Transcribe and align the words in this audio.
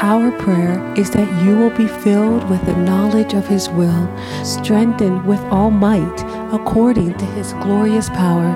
Our 0.00 0.30
prayer 0.30 0.94
is 0.94 1.10
that 1.12 1.42
you 1.42 1.56
will 1.56 1.70
be 1.70 1.86
filled 1.86 2.50
with 2.50 2.62
the 2.66 2.76
knowledge 2.76 3.32
of 3.32 3.48
His 3.48 3.70
will, 3.70 4.06
strengthened 4.44 5.24
with 5.24 5.40
all 5.44 5.70
might 5.70 6.20
according 6.52 7.14
to 7.14 7.24
His 7.24 7.54
glorious 7.54 8.10
power. 8.10 8.52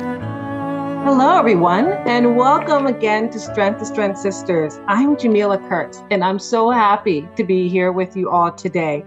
Hello, 1.02 1.38
everyone, 1.38 1.92
and 2.04 2.36
welcome 2.36 2.86
again 2.86 3.30
to 3.30 3.38
Strength 3.38 3.78
to 3.78 3.86
Strength 3.86 4.18
Sisters. 4.18 4.80
I'm 4.86 5.16
Jamila 5.16 5.56
Kurtz, 5.66 6.02
and 6.10 6.22
I'm 6.22 6.38
so 6.38 6.68
happy 6.68 7.26
to 7.36 7.42
be 7.42 7.70
here 7.70 7.90
with 7.90 8.18
you 8.18 8.28
all 8.28 8.52
today. 8.52 9.02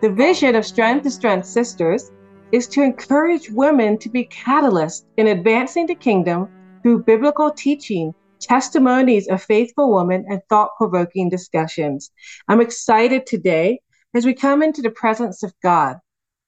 The 0.00 0.10
vision 0.10 0.56
of 0.56 0.66
Strength 0.66 1.04
to 1.04 1.12
Strength 1.12 1.46
Sisters 1.46 2.10
is 2.50 2.66
to 2.68 2.82
encourage 2.82 3.50
women 3.50 3.98
to 3.98 4.08
be 4.08 4.24
catalysts 4.24 5.04
in 5.16 5.28
advancing 5.28 5.86
the 5.86 5.94
kingdom 5.94 6.48
through 6.82 7.04
biblical 7.04 7.52
teaching 7.52 8.12
testimonies 8.40 9.28
of 9.28 9.42
faithful 9.42 9.94
women, 9.94 10.24
and 10.28 10.40
thought 10.48 10.70
provoking 10.76 11.28
discussions. 11.28 12.10
I'm 12.48 12.60
excited 12.60 13.26
today 13.26 13.80
as 14.14 14.24
we 14.24 14.34
come 14.34 14.62
into 14.62 14.82
the 14.82 14.90
presence 14.90 15.42
of 15.42 15.52
God 15.62 15.96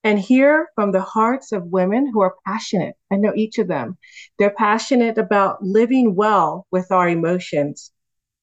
and 0.02 0.18
hear 0.18 0.68
from 0.74 0.92
the 0.92 1.02
hearts 1.02 1.52
of 1.52 1.66
women 1.66 2.10
who 2.10 2.20
are 2.20 2.34
passionate. 2.46 2.96
I 3.10 3.16
know 3.16 3.32
each 3.34 3.58
of 3.58 3.68
them. 3.68 3.98
They're 4.38 4.50
passionate 4.50 5.18
about 5.18 5.62
living 5.62 6.14
well 6.14 6.66
with 6.70 6.90
our 6.90 7.08
emotions. 7.08 7.92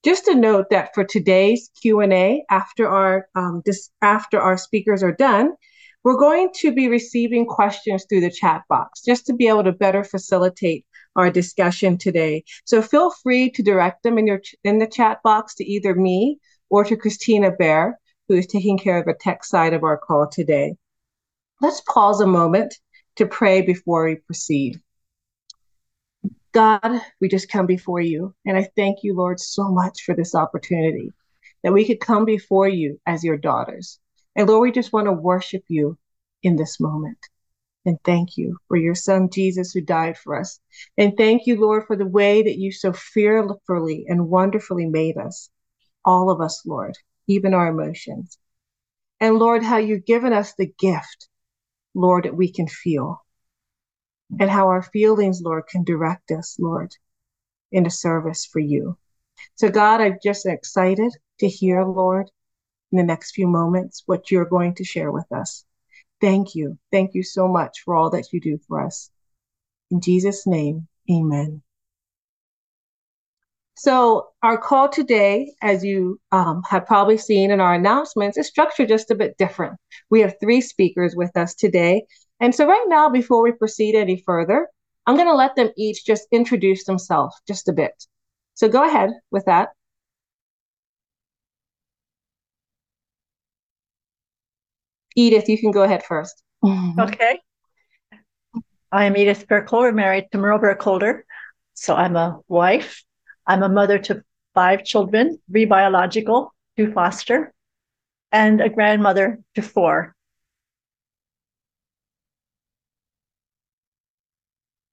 Just 0.03 0.27
a 0.27 0.36
note 0.36 0.67
that 0.70 0.94
for 0.94 1.03
today's 1.03 1.70
Q&A, 1.81 2.45
after 2.50 2.88
our 2.88 3.27
um, 3.36 3.64
this, 3.66 3.89
after 4.02 4.39
our 4.39 4.58
speakers 4.58 5.02
are 5.02 5.11
done, 5.11 5.53
we're 6.03 6.17
going 6.17 6.50
to 6.55 6.72
be 6.72 6.88
receiving 6.88 7.45
questions 7.45 8.05
through 8.08 8.22
the 8.22 8.31
chat 8.31 8.61
box 8.70 9.02
just 9.02 9.25
to 9.25 9.34
be 9.34 9.48
able 9.48 9.64
to 9.64 9.73
better 9.73 10.03
facilitate 10.03 10.86
our 11.17 11.30
discussion 11.31 11.98
today. 11.98 12.44
So 12.66 12.81
feel 12.81 13.12
free 13.12 13.49
to 13.52 13.63
direct 13.63 14.03
them 14.03 14.17
in 14.17 14.27
your 14.27 14.41
in 14.63 14.77
the 14.77 14.88
chat 14.88 15.21
box 15.23 15.55
to 15.55 15.66
either 15.66 15.95
me 15.95 16.39
or 16.70 16.84
to 16.85 16.95
Christina 16.95 17.52
Bear, 17.52 18.00
who 18.28 18.36
is 18.36 18.47
taking 18.47 18.78
care 18.78 18.97
of 18.97 19.05
the 19.05 19.16
tech 19.19 19.44
side 19.44 19.73
of 19.73 19.83
our 19.83 19.97
call 19.97 20.27
today. 20.27 20.75
Let's 21.59 21.81
pause 21.81 22.22
a 22.22 22.27
moment 22.27 22.75
to 23.16 23.25
pray 23.25 23.61
before 23.61 24.05
we 24.05 24.16
proceed. 24.16 24.80
God, 26.53 27.02
we 27.20 27.27
just 27.27 27.49
come 27.49 27.66
before 27.66 28.02
you, 28.02 28.33
and 28.45 28.58
I 28.58 28.70
thank 28.75 28.99
you, 29.03 29.16
Lord, 29.16 29.39
so 29.39 29.70
much 29.70 30.03
for 30.03 30.16
this 30.16 30.33
opportunity 30.33 31.14
that 31.64 31.73
we 31.73 31.86
could 31.86 31.99
come 31.99 32.25
before 32.25 32.67
you 32.67 32.99
as 33.05 33.23
your 33.23 33.38
daughters. 33.38 33.99
And 34.36 34.47
Lord, 34.47 34.61
we 34.61 34.72
just 34.72 34.94
want 34.94 35.08
to 35.08 35.11
worship 35.11 35.64
you 35.67 35.97
in 36.44 36.55
this 36.55 36.80
moment. 36.80 37.17
And 37.88 37.97
thank 38.03 38.35
you 38.35 38.57
for 38.67 38.75
your 38.75 38.95
son, 38.95 39.30
Jesus, 39.31 39.71
who 39.71 39.80
died 39.80 40.17
for 40.17 40.38
us. 40.38 40.59
And 40.97 41.16
thank 41.16 41.45
you, 41.45 41.57
Lord, 41.57 41.85
for 41.88 41.95
the 41.95 42.05
way 42.05 42.43
that 42.43 42.57
you 42.57 42.69
so 42.69 42.91
fearfully 42.91 44.03
and 44.09 44.27
wonderfully 44.27 44.85
made 44.85 45.16
us, 45.16 45.49
all 46.03 46.30
of 46.30 46.41
us, 46.41 46.63
Lord, 46.65 46.97
even 47.27 47.53
our 47.53 47.69
emotions. 47.69 48.38
And 49.21 49.38
Lord, 49.38 49.63
how 49.63 49.77
you've 49.77 50.05
given 50.05 50.33
us 50.33 50.53
the 50.53 50.69
gift, 50.77 51.30
Lord, 51.93 52.25
that 52.25 52.35
we 52.35 52.52
can 52.52 52.67
feel. 52.67 53.23
And 54.38 54.49
how 54.49 54.67
our 54.67 54.83
feelings, 54.83 55.41
Lord, 55.41 55.67
can 55.67 55.85
direct 55.85 56.30
us, 56.31 56.58
Lord, 56.59 56.91
into 57.71 57.89
service 57.89 58.45
for 58.45 58.59
you. 58.59 58.97
So, 59.55 59.69
God, 59.69 60.02
I'm 60.02 60.17
just 60.21 60.45
excited 60.45 61.13
to 61.39 61.47
hear, 61.47 61.85
Lord, 61.85 62.30
in 62.91 62.97
the 62.97 63.05
next 63.05 63.31
few 63.31 63.47
moments, 63.47 64.03
what 64.05 64.30
you're 64.30 64.43
going 64.43 64.75
to 64.75 64.83
share 64.83 65.09
with 65.09 65.31
us. 65.31 65.63
Thank 66.22 66.56
you. 66.56 66.78
Thank 66.92 67.14
you 67.14 67.23
so 67.23 67.48
much 67.48 67.82
for 67.84 67.96
all 67.96 68.10
that 68.12 68.34
you 68.34 68.40
do 68.40 68.60
for 68.68 68.84
us. 68.84 69.12
In 69.92 70.02
Jesus' 70.02 70.48
name, 70.48 70.88
amen. 71.10 71.62
So, 73.76 74.30
our 74.42 74.58
call 74.58 74.90
today, 74.90 75.54
as 75.62 75.84
you 75.84 76.20
um, 76.32 76.64
have 76.68 76.88
probably 76.88 77.18
seen 77.18 77.52
in 77.52 77.62
our 77.62 77.76
announcements, 77.76 78.36
is 78.38 78.48
structured 78.48 78.88
just 78.88 79.12
a 79.12 79.16
bit 79.16 79.38
different. 79.38 79.78
We 80.10 80.22
have 80.22 80.40
three 80.40 80.62
speakers 80.62 81.16
with 81.16 81.38
us 81.38 81.54
today. 81.54 82.06
And 82.39 82.56
so, 82.56 82.66
right 82.66 82.86
now, 82.88 83.08
before 83.08 83.44
we 83.44 83.52
proceed 83.52 83.94
any 83.94 84.23
further, 84.26 84.67
I'm 85.06 85.16
going 85.16 85.27
to 85.27 85.36
let 85.36 85.56
them 85.56 85.70
each 85.77 86.06
just 86.06 86.27
introduce 86.32 86.86
themselves 86.86 87.36
just 87.48 87.70
a 87.70 87.73
bit. 87.73 87.94
So, 88.56 88.67
go 88.67 88.83
ahead 88.83 89.11
with 89.30 89.45
that. 89.45 89.70
Edith, 95.17 95.50
you 95.50 95.58
can 95.58 95.72
go 95.72 95.82
ahead 95.82 96.04
1st 96.04 96.30
mm-hmm. 96.64 97.02
Okay. 97.02 97.39
I 98.92 99.05
am 99.05 99.17
Edith 99.17 99.48
Burkholder, 99.48 99.92
married 99.92 100.28
to 100.32 100.38
Merle 100.38 100.60
Burkholder. 100.60 101.26
So 101.73 101.95
I'm 101.95 102.16
a 102.16 102.39
wife. 102.48 103.04
I'm 103.45 103.64
a 103.64 103.70
mother 103.70 103.98
to 104.00 104.23
five 104.54 104.86
children, 104.86 105.39
three 105.52 105.66
biological, 105.66 106.54
two 106.77 106.94
foster, 106.94 107.52
and 108.32 108.61
a 108.61 108.70
grandmother 108.70 109.39
to 109.56 109.61
four. 109.61 110.16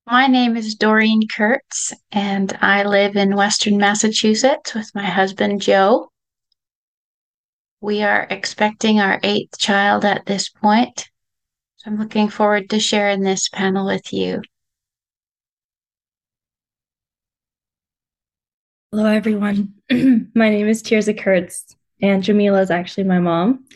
My 0.07 0.27
name 0.27 0.57
is 0.57 0.75
Doreen 0.75 1.29
Kurtz, 1.29 1.93
and 2.13 2.57
I 2.61 2.83
live 2.85 3.17
in 3.17 3.37
Western 3.37 3.79
Massachusetts 3.79 4.75
with 4.75 4.91
my 4.95 5.05
husband, 5.07 5.63
Joe. 5.63 6.11
We 7.85 8.03
are 8.03 8.27
expecting 8.31 8.99
our 8.99 9.21
eighth 9.23 9.59
child 9.59 10.07
at 10.07 10.25
this 10.25 10.49
point. 10.49 11.07
So 11.77 11.91
I'm 11.91 11.99
looking 11.99 12.31
forward 12.31 12.71
to 12.71 12.81
sharing 12.81 13.21
this 13.21 13.51
panel 13.51 13.85
with 13.85 14.11
you. 14.11 14.41
Hello, 18.91 19.05
everyone. 19.05 19.75
my 19.91 20.49
name 20.49 20.67
is 20.67 20.83
Tirza 20.83 21.13
Kurtz, 21.13 21.77
and 22.01 22.23
Jamila 22.23 22.63
is 22.63 22.71
actually 22.71 23.05
my 23.05 23.19
mom. 23.19 23.67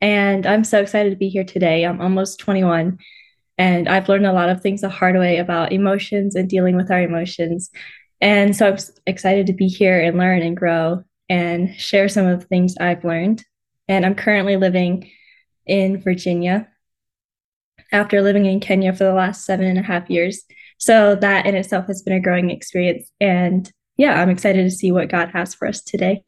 And 0.00 0.46
I'm 0.46 0.62
so 0.62 0.80
excited 0.80 1.10
to 1.10 1.16
be 1.16 1.28
here 1.28 1.42
today. 1.42 1.84
I'm 1.84 2.00
almost 2.00 2.38
21, 2.38 2.98
and 3.58 3.88
I've 3.88 4.08
learned 4.08 4.26
a 4.26 4.32
lot 4.32 4.48
of 4.48 4.60
things 4.60 4.82
the 4.82 4.88
hard 4.88 5.16
way 5.16 5.38
about 5.38 5.72
emotions 5.72 6.36
and 6.36 6.48
dealing 6.48 6.76
with 6.76 6.92
our 6.92 7.02
emotions. 7.02 7.70
And 8.20 8.54
so 8.54 8.68
I'm 8.68 8.78
excited 9.08 9.48
to 9.48 9.54
be 9.54 9.66
here 9.66 10.00
and 10.00 10.16
learn 10.16 10.42
and 10.42 10.56
grow 10.56 11.02
and 11.28 11.74
share 11.74 12.08
some 12.08 12.26
of 12.26 12.38
the 12.38 12.46
things 12.46 12.76
I've 12.78 13.04
learned 13.04 13.44
and 13.88 14.04
I'm 14.04 14.14
currently 14.14 14.56
living 14.56 15.10
in 15.66 16.00
Virginia 16.00 16.68
after 17.92 18.22
living 18.22 18.46
in 18.46 18.60
Kenya 18.60 18.92
for 18.92 19.04
the 19.04 19.12
last 19.12 19.44
seven 19.44 19.66
and 19.66 19.78
a 19.78 19.82
half 19.82 20.10
years. 20.10 20.42
So 20.78 21.14
that 21.16 21.46
in 21.46 21.54
itself 21.54 21.86
has 21.86 22.02
been 22.02 22.14
a 22.14 22.20
growing 22.20 22.50
experience. 22.50 23.10
And 23.20 23.70
yeah, 23.96 24.20
I'm 24.20 24.30
excited 24.30 24.62
to 24.64 24.70
see 24.70 24.92
what 24.92 25.08
God 25.08 25.30
has 25.30 25.54
for 25.54 25.66
us 25.68 25.80
today. 25.82 26.22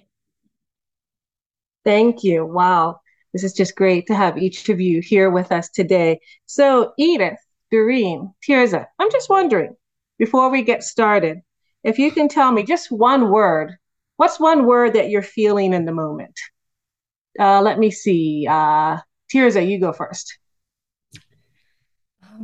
Thank 1.85 2.25
you. 2.25 2.45
Wow. 2.45 3.01
This 3.33 3.45
is 3.45 3.53
just 3.53 3.77
great 3.77 4.07
to 4.07 4.15
have 4.15 4.39
each 4.39 4.69
of 4.69 4.81
you 4.81 5.01
here 5.01 5.31
with 5.31 5.53
us 5.53 5.69
today. 5.69 6.21
So, 6.47 6.93
Edith, 6.99 7.39
Doreen, 7.71 8.33
Tirza, 8.47 8.87
I'm 8.99 9.11
just 9.11 9.29
wondering, 9.29 9.77
before 10.19 10.51
we 10.51 10.63
get 10.63 10.83
started, 10.83 11.41
if 11.85 11.99
you 11.99 12.11
can 12.11 12.29
tell 12.29 12.51
me 12.51 12.63
just 12.63 12.91
one 12.91 13.31
word, 13.31 13.77
what's 14.17 14.41
one 14.41 14.67
word 14.67 14.95
that 14.95 15.11
you're 15.11 15.23
feeling 15.23 15.75
in 15.75 15.85
the 15.85 15.93
moment? 15.93 16.39
Uh, 17.39 17.63
let 17.63 17.79
me 17.79 17.91
see. 17.91 18.47
Uh, 18.49 18.99
Tirza, 19.33 19.67
you 19.67 19.79
go 19.79 19.93
first. 19.93 20.39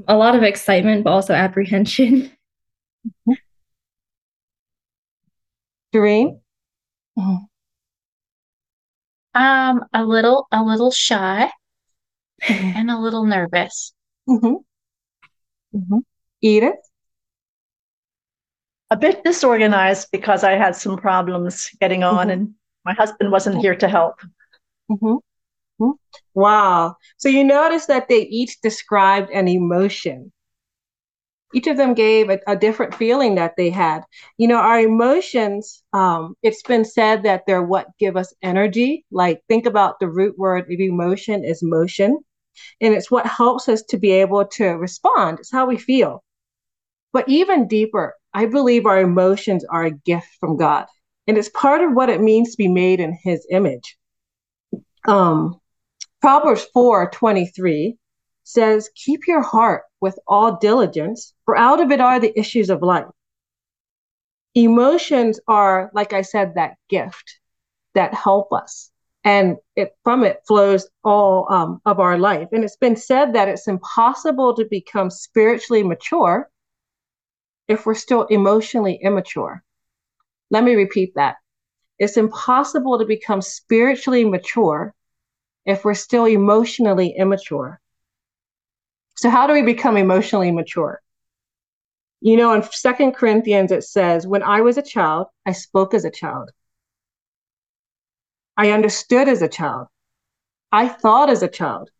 A 0.08 0.16
lot 0.16 0.34
of 0.34 0.42
excitement, 0.42 1.04
but 1.04 1.10
also 1.12 1.34
apprehension. 1.34 2.30
Doreen? 5.92 6.40
Mm-hmm. 7.18 7.44
Um, 9.40 9.84
a 9.92 10.04
little, 10.04 10.46
a 10.52 10.62
little 10.62 10.90
shy, 10.90 11.50
mm-hmm. 12.42 12.66
and 12.76 12.90
a 12.90 12.98
little 12.98 13.24
nervous. 13.24 13.92
Mm-hmm. 14.28 14.54
Mm-hmm. 15.76 15.98
Edith? 16.40 16.74
A 18.90 18.96
bit 18.96 19.24
disorganized 19.24 20.08
because 20.12 20.44
I 20.44 20.52
had 20.52 20.76
some 20.76 20.96
problems 20.96 21.70
getting 21.80 22.04
on, 22.04 22.28
mm-hmm. 22.28 22.30
and 22.30 22.54
my 22.84 22.94
husband 22.94 23.32
wasn't 23.32 23.58
here 23.58 23.74
to 23.76 23.88
help. 23.88 24.20
Mm-hmm. 24.90 25.16
mm-hmm. 25.82 25.92
Wow. 26.34 26.96
So 27.16 27.28
you 27.28 27.44
notice 27.44 27.86
that 27.86 28.08
they 28.08 28.22
each 28.22 28.60
described 28.60 29.30
an 29.30 29.48
emotion. 29.48 30.32
Each 31.54 31.68
of 31.68 31.76
them 31.76 31.94
gave 31.94 32.30
a, 32.30 32.40
a 32.48 32.56
different 32.56 32.94
feeling 32.94 33.36
that 33.36 33.54
they 33.56 33.70
had. 33.70 34.02
You 34.38 34.48
know, 34.48 34.58
our 34.58 34.80
emotions, 34.80 35.84
um, 35.92 36.34
it's 36.42 36.62
been 36.62 36.84
said 36.84 37.22
that 37.22 37.44
they're 37.46 37.62
what 37.62 37.86
give 37.98 38.16
us 38.16 38.34
energy. 38.42 39.06
Like, 39.12 39.40
think 39.48 39.64
about 39.64 40.00
the 40.00 40.08
root 40.08 40.36
word 40.36 40.64
of 40.64 40.80
emotion 40.80 41.44
is 41.44 41.62
motion. 41.62 42.18
And 42.80 42.94
it's 42.94 43.10
what 43.10 43.26
helps 43.26 43.68
us 43.68 43.82
to 43.88 43.98
be 43.98 44.10
able 44.12 44.44
to 44.46 44.66
respond. 44.70 45.38
It's 45.38 45.52
how 45.52 45.66
we 45.66 45.78
feel. 45.78 46.24
But 47.12 47.28
even 47.28 47.68
deeper, 47.68 48.14
I 48.34 48.46
believe 48.46 48.86
our 48.86 49.00
emotions 49.00 49.64
are 49.64 49.84
a 49.84 49.90
gift 49.92 50.28
from 50.40 50.56
God. 50.56 50.86
And 51.26 51.38
it's 51.38 51.48
part 51.48 51.82
of 51.82 51.94
what 51.94 52.10
it 52.10 52.20
means 52.20 52.50
to 52.50 52.56
be 52.56 52.68
made 52.68 53.00
in 53.00 53.16
his 53.22 53.46
image 53.50 53.96
um, 55.06 55.60
Proverbs 56.20 56.64
4 56.72 57.10
23 57.10 57.96
says, 58.44 58.90
Keep 58.94 59.26
your 59.26 59.42
heart 59.42 59.82
with 60.00 60.18
all 60.26 60.56
diligence, 60.58 61.34
for 61.44 61.56
out 61.56 61.80
of 61.80 61.90
it 61.90 62.00
are 62.00 62.20
the 62.20 62.38
issues 62.38 62.70
of 62.70 62.82
life. 62.82 63.06
Emotions 64.54 65.40
are, 65.48 65.90
like 65.94 66.12
I 66.12 66.22
said, 66.22 66.54
that 66.54 66.76
gift 66.88 67.40
that 67.94 68.14
help 68.14 68.52
us 68.52 68.90
and 69.24 69.56
it 69.74 69.96
from 70.04 70.22
it 70.22 70.40
flows 70.46 70.86
all 71.02 71.50
um, 71.50 71.80
of 71.86 71.98
our 71.98 72.18
life. 72.18 72.48
And 72.52 72.62
it's 72.62 72.76
been 72.76 72.96
said 72.96 73.32
that 73.34 73.48
it's 73.48 73.66
impossible 73.66 74.54
to 74.54 74.66
become 74.70 75.10
spiritually 75.10 75.82
mature 75.82 76.50
if 77.66 77.86
we're 77.86 77.94
still 77.94 78.24
emotionally 78.24 79.00
immature. 79.02 79.64
Let 80.50 80.62
me 80.62 80.74
repeat 80.74 81.14
that. 81.14 81.36
It's 81.98 82.16
impossible 82.16 82.98
to 82.98 83.04
become 83.04 83.40
spiritually 83.40 84.24
mature 84.24 84.94
if 85.64 85.84
we're 85.84 85.94
still 85.94 86.26
emotionally 86.26 87.14
immature. 87.16 87.80
So, 89.16 89.30
how 89.30 89.46
do 89.46 89.52
we 89.52 89.62
become 89.62 89.96
emotionally 89.96 90.50
mature? 90.50 91.00
You 92.20 92.36
know, 92.36 92.52
in 92.52 92.62
Second 92.62 93.12
Corinthians, 93.12 93.70
it 93.70 93.84
says, 93.84 94.26
When 94.26 94.42
I 94.42 94.62
was 94.62 94.76
a 94.76 94.82
child, 94.82 95.28
I 95.46 95.52
spoke 95.52 95.94
as 95.94 96.04
a 96.04 96.10
child. 96.10 96.50
I 98.56 98.70
understood 98.70 99.28
as 99.28 99.42
a 99.42 99.48
child. 99.48 99.88
I 100.72 100.88
thought 100.88 101.30
as 101.30 101.42
a 101.42 101.48
child. 101.48 101.90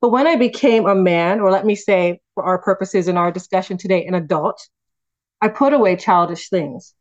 But 0.00 0.10
when 0.10 0.26
I 0.26 0.36
became 0.36 0.86
a 0.86 0.94
man, 0.94 1.40
or 1.40 1.50
let 1.50 1.66
me 1.66 1.74
say, 1.74 2.20
for 2.34 2.44
our 2.44 2.58
purposes 2.58 3.08
in 3.08 3.16
our 3.16 3.30
discussion 3.30 3.76
today, 3.76 4.06
an 4.06 4.14
adult, 4.14 4.68
I 5.40 5.48
put 5.48 5.72
away 5.72 5.96
childish 5.96 6.48
things. 6.48 6.94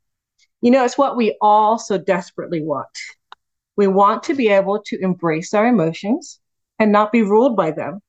You 0.62 0.72
know, 0.72 0.84
it's 0.84 0.98
what 0.98 1.16
we 1.16 1.38
all 1.42 1.78
so 1.80 1.98
desperately 1.98 2.62
want. 2.62 2.88
We 3.78 3.88
want 3.88 4.24
to 4.24 4.36
be 4.36 4.50
able 4.50 4.82
to 4.88 5.00
embrace 5.02 5.54
our 5.54 5.66
emotions 5.66 6.40
and 6.80 6.92
not 6.92 7.12
be 7.12 7.22
ruled 7.22 7.56
by 7.56 7.72
them. 7.72 8.02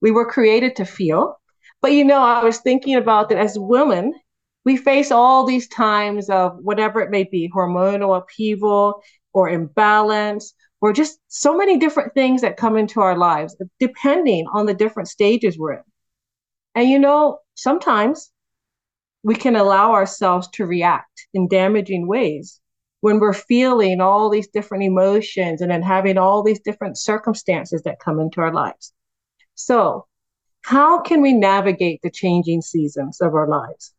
We 0.00 0.10
were 0.10 0.26
created 0.26 0.76
to 0.76 0.84
feel. 0.84 1.38
But 1.80 1.92
you 1.92 2.04
know, 2.04 2.20
I 2.20 2.42
was 2.42 2.58
thinking 2.58 2.96
about 2.96 3.28
that 3.28 3.38
as 3.38 3.58
women, 3.58 4.14
we 4.64 4.76
face 4.76 5.10
all 5.10 5.44
these 5.44 5.68
times 5.68 6.28
of 6.28 6.56
whatever 6.60 7.00
it 7.00 7.10
may 7.10 7.24
be 7.24 7.50
hormonal 7.54 8.16
upheaval 8.16 9.02
or 9.32 9.48
imbalance 9.48 10.54
or 10.80 10.92
just 10.92 11.20
so 11.28 11.56
many 11.56 11.78
different 11.78 12.12
things 12.14 12.42
that 12.42 12.56
come 12.56 12.76
into 12.76 13.00
our 13.00 13.16
lives 13.16 13.56
depending 13.78 14.46
on 14.52 14.66
the 14.66 14.74
different 14.74 15.08
stages 15.08 15.58
we're 15.58 15.74
in 15.74 15.82
and 16.74 16.88
you 16.88 16.98
know 16.98 17.38
sometimes 17.54 18.31
we 19.22 19.34
can 19.34 19.56
allow 19.56 19.92
ourselves 19.92 20.48
to 20.48 20.66
react 20.66 21.26
in 21.34 21.48
damaging 21.48 22.06
ways 22.06 22.60
when 23.00 23.18
we're 23.18 23.32
feeling 23.32 24.00
all 24.00 24.28
these 24.28 24.48
different 24.48 24.84
emotions 24.84 25.60
and 25.60 25.70
then 25.70 25.82
having 25.82 26.18
all 26.18 26.42
these 26.42 26.60
different 26.60 26.98
circumstances 26.98 27.82
that 27.82 28.00
come 28.00 28.20
into 28.20 28.40
our 28.40 28.52
lives 28.52 28.92
so 29.54 30.06
how 30.62 31.00
can 31.00 31.20
we 31.20 31.32
navigate 31.32 32.00
the 32.02 32.10
changing 32.10 32.60
seasons 32.60 33.20
of 33.20 33.34
our 33.34 33.48
lives 33.48 33.94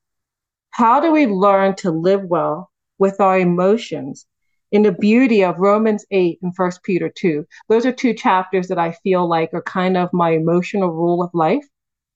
how 0.71 0.99
do 0.99 1.11
we 1.11 1.27
learn 1.27 1.75
to 1.75 1.91
live 1.91 2.23
well 2.23 2.71
with 2.97 3.19
our 3.21 3.37
emotions 3.37 4.25
in 4.71 4.81
the 4.81 4.91
beauty 4.91 5.43
of 5.43 5.59
Romans 5.59 6.03
8 6.09 6.39
and 6.41 6.51
1 6.55 6.71
Peter 6.83 7.07
2? 7.07 7.45
Those 7.69 7.85
are 7.85 7.91
two 7.91 8.15
chapters 8.15 8.67
that 8.69 8.79
I 8.79 8.93
feel 9.03 9.27
like 9.27 9.53
are 9.53 9.61
kind 9.61 9.95
of 9.95 10.11
my 10.11 10.31
emotional 10.31 10.89
rule 10.89 11.21
of 11.21 11.29
life 11.35 11.63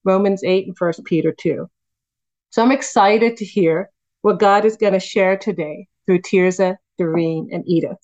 Romans 0.03 0.43
8 0.43 0.65
and 0.67 0.75
1 0.77 0.93
Peter 1.05 1.31
2. 1.31 1.69
So 2.49 2.61
I'm 2.61 2.71
excited 2.71 3.37
to 3.37 3.45
hear 3.45 3.89
what 4.21 4.39
God 4.39 4.65
is 4.65 4.77
going 4.77 4.93
to 4.93 4.99
share 4.99 5.37
today 5.37 5.87
through 6.05 6.21
Tirza, 6.21 6.77
Doreen, 6.97 7.49
and 7.51 7.63
Edith. 7.67 7.97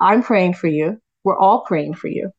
I'm 0.00 0.22
praying 0.22 0.54
for 0.54 0.66
you. 0.66 1.00
We're 1.24 1.38
all 1.38 1.64
praying 1.64 1.94
for 1.94 2.08
you. 2.08 2.32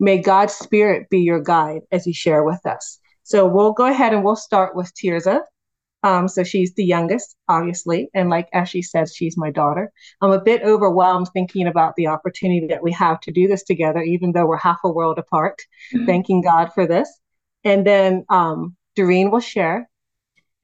May 0.00 0.18
God's 0.18 0.54
Spirit 0.54 1.08
be 1.10 1.20
your 1.20 1.40
guide 1.40 1.82
as 1.92 2.06
you 2.06 2.12
share 2.12 2.42
with 2.42 2.64
us. 2.66 2.98
So 3.22 3.46
we'll 3.46 3.72
go 3.72 3.86
ahead 3.86 4.12
and 4.12 4.24
we'll 4.24 4.36
start 4.36 4.74
with 4.74 4.92
Tirza. 4.94 5.40
Um, 6.02 6.28
so 6.28 6.44
she's 6.44 6.74
the 6.74 6.84
youngest, 6.84 7.36
obviously. 7.48 8.08
And 8.14 8.30
like 8.30 8.48
as 8.52 8.68
she 8.68 8.82
says, 8.82 9.12
she's 9.14 9.36
my 9.36 9.50
daughter. 9.50 9.92
I'm 10.20 10.30
a 10.30 10.40
bit 10.40 10.62
overwhelmed 10.62 11.28
thinking 11.32 11.66
about 11.66 11.94
the 11.96 12.06
opportunity 12.06 12.66
that 12.68 12.82
we 12.82 12.92
have 12.92 13.20
to 13.20 13.32
do 13.32 13.48
this 13.48 13.64
together, 13.64 14.00
even 14.00 14.32
though 14.32 14.46
we're 14.46 14.56
half 14.56 14.78
a 14.84 14.90
world 14.90 15.18
apart. 15.18 15.60
Mm-hmm. 15.94 16.06
Thanking 16.06 16.42
God 16.42 16.70
for 16.72 16.86
this. 16.86 17.08
And 17.64 17.86
then 17.86 18.24
um, 18.30 18.76
Doreen 18.98 19.30
will 19.30 19.40
share. 19.40 19.88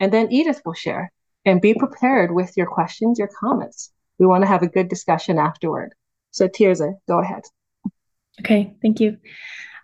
And 0.00 0.12
then 0.12 0.32
Edith 0.32 0.60
will 0.64 0.74
share. 0.74 1.12
And 1.46 1.60
be 1.60 1.74
prepared 1.74 2.34
with 2.34 2.56
your 2.56 2.66
questions, 2.66 3.18
your 3.18 3.30
comments. 3.38 3.92
We 4.18 4.26
want 4.26 4.42
to 4.42 4.48
have 4.48 4.62
a 4.62 4.68
good 4.68 4.88
discussion 4.88 5.38
afterward. 5.38 5.94
So 6.32 6.48
Tirza, 6.48 6.94
go 7.06 7.20
ahead. 7.20 7.42
Okay, 8.40 8.74
thank 8.82 8.98
you. 8.98 9.18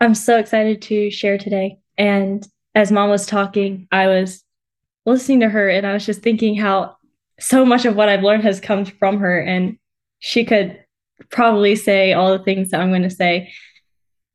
I'm 0.00 0.14
so 0.14 0.38
excited 0.38 0.82
to 0.82 1.10
share 1.10 1.38
today. 1.38 1.78
And 1.96 2.44
as 2.74 2.90
mom 2.90 3.10
was 3.10 3.26
talking, 3.26 3.86
I 3.92 4.08
was 4.08 4.42
listening 5.06 5.40
to 5.40 5.48
her 5.48 5.68
and 5.68 5.86
I 5.86 5.92
was 5.92 6.06
just 6.06 6.22
thinking 6.22 6.56
how 6.56 6.96
so 7.38 7.64
much 7.64 7.84
of 7.84 7.94
what 7.94 8.08
I've 8.08 8.24
learned 8.24 8.42
has 8.44 8.58
come 8.58 8.84
from 8.84 9.18
her. 9.18 9.38
And 9.38 9.78
she 10.18 10.44
could 10.44 10.82
probably 11.30 11.76
say 11.76 12.14
all 12.14 12.36
the 12.36 12.44
things 12.44 12.70
that 12.70 12.80
I'm 12.80 12.90
going 12.90 13.02
to 13.02 13.10
say 13.10 13.52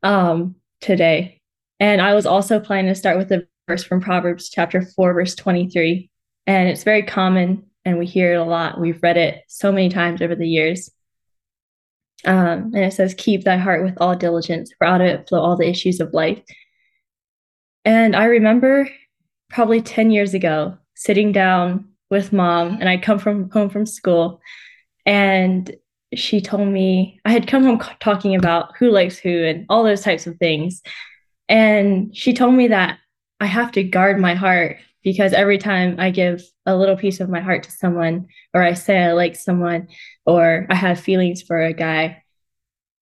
um, 0.03 0.55
today. 0.79 1.41
And 1.79 2.01
I 2.01 2.13
was 2.13 2.25
also 2.25 2.59
planning 2.59 2.93
to 2.93 2.95
start 2.95 3.17
with 3.17 3.29
the 3.29 3.47
verse 3.67 3.83
from 3.83 4.01
Proverbs 4.01 4.49
chapter 4.49 4.81
4, 4.81 5.13
verse 5.13 5.35
23. 5.35 6.09
And 6.47 6.69
it's 6.69 6.83
very 6.83 7.03
common 7.03 7.65
and 7.83 7.99
we 7.99 8.05
hear 8.05 8.33
it 8.33 8.37
a 8.37 8.43
lot. 8.43 8.79
We've 8.79 9.01
read 9.01 9.17
it 9.17 9.43
so 9.47 9.71
many 9.71 9.89
times 9.89 10.21
over 10.21 10.35
the 10.35 10.47
years. 10.47 10.89
Um, 12.25 12.71
and 12.73 12.77
it 12.77 12.93
says, 12.93 13.13
Keep 13.15 13.43
thy 13.43 13.57
heart 13.57 13.83
with 13.83 13.95
all 13.99 14.15
diligence, 14.15 14.73
for 14.77 14.87
out 14.87 15.01
of 15.01 15.07
it 15.07 15.29
flow 15.29 15.41
all 15.41 15.55
the 15.55 15.69
issues 15.69 15.99
of 15.99 16.13
life. 16.13 16.41
And 17.83 18.15
I 18.15 18.25
remember 18.25 18.89
probably 19.49 19.81
10 19.81 20.09
years 20.09 20.33
ago 20.33 20.77
sitting 20.95 21.31
down 21.31 21.89
with 22.09 22.33
mom, 22.33 22.77
and 22.79 22.89
I'd 22.89 23.03
come 23.03 23.19
from 23.19 23.51
home 23.51 23.69
from 23.69 23.85
school, 23.85 24.41
and 25.05 25.75
she 26.15 26.41
told 26.41 26.67
me 26.67 27.19
I 27.25 27.31
had 27.31 27.47
come 27.47 27.63
home 27.63 27.79
talking 27.99 28.35
about 28.35 28.75
who 28.77 28.89
likes 28.89 29.17
who 29.17 29.43
and 29.43 29.65
all 29.69 29.83
those 29.83 30.01
types 30.01 30.25
of 30.25 30.37
things. 30.37 30.81
And 31.47 32.15
she 32.15 32.33
told 32.33 32.55
me 32.55 32.69
that 32.69 32.97
I 33.39 33.45
have 33.45 33.71
to 33.73 33.83
guard 33.83 34.19
my 34.19 34.33
heart 34.33 34.77
because 35.03 35.33
every 35.33 35.57
time 35.57 35.95
I 35.99 36.09
give 36.09 36.41
a 36.65 36.75
little 36.75 36.97
piece 36.97 37.19
of 37.19 37.29
my 37.29 37.41
heart 37.41 37.63
to 37.63 37.71
someone, 37.71 38.27
or 38.53 38.63
I 38.63 38.73
say 38.73 38.97
I 38.97 39.13
like 39.13 39.35
someone, 39.35 39.87
or 40.25 40.65
I 40.69 40.75
have 40.75 40.99
feelings 40.99 41.43
for 41.43 41.61
a 41.61 41.73
guy, 41.73 42.23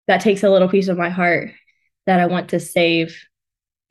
that 0.07 0.21
takes 0.21 0.44
a 0.44 0.50
little 0.50 0.68
piece 0.68 0.89
of 0.89 0.97
my 0.97 1.09
heart 1.09 1.51
that 2.06 2.19
I 2.19 2.25
want 2.25 2.50
to 2.50 2.59
save 2.59 3.18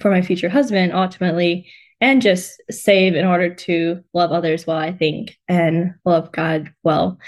for 0.01 0.11
my 0.11 0.21
future 0.21 0.51
husband 0.51 0.93
ultimately 0.93 1.71
and 2.01 2.21
just 2.21 2.61
save 2.71 3.15
in 3.15 3.25
order 3.25 3.55
to 3.55 4.03
love 4.13 4.33
others 4.33 4.67
well 4.67 4.77
i 4.77 4.93
think 4.93 5.39
and 5.49 5.95
love 6.05 6.33
god 6.33 6.75
well. 6.83 7.19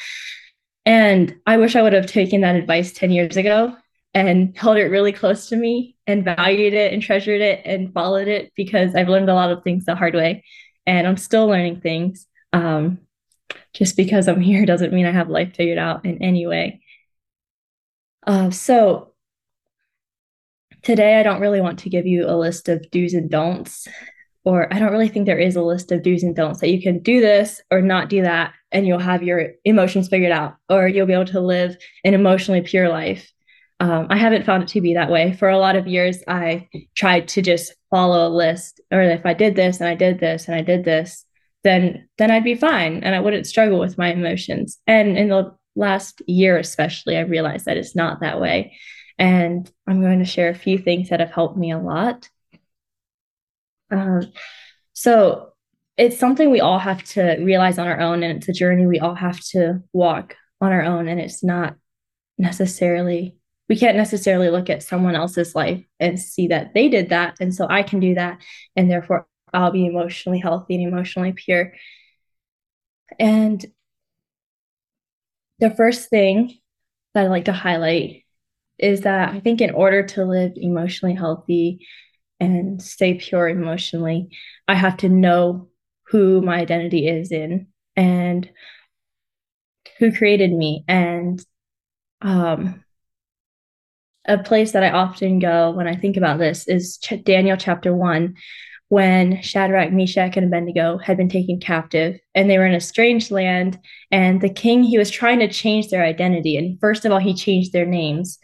And 0.84 1.36
i 1.46 1.56
wish 1.56 1.76
i 1.76 1.82
would 1.82 1.94
have 1.94 2.06
taken 2.06 2.42
that 2.42 2.56
advice 2.56 2.92
10 2.92 3.12
years 3.12 3.36
ago 3.38 3.74
and 4.14 4.56
held 4.56 4.76
it 4.76 4.84
really 4.84 5.12
close 5.12 5.48
to 5.48 5.56
me 5.56 5.96
and 6.06 6.24
valued 6.24 6.72
it 6.72 6.92
and 6.92 7.02
treasured 7.02 7.40
it 7.40 7.62
and 7.64 7.92
followed 7.92 8.28
it 8.28 8.52
because 8.54 8.94
i've 8.94 9.08
learned 9.08 9.28
a 9.28 9.34
lot 9.34 9.50
of 9.50 9.62
things 9.64 9.84
the 9.84 9.94
hard 9.94 10.14
way. 10.14 10.44
And 10.86 11.06
i'm 11.06 11.16
still 11.16 11.46
learning 11.46 11.80
things. 11.80 12.26
Um, 12.52 12.98
just 13.72 13.96
because 13.96 14.28
i'm 14.28 14.40
here 14.40 14.64
doesn't 14.72 14.92
mean 14.92 15.06
i 15.06 15.10
have 15.10 15.28
life 15.28 15.54
figured 15.56 15.78
out 15.78 16.04
in 16.04 16.22
any 16.22 16.46
way. 16.46 16.82
Uh, 18.26 18.50
so 18.50 19.14
Today, 20.84 21.18
I 21.18 21.22
don't 21.22 21.40
really 21.40 21.62
want 21.62 21.78
to 21.78 21.88
give 21.88 22.06
you 22.06 22.28
a 22.28 22.36
list 22.36 22.68
of 22.68 22.90
do's 22.90 23.14
and 23.14 23.30
don'ts, 23.30 23.88
or 24.44 24.70
I 24.70 24.78
don't 24.78 24.92
really 24.92 25.08
think 25.08 25.24
there 25.24 25.38
is 25.38 25.56
a 25.56 25.62
list 25.62 25.90
of 25.92 26.02
do's 26.02 26.22
and 26.22 26.36
don'ts 26.36 26.60
that 26.60 26.68
you 26.68 26.82
can 26.82 26.98
do 26.98 27.22
this 27.22 27.62
or 27.70 27.80
not 27.80 28.10
do 28.10 28.20
that, 28.20 28.52
and 28.70 28.86
you'll 28.86 28.98
have 28.98 29.22
your 29.22 29.52
emotions 29.64 30.08
figured 30.08 30.30
out, 30.30 30.56
or 30.68 30.86
you'll 30.86 31.06
be 31.06 31.14
able 31.14 31.24
to 31.24 31.40
live 31.40 31.74
an 32.04 32.12
emotionally 32.12 32.60
pure 32.60 32.90
life. 32.90 33.32
Um, 33.84 34.06
I 34.08 34.16
haven't 34.16 34.46
found 34.46 34.62
it 34.62 34.70
to 34.70 34.80
be 34.80 34.94
that 34.94 35.10
way. 35.10 35.34
For 35.34 35.50
a 35.50 35.58
lot 35.58 35.76
of 35.76 35.86
years, 35.86 36.22
I 36.26 36.68
tried 36.94 37.28
to 37.28 37.42
just 37.42 37.74
follow 37.90 38.26
a 38.26 38.34
list, 38.34 38.80
or 38.90 39.02
if 39.02 39.26
I 39.26 39.34
did 39.34 39.56
this 39.56 39.78
and 39.78 39.86
I 39.86 39.94
did 39.94 40.18
this 40.18 40.48
and 40.48 40.54
I 40.54 40.62
did 40.62 40.86
this, 40.86 41.26
then 41.64 42.08
then 42.16 42.30
I'd 42.30 42.44
be 42.44 42.54
fine 42.54 43.04
and 43.04 43.14
I 43.14 43.20
wouldn't 43.20 43.46
struggle 43.46 43.78
with 43.78 43.98
my 43.98 44.10
emotions. 44.10 44.78
And 44.86 45.18
in 45.18 45.28
the 45.28 45.54
last 45.76 46.22
year, 46.26 46.56
especially, 46.56 47.18
I 47.18 47.20
realized 47.20 47.66
that 47.66 47.76
it's 47.76 47.94
not 47.94 48.20
that 48.20 48.40
way. 48.40 48.74
And 49.18 49.70
I'm 49.86 50.00
going 50.00 50.20
to 50.20 50.24
share 50.24 50.48
a 50.48 50.54
few 50.54 50.78
things 50.78 51.10
that 51.10 51.20
have 51.20 51.32
helped 51.32 51.58
me 51.58 51.70
a 51.70 51.78
lot. 51.78 52.30
Um, 53.90 54.32
so 54.94 55.52
it's 55.98 56.18
something 56.18 56.50
we 56.50 56.60
all 56.60 56.78
have 56.78 57.04
to 57.10 57.36
realize 57.36 57.78
on 57.78 57.86
our 57.86 58.00
own, 58.00 58.22
and 58.22 58.38
it's 58.38 58.48
a 58.48 58.52
journey 58.54 58.86
we 58.86 59.00
all 59.00 59.14
have 59.14 59.40
to 59.50 59.82
walk 59.92 60.36
on 60.62 60.72
our 60.72 60.82
own. 60.82 61.06
And 61.06 61.20
it's 61.20 61.44
not 61.44 61.76
necessarily, 62.38 63.36
we 63.68 63.76
can't 63.76 63.96
necessarily 63.96 64.50
look 64.50 64.68
at 64.68 64.82
someone 64.82 65.14
else's 65.14 65.54
life 65.54 65.82
and 65.98 66.20
see 66.20 66.48
that 66.48 66.74
they 66.74 66.88
did 66.88 67.10
that. 67.10 67.36
And 67.40 67.54
so 67.54 67.66
I 67.68 67.82
can 67.82 68.00
do 68.00 68.14
that. 68.14 68.42
And 68.76 68.90
therefore, 68.90 69.26
I'll 69.52 69.70
be 69.70 69.86
emotionally 69.86 70.38
healthy 70.38 70.74
and 70.74 70.92
emotionally 70.92 71.32
pure. 71.32 71.72
And 73.18 73.64
the 75.60 75.70
first 75.70 76.10
thing 76.10 76.58
that 77.14 77.24
I'd 77.24 77.30
like 77.30 77.46
to 77.46 77.52
highlight 77.52 78.24
is 78.78 79.02
that 79.02 79.30
I 79.32 79.40
think 79.40 79.60
in 79.60 79.70
order 79.70 80.02
to 80.02 80.24
live 80.24 80.52
emotionally 80.56 81.14
healthy 81.14 81.86
and 82.40 82.82
stay 82.82 83.14
pure 83.14 83.48
emotionally, 83.48 84.30
I 84.66 84.74
have 84.74 84.96
to 84.98 85.08
know 85.08 85.68
who 86.08 86.42
my 86.42 86.56
identity 86.56 87.06
is 87.06 87.30
in. 87.30 87.68
And 87.96 88.50
who 89.98 90.12
created 90.12 90.52
me 90.52 90.84
and 90.88 91.44
um 92.20 92.82
a 94.26 94.38
place 94.38 94.72
that 94.72 94.82
I 94.82 94.90
often 94.90 95.38
go 95.38 95.70
when 95.70 95.86
I 95.86 95.94
think 95.94 96.16
about 96.16 96.38
this 96.38 96.66
is 96.66 96.98
Ch- 96.98 97.22
Daniel 97.22 97.56
chapter 97.56 97.94
1 97.94 98.34
when 98.88 99.42
Shadrach, 99.42 99.92
Meshach, 99.92 100.36
and 100.36 100.46
Abednego 100.46 100.98
had 100.98 101.16
been 101.16 101.28
taken 101.28 101.58
captive 101.58 102.18
and 102.34 102.48
they 102.48 102.58
were 102.58 102.66
in 102.66 102.74
a 102.74 102.80
strange 102.80 103.30
land. 103.30 103.78
And 104.10 104.40
the 104.40 104.48
king, 104.48 104.82
he 104.82 104.98
was 104.98 105.10
trying 105.10 105.40
to 105.40 105.48
change 105.48 105.88
their 105.88 106.04
identity. 106.04 106.56
And 106.56 106.78
first 106.80 107.04
of 107.04 107.12
all, 107.12 107.18
he 107.18 107.34
changed 107.34 107.72
their 107.72 107.86
names 107.86 108.38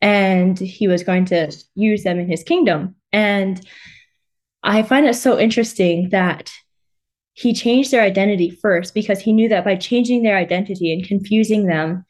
and 0.00 0.58
he 0.58 0.88
was 0.88 1.02
going 1.02 1.24
to 1.26 1.52
use 1.74 2.02
them 2.04 2.18
in 2.18 2.28
his 2.28 2.42
kingdom. 2.42 2.96
And 3.12 3.64
I 4.62 4.82
find 4.82 5.06
it 5.06 5.14
so 5.14 5.38
interesting 5.38 6.10
that 6.10 6.50
he 7.32 7.54
changed 7.54 7.92
their 7.92 8.02
identity 8.02 8.50
first 8.50 8.94
because 8.94 9.20
he 9.20 9.32
knew 9.32 9.48
that 9.48 9.64
by 9.64 9.76
changing 9.76 10.22
their 10.22 10.36
identity 10.36 10.92
and 10.92 11.06
confusing 11.06 11.66
them, 11.66 12.04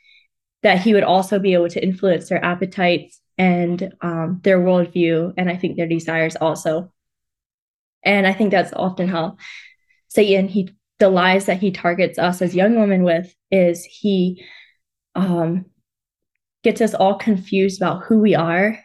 that 0.62 0.80
he 0.80 0.94
would 0.94 1.04
also 1.04 1.38
be 1.38 1.54
able 1.54 1.68
to 1.68 1.82
influence 1.82 2.28
their 2.28 2.44
appetites 2.44 3.20
and 3.36 3.94
um, 4.00 4.40
their 4.42 4.58
worldview, 4.58 5.32
and 5.36 5.48
I 5.48 5.56
think 5.56 5.76
their 5.76 5.86
desires 5.86 6.36
also. 6.36 6.92
And 8.02 8.26
I 8.26 8.32
think 8.32 8.50
that's 8.50 8.72
often 8.72 9.08
how 9.08 9.36
Satan, 10.08 10.48
he 10.48 10.70
the 10.98 11.08
lies 11.08 11.46
that 11.46 11.60
he 11.60 11.70
targets 11.70 12.18
us 12.18 12.42
as 12.42 12.56
young 12.56 12.78
women 12.78 13.04
with 13.04 13.32
is 13.50 13.84
he 13.84 14.44
um, 15.14 15.66
gets 16.64 16.80
us 16.80 16.94
all 16.94 17.14
confused 17.14 17.80
about 17.80 18.02
who 18.04 18.18
we 18.18 18.34
are 18.34 18.78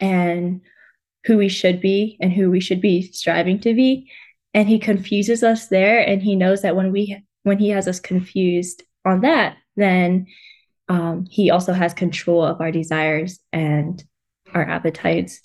and 0.00 0.60
who 1.24 1.36
we 1.36 1.48
should 1.48 1.80
be 1.80 2.16
and 2.20 2.32
who 2.32 2.50
we 2.50 2.60
should 2.60 2.80
be 2.80 3.02
striving 3.02 3.58
to 3.60 3.74
be 3.74 4.10
and 4.54 4.68
he 4.68 4.78
confuses 4.78 5.42
us 5.42 5.68
there 5.68 6.00
and 6.00 6.22
he 6.22 6.36
knows 6.36 6.62
that 6.62 6.76
when 6.76 6.92
we 6.92 7.22
when 7.42 7.58
he 7.58 7.70
has 7.70 7.88
us 7.88 8.00
confused 8.00 8.82
on 9.04 9.20
that 9.22 9.56
then 9.76 10.26
um, 10.88 11.26
he 11.30 11.50
also 11.50 11.72
has 11.72 11.94
control 11.94 12.42
of 12.44 12.60
our 12.60 12.72
desires 12.72 13.38
and 13.52 14.02
our 14.54 14.62
appetites. 14.62 15.40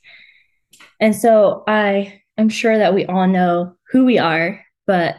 And 1.00 1.16
so 1.16 1.64
i 1.68 2.22
i'm 2.38 2.50
sure 2.50 2.78
that 2.78 2.96
we 2.96 3.06
all 3.06 3.28
know 3.28 3.76
who 3.92 4.06
we 4.06 4.18
are 4.18 4.66
but 4.88 5.18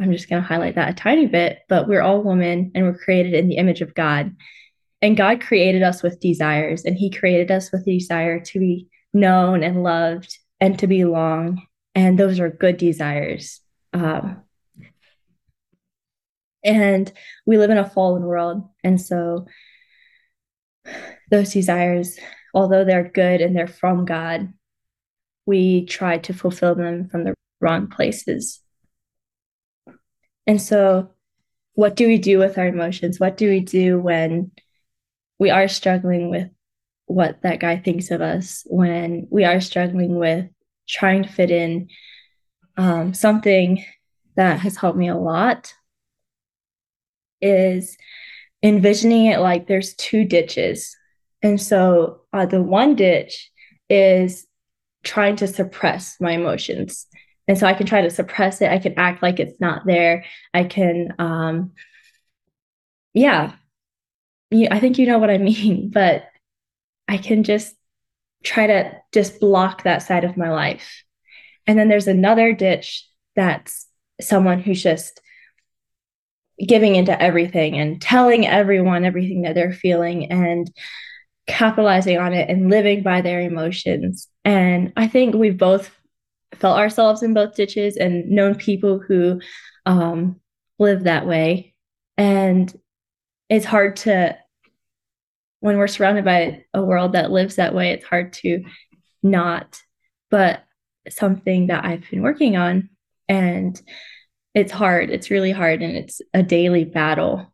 i'm 0.00 0.10
just 0.10 0.28
going 0.28 0.42
to 0.42 0.48
highlight 0.48 0.74
that 0.74 0.88
a 0.88 0.92
tiny 0.92 1.26
bit 1.26 1.60
but 1.68 1.86
we're 1.86 2.02
all 2.02 2.20
women 2.22 2.72
and 2.74 2.84
we're 2.84 2.98
created 2.98 3.34
in 3.34 3.48
the 3.48 3.56
image 3.56 3.80
of 3.80 3.94
god. 3.94 4.34
And 5.00 5.16
god 5.16 5.40
created 5.40 5.82
us 5.82 6.02
with 6.02 6.20
desires 6.20 6.84
and 6.84 6.96
he 6.96 7.10
created 7.10 7.50
us 7.50 7.70
with 7.70 7.84
the 7.84 7.98
desire 7.98 8.40
to 8.40 8.58
be 8.58 8.88
known 9.12 9.62
and 9.62 9.82
loved 9.82 10.36
and 10.60 10.78
to 10.78 10.86
belong. 10.86 11.66
And 11.94 12.18
those 12.18 12.40
are 12.40 12.50
good 12.50 12.76
desires. 12.76 13.60
Um, 13.92 14.42
and 16.64 17.12
we 17.46 17.58
live 17.58 17.70
in 17.70 17.78
a 17.78 17.88
fallen 17.88 18.22
world, 18.24 18.68
and 18.82 19.00
so 19.00 19.46
those 21.30 21.52
desires, 21.52 22.18
although 22.54 22.84
they're 22.84 23.08
good 23.08 23.40
and 23.40 23.54
they're 23.54 23.66
from 23.66 24.04
God, 24.04 24.52
we 25.46 25.86
try 25.86 26.18
to 26.18 26.32
fulfill 26.32 26.74
them 26.74 27.08
from 27.08 27.24
the 27.24 27.34
wrong 27.60 27.88
places. 27.88 28.60
And 30.46 30.60
so, 30.60 31.10
what 31.74 31.94
do 31.94 32.06
we 32.06 32.18
do 32.18 32.38
with 32.38 32.58
our 32.58 32.66
emotions? 32.66 33.20
What 33.20 33.36
do 33.36 33.48
we 33.48 33.60
do 33.60 34.00
when 34.00 34.50
we 35.38 35.50
are 35.50 35.68
struggling 35.68 36.30
with 36.30 36.48
what 37.06 37.42
that 37.42 37.60
guy 37.60 37.76
thinks 37.76 38.10
of 38.10 38.20
us, 38.20 38.64
when 38.66 39.26
we 39.30 39.44
are 39.44 39.60
struggling 39.60 40.16
with 40.16 40.46
trying 40.88 41.22
to 41.22 41.28
fit 41.28 41.50
in 41.50 41.88
um, 42.76 43.14
something 43.14 43.84
that 44.36 44.60
has 44.60 44.76
helped 44.76 44.98
me 44.98 45.08
a 45.08 45.16
lot 45.16 45.74
is 47.40 47.96
envisioning 48.62 49.26
it 49.26 49.38
like 49.40 49.66
there's 49.66 49.94
two 49.94 50.24
ditches. 50.24 50.96
And 51.42 51.60
so 51.60 52.22
uh, 52.32 52.46
the 52.46 52.62
one 52.62 52.96
ditch 52.96 53.50
is 53.88 54.46
trying 55.04 55.36
to 55.36 55.46
suppress 55.46 56.16
my 56.20 56.32
emotions. 56.32 57.06
And 57.46 57.56
so 57.56 57.66
I 57.66 57.74
can 57.74 57.86
try 57.86 58.02
to 58.02 58.10
suppress 58.10 58.60
it. 58.60 58.70
I 58.70 58.78
can 58.78 58.98
act 58.98 59.22
like 59.22 59.40
it's 59.40 59.60
not 59.60 59.86
there. 59.86 60.24
I 60.52 60.64
can, 60.64 61.14
um, 61.18 61.72
yeah, 63.14 63.52
I 64.52 64.80
think 64.80 64.98
you 64.98 65.06
know 65.06 65.18
what 65.18 65.30
I 65.30 65.38
mean, 65.38 65.90
but 65.90 66.24
I 67.06 67.16
can 67.16 67.42
just 67.42 67.74
try 68.44 68.66
to 68.66 68.92
just 69.12 69.40
block 69.40 69.82
that 69.82 70.02
side 70.02 70.24
of 70.24 70.36
my 70.36 70.50
life. 70.50 71.04
And 71.66 71.78
then 71.78 71.88
there's 71.88 72.06
another 72.06 72.52
ditch 72.52 73.06
that's 73.34 73.86
someone 74.20 74.60
who's 74.60 74.82
just 74.82 75.20
giving 76.66 76.96
into 76.96 77.20
everything 77.22 77.78
and 77.78 78.00
telling 78.02 78.46
everyone 78.46 79.04
everything 79.04 79.42
that 79.42 79.54
they're 79.54 79.72
feeling 79.72 80.30
and 80.30 80.70
capitalizing 81.46 82.18
on 82.18 82.32
it 82.32 82.48
and 82.50 82.70
living 82.70 83.02
by 83.02 83.20
their 83.20 83.40
emotions. 83.40 84.28
And 84.44 84.92
I 84.96 85.08
think 85.08 85.34
we've 85.34 85.56
both 85.56 85.90
felt 86.54 86.78
ourselves 86.78 87.22
in 87.22 87.34
both 87.34 87.54
ditches 87.54 87.96
and 87.96 88.28
known 88.28 88.54
people 88.54 88.98
who 88.98 89.40
um, 89.86 90.40
live 90.78 91.04
that 91.04 91.26
way. 91.26 91.74
And 92.16 92.72
it's 93.48 93.64
hard 93.64 93.96
to 93.96 94.36
when 95.60 95.76
we're 95.76 95.88
surrounded 95.88 96.24
by 96.24 96.64
a 96.72 96.82
world 96.82 97.12
that 97.12 97.32
lives 97.32 97.56
that 97.56 97.74
way, 97.74 97.90
it's 97.90 98.04
hard 98.04 98.32
to 98.32 98.64
not. 99.22 99.80
But 100.30 100.62
something 101.08 101.68
that 101.68 101.84
I've 101.84 102.08
been 102.10 102.22
working 102.22 102.56
on, 102.56 102.90
and 103.28 103.80
it's 104.58 104.72
hard. 104.72 105.10
It's 105.10 105.30
really 105.30 105.52
hard, 105.52 105.82
and 105.82 105.96
it's 105.96 106.20
a 106.34 106.42
daily 106.42 106.84
battle. 106.84 107.52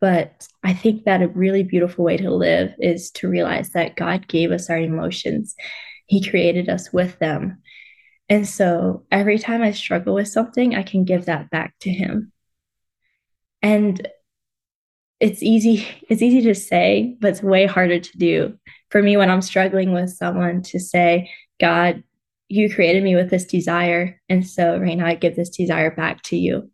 But 0.00 0.48
I 0.62 0.72
think 0.72 1.04
that 1.04 1.22
a 1.22 1.28
really 1.28 1.62
beautiful 1.62 2.04
way 2.04 2.16
to 2.16 2.30
live 2.30 2.74
is 2.78 3.10
to 3.12 3.28
realize 3.28 3.70
that 3.70 3.96
God 3.96 4.28
gave 4.28 4.50
us 4.50 4.70
our 4.70 4.78
emotions, 4.78 5.54
He 6.06 6.22
created 6.22 6.68
us 6.68 6.92
with 6.92 7.18
them. 7.18 7.62
And 8.28 8.46
so 8.46 9.04
every 9.10 9.38
time 9.38 9.62
I 9.62 9.72
struggle 9.72 10.14
with 10.14 10.28
something, 10.28 10.74
I 10.74 10.82
can 10.82 11.04
give 11.04 11.26
that 11.26 11.50
back 11.50 11.74
to 11.80 11.90
Him. 11.90 12.32
And 13.62 14.06
it's 15.20 15.42
easy 15.42 15.86
it's 16.08 16.22
easy 16.22 16.40
to 16.40 16.54
say 16.54 17.14
but 17.20 17.28
it's 17.28 17.42
way 17.42 17.66
harder 17.66 18.00
to 18.00 18.18
do 18.18 18.58
for 18.88 19.02
me 19.02 19.16
when 19.16 19.30
i'm 19.30 19.42
struggling 19.42 19.92
with 19.92 20.08
someone 20.08 20.62
to 20.62 20.80
say 20.80 21.30
god 21.60 22.02
you 22.50 22.68
created 22.74 23.04
me 23.04 23.14
with 23.14 23.30
this 23.30 23.44
desire. 23.44 24.20
And 24.28 24.46
so 24.46 24.76
right 24.76 24.98
now 24.98 25.06
i 25.06 25.14
give 25.14 25.36
this 25.36 25.50
desire 25.50 25.90
back 25.90 26.22
to 26.24 26.36
you. 26.36 26.70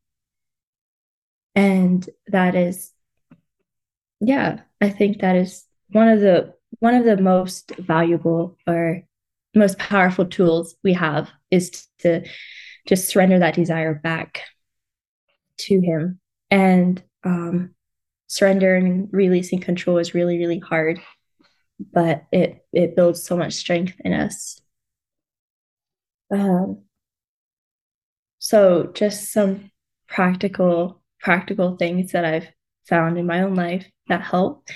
And 1.54 2.08
that 2.28 2.54
is 2.54 2.92
yeah 4.20 4.60
i 4.80 4.88
think 4.88 5.20
that 5.20 5.36
is 5.36 5.66
one 5.90 6.08
of 6.08 6.20
the 6.20 6.54
one 6.80 6.94
of 6.94 7.04
the 7.04 7.18
most 7.18 7.72
valuable 7.76 8.56
or 8.66 9.02
most 9.54 9.78
powerful 9.78 10.24
tools 10.24 10.74
we 10.82 10.94
have 10.94 11.30
is 11.50 11.86
to 11.98 12.24
just 12.86 13.08
surrender 13.08 13.38
that 13.38 13.54
desire 13.54 13.94
back 13.94 14.42
to 15.58 15.80
him. 15.80 16.18
And 16.50 17.02
um 17.24 17.74
surrendering 18.28 18.86
and 18.86 19.08
releasing 19.12 19.60
control 19.60 19.98
is 19.98 20.14
really 20.14 20.38
really 20.38 20.58
hard 20.58 21.00
but 21.92 22.24
it 22.32 22.64
it 22.72 22.96
builds 22.96 23.22
so 23.22 23.36
much 23.36 23.52
strength 23.52 23.94
in 24.04 24.12
us 24.12 24.60
um 26.30 26.82
so 28.38 28.90
just 28.94 29.32
some 29.32 29.70
practical 30.08 31.02
practical 31.20 31.76
things 31.76 32.12
that 32.12 32.24
i've 32.24 32.48
found 32.88 33.18
in 33.18 33.26
my 33.26 33.42
own 33.42 33.54
life 33.54 33.86
that 34.08 34.22
help 34.22 34.68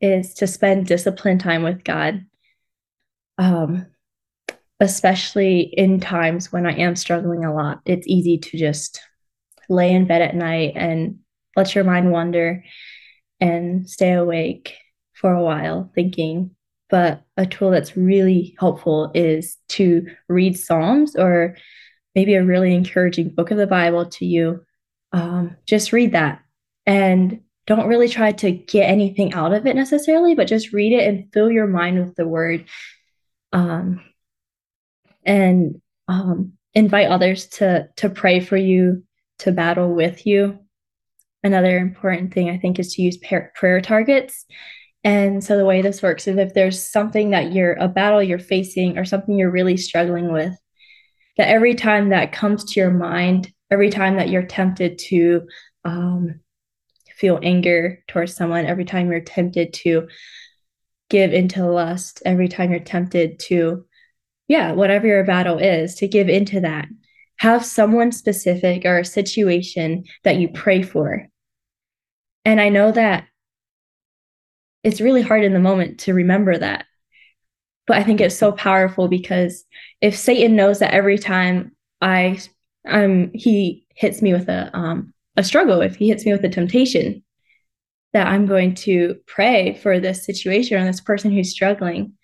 is 0.00 0.34
to 0.34 0.46
spend 0.46 0.86
disciplined 0.86 1.40
time 1.40 1.62
with 1.62 1.84
god 1.84 2.24
um 3.38 3.86
especially 4.80 5.60
in 5.60 6.00
times 6.00 6.52
when 6.52 6.66
i 6.66 6.72
am 6.72 6.94
struggling 6.94 7.44
a 7.44 7.54
lot 7.54 7.80
it's 7.84 8.06
easy 8.06 8.38
to 8.38 8.56
just 8.56 9.00
lay 9.68 9.92
in 9.92 10.06
bed 10.06 10.22
at 10.22 10.34
night 10.34 10.72
and 10.76 11.18
let 11.56 11.74
your 11.74 11.84
mind 11.84 12.10
wander 12.10 12.64
and 13.40 13.88
stay 13.88 14.12
awake 14.12 14.76
for 15.14 15.32
a 15.32 15.42
while 15.42 15.90
thinking. 15.94 16.54
But 16.90 17.22
a 17.36 17.46
tool 17.46 17.70
that's 17.70 17.96
really 17.96 18.56
helpful 18.58 19.10
is 19.14 19.58
to 19.70 20.06
read 20.28 20.58
Psalms 20.58 21.16
or 21.16 21.56
maybe 22.14 22.34
a 22.34 22.44
really 22.44 22.74
encouraging 22.74 23.30
book 23.30 23.50
of 23.50 23.58
the 23.58 23.66
Bible 23.66 24.06
to 24.06 24.26
you. 24.26 24.64
Um, 25.12 25.56
just 25.66 25.92
read 25.92 26.12
that 26.12 26.42
and 26.86 27.40
don't 27.66 27.88
really 27.88 28.08
try 28.08 28.32
to 28.32 28.50
get 28.50 28.88
anything 28.88 29.34
out 29.34 29.52
of 29.52 29.66
it 29.66 29.76
necessarily, 29.76 30.34
but 30.34 30.48
just 30.48 30.72
read 30.72 30.92
it 30.92 31.06
and 31.06 31.32
fill 31.32 31.50
your 31.50 31.66
mind 31.66 31.98
with 31.98 32.16
the 32.16 32.26
word. 32.26 32.64
Um, 33.52 34.00
and 35.24 35.80
um, 36.08 36.54
invite 36.74 37.08
others 37.08 37.46
to 37.46 37.88
to 37.96 38.08
pray 38.08 38.40
for 38.40 38.56
you, 38.56 39.04
to 39.40 39.52
battle 39.52 39.94
with 39.94 40.26
you 40.26 40.58
another 41.42 41.78
important 41.78 42.32
thing 42.32 42.50
I 42.50 42.58
think 42.58 42.78
is 42.78 42.94
to 42.94 43.02
use 43.02 43.18
prayer 43.18 43.80
targets. 43.80 44.46
And 45.04 45.42
so 45.42 45.56
the 45.56 45.64
way 45.64 45.80
this 45.80 46.02
works 46.02 46.26
is 46.26 46.36
if 46.36 46.54
there's 46.54 46.84
something 46.84 47.30
that 47.30 47.52
you're 47.52 47.74
a 47.74 47.88
battle 47.88 48.22
you're 48.22 48.38
facing 48.38 48.98
or 48.98 49.04
something 49.04 49.38
you're 49.38 49.50
really 49.50 49.76
struggling 49.76 50.32
with, 50.32 50.54
that 51.36 51.48
every 51.48 51.74
time 51.74 52.08
that 52.08 52.32
comes 52.32 52.64
to 52.64 52.80
your 52.80 52.90
mind, 52.90 53.52
every 53.70 53.90
time 53.90 54.16
that 54.16 54.28
you're 54.28 54.42
tempted 54.42 54.98
to 54.98 55.46
um, 55.84 56.40
feel 57.16 57.38
anger 57.42 58.02
towards 58.08 58.34
someone, 58.34 58.66
every 58.66 58.84
time 58.84 59.10
you're 59.10 59.20
tempted 59.20 59.72
to 59.72 60.08
give 61.10 61.32
into 61.32 61.64
lust, 61.64 62.20
every 62.24 62.48
time 62.48 62.70
you're 62.70 62.80
tempted 62.80 63.38
to, 63.38 63.84
yeah, 64.48 64.72
whatever 64.72 65.06
your 65.06 65.24
battle 65.24 65.58
is, 65.58 65.94
to 65.96 66.08
give 66.08 66.28
into 66.28 66.60
that. 66.60 66.88
Have 67.36 67.64
someone 67.64 68.10
specific 68.10 68.84
or 68.84 68.98
a 68.98 69.04
situation 69.04 70.04
that 70.24 70.36
you 70.36 70.48
pray 70.48 70.82
for. 70.82 71.28
And 72.44 72.60
I 72.60 72.68
know 72.68 72.90
that 72.90 73.27
it's 74.88 75.02
really 75.02 75.20
hard 75.20 75.44
in 75.44 75.52
the 75.52 75.60
moment 75.60 76.00
to 76.00 76.14
remember 76.14 76.56
that. 76.56 76.86
But 77.86 77.98
I 77.98 78.04
think 78.04 78.20
it's 78.20 78.38
so 78.38 78.52
powerful 78.52 79.06
because 79.06 79.64
if 80.00 80.16
Satan 80.16 80.56
knows 80.56 80.78
that 80.78 80.94
every 80.94 81.18
time 81.18 81.76
I 82.00 82.40
um 82.86 83.30
he 83.34 83.86
hits 83.94 84.22
me 84.22 84.32
with 84.32 84.48
a 84.48 84.70
um 84.74 85.12
a 85.36 85.44
struggle, 85.44 85.82
if 85.82 85.96
he 85.96 86.08
hits 86.08 86.24
me 86.24 86.32
with 86.32 86.44
a 86.44 86.48
temptation, 86.48 87.22
that 88.14 88.28
I'm 88.28 88.46
going 88.46 88.74
to 88.76 89.16
pray 89.26 89.74
for 89.74 90.00
this 90.00 90.24
situation 90.24 90.78
or 90.78 90.84
this 90.84 91.02
person 91.02 91.30
who's 91.30 91.50
struggling, 91.50 92.14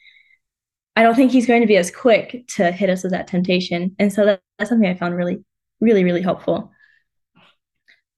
I 0.97 1.03
don't 1.03 1.15
think 1.15 1.33
he's 1.33 1.47
going 1.47 1.61
to 1.61 1.67
be 1.67 1.77
as 1.77 1.91
quick 1.91 2.47
to 2.57 2.73
hit 2.73 2.89
us 2.89 3.03
with 3.03 3.13
that 3.13 3.27
temptation. 3.27 3.95
And 3.99 4.11
so 4.11 4.25
that, 4.25 4.41
that's 4.59 4.71
something 4.71 4.89
I 4.89 4.95
found 4.95 5.15
really, 5.15 5.45
really, 5.81 6.03
really 6.03 6.23
helpful. 6.23 6.73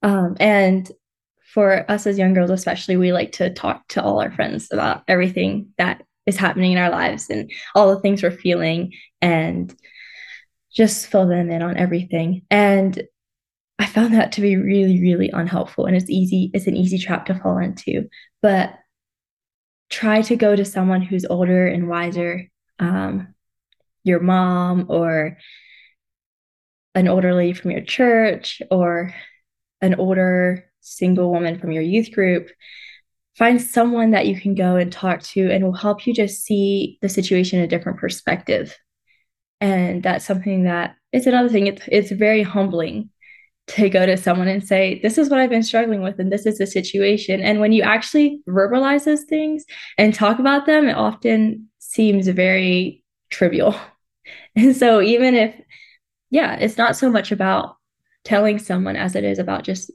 Um, 0.03 0.37
and 0.39 0.89
for 1.57 1.89
us 1.89 2.05
as 2.05 2.19
young 2.19 2.35
girls, 2.35 2.51
especially, 2.51 2.97
we 2.97 3.11
like 3.11 3.31
to 3.31 3.51
talk 3.51 3.87
to 3.87 3.99
all 3.99 4.21
our 4.21 4.29
friends 4.29 4.67
about 4.71 5.01
everything 5.07 5.73
that 5.79 6.03
is 6.27 6.37
happening 6.37 6.73
in 6.73 6.77
our 6.77 6.91
lives 6.91 7.31
and 7.31 7.51
all 7.73 7.89
the 7.89 7.99
things 7.99 8.21
we're 8.21 8.29
feeling 8.29 8.93
and 9.23 9.75
just 10.71 11.07
fill 11.07 11.27
them 11.27 11.49
in 11.49 11.63
on 11.63 11.75
everything. 11.75 12.43
And 12.51 13.01
I 13.79 13.87
found 13.87 14.13
that 14.13 14.33
to 14.33 14.41
be 14.41 14.55
really, 14.55 15.01
really 15.01 15.31
unhelpful. 15.31 15.87
And 15.87 15.95
it's 15.95 16.11
easy, 16.11 16.51
it's 16.53 16.67
an 16.67 16.75
easy 16.77 16.99
trap 16.99 17.25
to 17.25 17.33
fall 17.33 17.57
into. 17.57 18.07
But 18.43 18.75
try 19.89 20.21
to 20.21 20.35
go 20.35 20.55
to 20.55 20.63
someone 20.63 21.01
who's 21.01 21.25
older 21.25 21.65
and 21.65 21.89
wiser, 21.89 22.51
um, 22.77 23.33
your 24.03 24.19
mom 24.19 24.85
or 24.89 25.39
an 26.93 27.07
older 27.07 27.33
lady 27.33 27.53
from 27.53 27.71
your 27.71 27.81
church 27.81 28.61
or 28.69 29.15
an 29.81 29.95
older 29.95 30.66
single 30.87 31.31
woman 31.31 31.59
from 31.59 31.71
your 31.71 31.83
youth 31.83 32.11
group. 32.11 32.49
Find 33.37 33.61
someone 33.61 34.11
that 34.11 34.25
you 34.25 34.39
can 34.39 34.55
go 34.55 34.77
and 34.77 34.91
talk 34.91 35.21
to 35.21 35.51
and 35.51 35.63
will 35.63 35.73
help 35.73 36.07
you 36.07 36.13
just 36.13 36.43
see 36.43 36.97
the 37.01 37.09
situation 37.09 37.59
a 37.59 37.67
different 37.67 37.99
perspective. 37.99 38.75
And 39.61 40.01
that's 40.01 40.25
something 40.25 40.63
that 40.63 40.95
it's 41.11 41.27
another 41.27 41.49
thing, 41.49 41.67
it's, 41.67 41.83
it's 41.87 42.11
very 42.11 42.43
humbling 42.43 43.09
to 43.67 43.89
go 43.89 44.05
to 44.05 44.17
someone 44.17 44.47
and 44.47 44.65
say, 44.65 44.99
This 45.01 45.17
is 45.17 45.29
what 45.29 45.39
I've 45.39 45.49
been 45.49 45.63
struggling 45.63 46.01
with, 46.01 46.19
and 46.19 46.31
this 46.31 46.45
is 46.45 46.57
the 46.57 46.67
situation. 46.67 47.41
And 47.41 47.59
when 47.59 47.71
you 47.71 47.83
actually 47.83 48.41
verbalize 48.47 49.05
those 49.05 49.23
things 49.23 49.65
and 49.97 50.13
talk 50.13 50.39
about 50.39 50.65
them, 50.65 50.87
it 50.87 50.95
often 50.95 51.67
seems 51.79 52.27
very 52.27 53.03
trivial. 53.29 53.75
And 54.57 54.75
so, 54.75 55.01
even 55.01 55.35
if, 55.35 55.55
yeah, 56.31 56.55
it's 56.55 56.77
not 56.77 56.97
so 56.97 57.09
much 57.09 57.31
about 57.31 57.77
telling 58.25 58.59
someone 58.59 58.95
as 58.95 59.15
it 59.15 59.23
is 59.23 59.39
about 59.39 59.63
just 59.63 59.89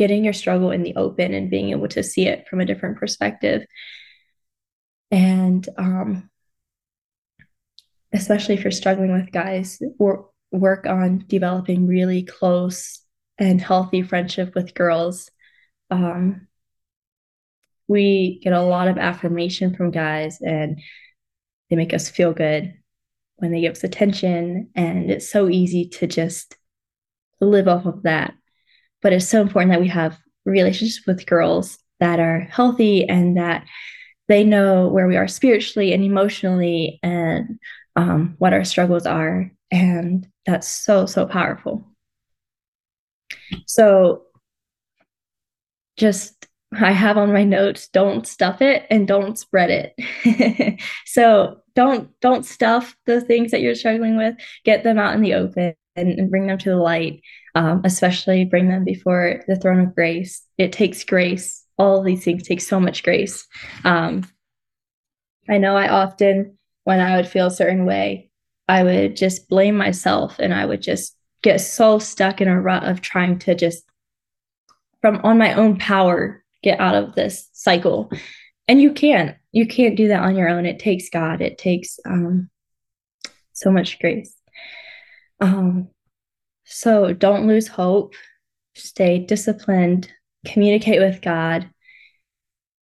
getting 0.00 0.24
your 0.24 0.32
struggle 0.32 0.70
in 0.70 0.82
the 0.82 0.96
open 0.96 1.34
and 1.34 1.50
being 1.50 1.68
able 1.72 1.86
to 1.86 2.02
see 2.02 2.26
it 2.26 2.48
from 2.48 2.58
a 2.58 2.64
different 2.64 2.96
perspective. 2.96 3.66
And 5.10 5.68
um, 5.76 6.30
especially 8.10 8.54
if 8.54 8.64
you're 8.64 8.70
struggling 8.70 9.12
with 9.12 9.30
guys, 9.30 9.78
work, 9.98 10.30
work 10.50 10.86
on 10.86 11.26
developing 11.28 11.86
really 11.86 12.22
close 12.22 13.02
and 13.36 13.60
healthy 13.60 14.00
friendship 14.00 14.54
with 14.54 14.72
girls. 14.72 15.30
Um, 15.90 16.48
we 17.86 18.40
get 18.42 18.54
a 18.54 18.62
lot 18.62 18.88
of 18.88 18.96
affirmation 18.96 19.76
from 19.76 19.90
guys 19.90 20.40
and 20.40 20.80
they 21.68 21.76
make 21.76 21.92
us 21.92 22.08
feel 22.08 22.32
good 22.32 22.72
when 23.36 23.52
they 23.52 23.60
give 23.60 23.72
us 23.72 23.84
attention. 23.84 24.70
And 24.74 25.10
it's 25.10 25.30
so 25.30 25.50
easy 25.50 25.90
to 25.90 26.06
just 26.06 26.56
live 27.38 27.68
off 27.68 27.84
of 27.84 28.04
that. 28.04 28.32
But 29.02 29.12
it's 29.12 29.28
so 29.28 29.40
important 29.40 29.72
that 29.72 29.80
we 29.80 29.88
have 29.88 30.18
relationships 30.44 31.06
with 31.06 31.26
girls 31.26 31.78
that 32.00 32.20
are 32.20 32.40
healthy 32.40 33.08
and 33.08 33.36
that 33.36 33.66
they 34.28 34.44
know 34.44 34.88
where 34.88 35.06
we 35.06 35.16
are 35.16 35.28
spiritually 35.28 35.92
and 35.92 36.02
emotionally 36.02 36.98
and 37.02 37.58
um, 37.96 38.34
what 38.38 38.52
our 38.52 38.64
struggles 38.64 39.06
are. 39.06 39.50
And 39.70 40.26
that's 40.46 40.68
so, 40.68 41.06
so 41.06 41.26
powerful. 41.26 41.86
So 43.66 44.22
just 45.96 46.46
I 46.72 46.92
have 46.92 47.18
on 47.18 47.32
my 47.32 47.44
notes 47.44 47.88
don't 47.88 48.26
stuff 48.26 48.62
it 48.62 48.86
and 48.90 49.06
don't 49.06 49.38
spread 49.38 49.70
it. 49.70 50.80
so 51.06 51.60
don't 51.74 52.10
don't 52.20 52.46
stuff 52.46 52.96
the 53.06 53.20
things 53.20 53.50
that 53.50 53.60
you're 53.60 53.74
struggling 53.74 54.16
with. 54.16 54.36
Get 54.64 54.84
them 54.84 54.98
out 54.98 55.14
in 55.14 55.20
the 55.20 55.34
open 55.34 55.74
and, 55.96 56.18
and 56.18 56.30
bring 56.30 56.46
them 56.46 56.58
to 56.58 56.70
the 56.70 56.76
light. 56.76 57.22
Um, 57.54 57.82
especially 57.84 58.44
bring 58.44 58.68
them 58.68 58.84
before 58.84 59.42
the 59.48 59.56
throne 59.56 59.80
of 59.80 59.94
grace. 59.94 60.46
It 60.56 60.72
takes 60.72 61.02
grace. 61.02 61.64
All 61.78 62.02
these 62.02 62.24
things 62.24 62.44
take 62.44 62.60
so 62.60 62.78
much 62.78 63.02
grace. 63.02 63.46
Um, 63.84 64.24
I 65.48 65.58
know 65.58 65.76
I 65.76 65.88
often, 65.88 66.58
when 66.84 67.00
I 67.00 67.16
would 67.16 67.26
feel 67.26 67.48
a 67.48 67.50
certain 67.50 67.86
way, 67.86 68.30
I 68.68 68.84
would 68.84 69.16
just 69.16 69.48
blame 69.48 69.76
myself 69.76 70.36
and 70.38 70.54
I 70.54 70.64
would 70.64 70.80
just 70.80 71.16
get 71.42 71.60
so 71.60 71.98
stuck 71.98 72.40
in 72.40 72.46
a 72.46 72.60
rut 72.60 72.84
of 72.84 73.00
trying 73.00 73.40
to 73.40 73.54
just 73.56 73.82
from 75.00 75.20
on 75.24 75.38
my 75.38 75.54
own 75.54 75.76
power 75.76 76.44
get 76.62 76.78
out 76.78 76.94
of 76.94 77.14
this 77.14 77.48
cycle 77.52 78.12
and 78.68 78.80
you 78.80 78.92
can't 78.92 79.36
you 79.50 79.66
can't 79.66 79.96
do 79.96 80.08
that 80.08 80.22
on 80.22 80.36
your 80.36 80.48
own 80.48 80.66
it 80.66 80.78
takes 80.78 81.08
god 81.08 81.40
it 81.40 81.58
takes 81.58 81.98
um 82.06 82.50
so 83.52 83.70
much 83.70 83.98
grace 83.98 84.34
um 85.40 85.88
so 86.64 87.12
don't 87.12 87.46
lose 87.46 87.68
hope 87.68 88.14
stay 88.74 89.18
disciplined 89.18 90.10
communicate 90.46 91.00
with 91.00 91.22
god 91.22 91.68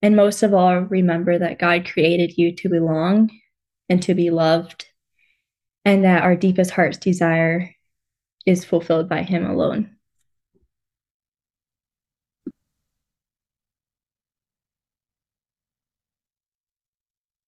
and 0.03 0.14
most 0.14 0.42
of 0.42 0.55
all 0.55 0.81
remember 0.81 1.38
that 1.38 1.59
god 1.59 1.87
created 1.87 2.37
you 2.37 2.55
to 2.55 2.68
belong 2.68 3.31
and 3.88 4.03
to 4.03 4.14
be 4.14 4.31
loved 4.31 4.87
and 5.85 6.05
that 6.05 6.23
our 6.23 6.37
deepest 6.37 6.71
heart's 6.71 6.99
desire 6.99 7.71
is 8.44 8.64
fulfilled 8.64 9.09
by 9.09 9.23
Him 9.23 9.47
alone. 9.47 9.97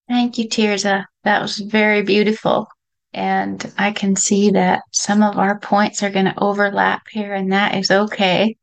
Thank 0.09 0.39
you, 0.39 0.49
Tirza. 0.49 1.05
That 1.25 1.41
was 1.43 1.59
very 1.59 2.03
beautiful. 2.03 2.69
And 3.13 3.73
I 3.77 3.93
can 3.93 4.15
see 4.15 4.51
that 4.51 4.83
some 4.93 5.23
of 5.23 5.37
our 5.37 5.59
points 5.59 6.03
are 6.03 6.11
going 6.11 6.27
to 6.27 6.39
overlap 6.39 7.03
here, 7.11 7.35
and 7.35 7.53
that 7.53 7.75
is 7.75 7.91
okay. 7.91 8.57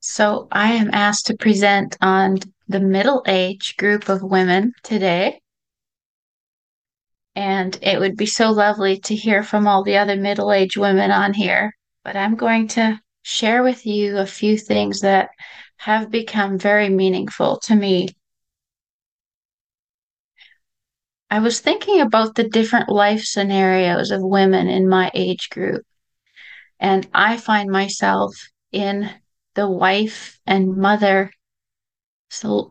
So 0.00 0.48
I 0.52 0.72
am 0.72 0.90
asked 0.92 1.26
to 1.26 1.36
present 1.36 1.96
on 2.00 2.38
the 2.68 2.80
middle 2.80 3.24
age 3.26 3.76
group 3.76 4.08
of 4.08 4.22
women 4.22 4.72
today. 4.82 5.40
And 7.34 7.76
it 7.82 7.98
would 7.98 8.16
be 8.16 8.26
so 8.26 8.52
lovely 8.52 8.98
to 9.00 9.14
hear 9.14 9.42
from 9.42 9.66
all 9.66 9.82
the 9.82 9.96
other 9.96 10.16
middle 10.16 10.52
aged 10.52 10.76
women 10.76 11.10
on 11.10 11.34
here. 11.34 11.74
But 12.04 12.16
I'm 12.16 12.36
going 12.36 12.68
to 12.68 13.00
share 13.22 13.62
with 13.62 13.86
you 13.86 14.18
a 14.18 14.26
few 14.26 14.56
things 14.56 15.00
that 15.00 15.30
have 15.78 16.10
become 16.10 16.58
very 16.58 16.88
meaningful 16.88 17.58
to 17.60 17.74
me. 17.74 18.08
I 21.34 21.40
was 21.40 21.58
thinking 21.58 22.00
about 22.00 22.36
the 22.36 22.48
different 22.48 22.88
life 22.88 23.24
scenarios 23.24 24.12
of 24.12 24.22
women 24.22 24.68
in 24.68 24.88
my 24.88 25.10
age 25.14 25.50
group. 25.50 25.82
And 26.78 27.08
I 27.12 27.38
find 27.38 27.68
myself 27.72 28.36
in 28.70 29.10
the 29.56 29.68
wife 29.68 30.38
and 30.46 30.76
mother 30.76 31.32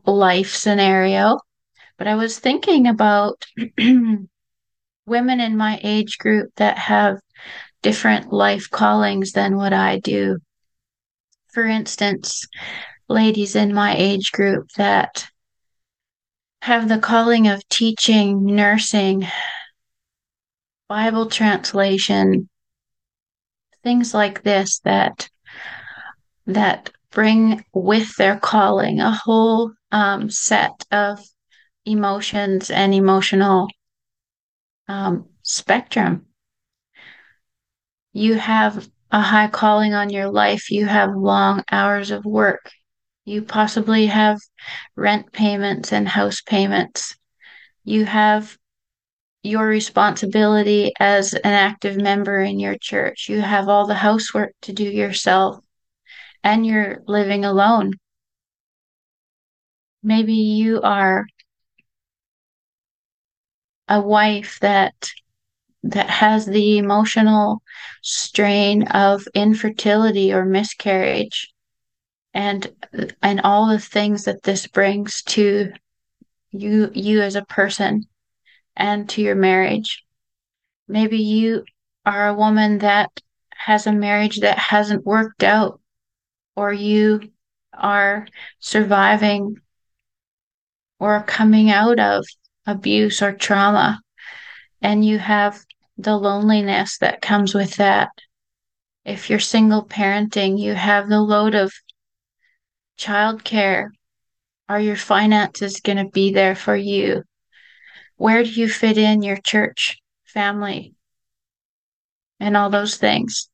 life 0.06 0.56
scenario. 0.56 1.40
But 1.98 2.08
I 2.08 2.16
was 2.16 2.40
thinking 2.40 2.88
about 2.88 3.44
women 3.78 4.28
in 5.42 5.58
my 5.58 5.78
age 5.84 6.18
group 6.18 6.54
that 6.56 6.78
have 6.78 7.20
different 7.82 8.32
life 8.32 8.70
callings 8.70 9.34
than 9.34 9.58
what 9.58 9.74
I 9.74 10.00
do. 10.00 10.38
For 11.52 11.66
instance, 11.66 12.48
ladies 13.10 13.58
in 13.58 13.74
my 13.74 13.94
age 13.98 14.32
group 14.32 14.70
that 14.78 15.28
have 16.64 16.88
the 16.88 16.98
calling 16.98 17.50
of 17.50 17.68
teaching, 17.68 18.46
nursing, 18.46 19.28
Bible 20.88 21.26
translation, 21.26 22.48
things 23.84 24.14
like 24.14 24.44
this 24.44 24.80
that 24.86 25.30
that 26.46 26.90
bring 27.12 27.66
with 27.74 28.16
their 28.16 28.38
calling 28.38 29.02
a 29.02 29.12
whole 29.12 29.74
um, 29.92 30.30
set 30.30 30.72
of 30.90 31.20
emotions 31.86 32.72
and 32.72 32.94
emotional 32.94 33.68
um, 34.88 35.28
spectrum. 35.42 36.28
You 38.14 38.36
have 38.36 38.90
a 39.12 39.20
high 39.20 39.50
calling 39.50 39.94
on 39.94 40.10
your 40.10 40.30
life. 40.30 40.72
You 40.72 40.86
have 40.86 41.14
long 41.14 41.62
hours 41.70 42.10
of 42.10 42.24
work. 42.24 42.72
You 43.26 43.42
possibly 43.44 44.08
have 44.08 44.40
rent 44.96 45.32
payments 45.32 45.94
and 45.94 46.08
house 46.08 46.42
payments. 46.42 47.16
You 47.86 48.06
have 48.06 48.58
your 49.44 49.66
responsibility 49.66 50.92
as 51.00 51.34
an 51.34 51.54
active 51.54 51.98
member 51.98 52.42
in 52.42 52.60
your 52.60 52.78
church. 52.78 53.28
You 53.30 53.42
have 53.42 53.70
all 53.70 53.88
the 53.88 53.94
housework 53.96 54.54
to 54.64 54.74
do 54.74 54.84
yourself, 54.84 55.64
and 56.44 56.66
you're 56.66 57.02
living 57.08 57.46
alone. 57.46 57.94
Maybe 60.02 60.34
you 60.34 60.82
are 60.82 61.26
a 63.88 64.02
wife 64.02 64.60
that 64.62 65.12
that 65.84 66.10
has 66.10 66.46
the 66.46 66.78
emotional 66.78 67.62
strain 68.02 68.84
of 68.88 69.28
infertility 69.34 70.34
or 70.34 70.46
miscarriage 70.46 71.53
and 72.34 72.72
and 73.22 73.42
all 73.42 73.68
the 73.68 73.80
things 73.80 74.26
that 74.26 74.44
this 74.44 74.68
brings 74.68 75.22
to 75.24 75.72
you 76.52 76.92
you 76.94 77.22
as 77.22 77.36
a 77.36 77.46
person 77.46 78.04
and 78.76 79.08
to 79.10 79.22
your 79.22 79.36
marriage 79.36 80.04
maybe 80.88 81.18
you 81.18 81.64
are 82.06 82.28
a 82.28 82.34
woman 82.34 82.80
that 82.80 83.12
has 83.56 83.88
a 83.88 83.92
marriage 83.92 84.40
that 84.40 84.58
hasn't 84.58 85.06
worked 85.06 85.44
out 85.44 85.80
or 86.56 86.74
you 86.74 87.22
are 87.74 88.28
surviving 88.60 89.56
or 91.00 91.24
coming 91.24 91.70
out 91.70 92.00
of 92.00 92.26
abuse 92.66 93.22
or 93.22 93.34
trauma 93.34 94.00
and 94.82 95.06
you 95.06 95.18
have 95.18 95.64
the 95.98 96.16
loneliness 96.16 96.98
that 97.00 97.22
comes 97.22 97.54
with 97.54 97.76
that. 97.76 98.10
If 99.06 99.30
you're 99.30 99.40
single 99.40 99.86
parenting, 99.86 100.60
you 100.60 100.74
have 100.74 101.10
the 101.10 101.22
load 101.22 101.56
of 101.56 101.72
childcare. 102.98 103.90
Are 104.70 104.80
your 104.80 104.96
finances 104.96 105.82
going 105.82 105.98
to 105.98 106.10
be 106.10 106.34
there 106.34 106.56
for 106.56 106.76
you? 106.76 107.24
Where 108.16 108.44
do 108.44 108.50
you 108.50 108.70
fit 108.70 108.98
in 108.98 109.22
your 109.22 109.38
church 109.38 109.98
family? 110.26 110.94
And 112.40 112.56
all 112.56 112.70
those 112.70 112.98
things. 112.98 113.50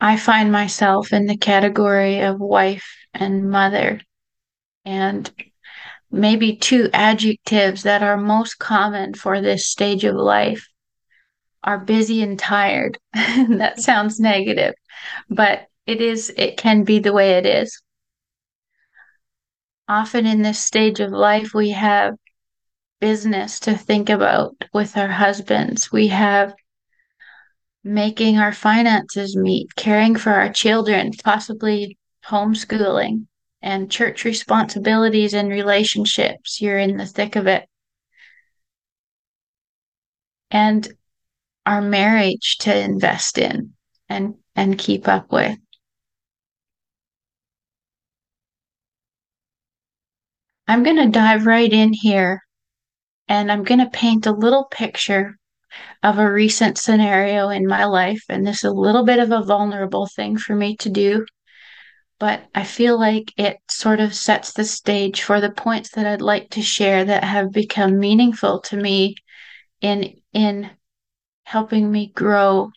I 0.00 0.16
find 0.16 0.50
myself 0.50 1.12
in 1.12 1.26
the 1.26 1.36
category 1.36 2.20
of 2.20 2.40
wife 2.40 2.96
and 3.14 3.48
mother. 3.48 4.00
And 4.84 5.30
maybe 6.10 6.56
two 6.56 6.90
adjectives 6.92 7.84
that 7.84 8.02
are 8.02 8.16
most 8.16 8.58
common 8.58 9.14
for 9.14 9.40
this 9.40 9.66
stage 9.66 10.04
of 10.04 10.16
life 10.16 10.68
are 11.64 11.78
busy 11.78 12.22
and 12.22 12.38
tired. 12.38 12.98
that 13.12 13.80
sounds 13.80 14.18
negative, 14.18 14.74
but 15.30 15.66
it 15.92 16.00
is, 16.00 16.32
it 16.36 16.56
can 16.56 16.84
be 16.84 16.98
the 16.98 17.12
way 17.12 17.32
it 17.32 17.46
is. 17.46 17.80
Often 19.88 20.26
in 20.26 20.42
this 20.42 20.58
stage 20.58 21.00
of 21.00 21.12
life, 21.12 21.54
we 21.54 21.70
have 21.70 22.14
business 23.00 23.60
to 23.60 23.76
think 23.76 24.08
about 24.08 24.54
with 24.72 24.96
our 24.96 25.08
husbands. 25.08 25.92
We 25.92 26.08
have 26.08 26.54
making 27.84 28.38
our 28.38 28.52
finances 28.52 29.36
meet, 29.36 29.74
caring 29.74 30.16
for 30.16 30.32
our 30.32 30.52
children, 30.52 31.12
possibly 31.24 31.98
homeschooling 32.24 33.26
and 33.60 33.90
church 33.90 34.24
responsibilities 34.24 35.34
and 35.34 35.48
relationships. 35.48 36.60
You're 36.60 36.78
in 36.78 36.96
the 36.96 37.06
thick 37.06 37.36
of 37.36 37.46
it. 37.46 37.68
And 40.50 40.88
our 41.64 41.80
marriage 41.80 42.58
to 42.60 42.76
invest 42.76 43.38
in 43.38 43.72
and, 44.08 44.34
and 44.54 44.78
keep 44.78 45.08
up 45.08 45.32
with. 45.32 45.58
I'm 50.68 50.82
going 50.82 50.96
to 50.96 51.08
dive 51.08 51.46
right 51.46 51.72
in 51.72 51.92
here 51.92 52.40
and 53.28 53.50
I'm 53.50 53.64
going 53.64 53.80
to 53.80 53.90
paint 53.90 54.26
a 54.26 54.32
little 54.32 54.64
picture 54.64 55.36
of 56.02 56.18
a 56.18 56.30
recent 56.30 56.78
scenario 56.78 57.48
in 57.48 57.66
my 57.66 57.84
life. 57.84 58.22
And 58.28 58.46
this 58.46 58.58
is 58.58 58.64
a 58.64 58.70
little 58.72 59.04
bit 59.04 59.18
of 59.18 59.32
a 59.32 59.42
vulnerable 59.42 60.06
thing 60.06 60.36
for 60.36 60.54
me 60.54 60.76
to 60.78 60.90
do 60.90 61.26
but 62.22 62.48
I 62.54 62.62
feel 62.62 63.00
like 63.00 63.32
it 63.36 63.56
sort 63.68 63.98
of 63.98 64.14
sets 64.14 64.52
the 64.52 64.64
stage 64.64 65.22
for 65.22 65.40
the 65.40 65.50
points 65.50 65.90
that 65.96 66.06
I'd 66.06 66.20
like 66.20 66.50
to 66.50 66.62
share 66.62 67.04
that 67.04 67.24
have 67.24 67.50
become 67.50 67.98
meaningful 67.98 68.60
to 68.60 68.76
me 68.76 69.16
in 69.80 70.20
in 70.32 70.70
helping 71.42 71.90
me 71.90 72.12
grow 72.14 72.70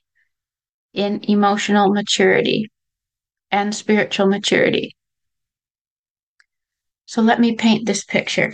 in 0.93 1.24
emotional 1.30 1.93
maturity 1.93 2.71
and 3.52 3.76
spiritual 3.76 4.26
maturity. 4.26 4.95
So 7.05 7.21
let 7.21 7.39
me 7.39 7.55
paint 7.55 7.85
this 7.85 8.03
picture. 8.03 8.53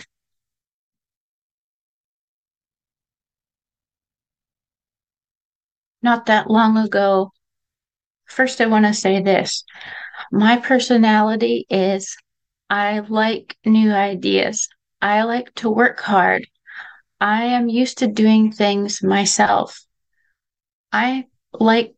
Not 6.01 6.25
that 6.25 6.49
long 6.49 6.77
ago, 6.77 7.31
first 8.25 8.59
I 8.59 8.65
want 8.65 8.85
to 8.85 8.93
say 8.93 9.21
this. 9.21 9.63
My 10.31 10.57
personality 10.57 11.65
is 11.69 12.15
I 12.69 12.99
like 12.99 13.57
new 13.65 13.91
ideas. 13.91 14.67
I 15.01 15.23
like 15.23 15.53
to 15.55 15.69
work 15.69 15.99
hard. 15.99 16.47
I 17.19 17.43
am 17.45 17.69
used 17.69 17.99
to 17.99 18.07
doing 18.07 18.51
things 18.51 19.03
myself. 19.03 19.79
I 20.91 21.25
like, 21.53 21.93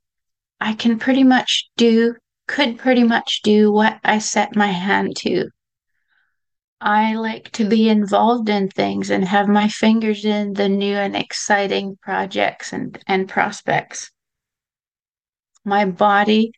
I 0.60 0.74
can 0.74 1.00
pretty 1.00 1.24
much 1.24 1.70
do, 1.78 2.16
could 2.48 2.78
pretty 2.78 3.04
much 3.04 3.42
do 3.44 3.72
what 3.72 4.00
I 4.04 4.20
set 4.20 4.56
my 4.56 4.68
hand 4.68 5.16
to. 5.18 5.50
I 6.86 7.16
like 7.16 7.50
to 7.54 7.64
be 7.64 7.88
involved 7.88 8.50
in 8.50 8.68
things 8.68 9.10
and 9.10 9.24
have 9.24 9.48
my 9.48 9.70
fingers 9.70 10.26
in 10.26 10.54
the 10.54 10.68
new 10.68 10.98
and 10.98 11.16
exciting 11.16 11.98
projects 12.02 12.74
and, 12.74 13.02
and 13.08 13.30
prospects. 13.30 14.12
My 15.64 15.86
body 15.86 16.52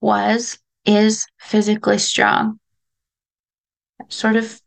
was, 0.00 0.58
is 0.84 1.26
physically 1.40 1.98
strong. 1.98 2.60
Sort 4.08 4.36
of 4.36 4.60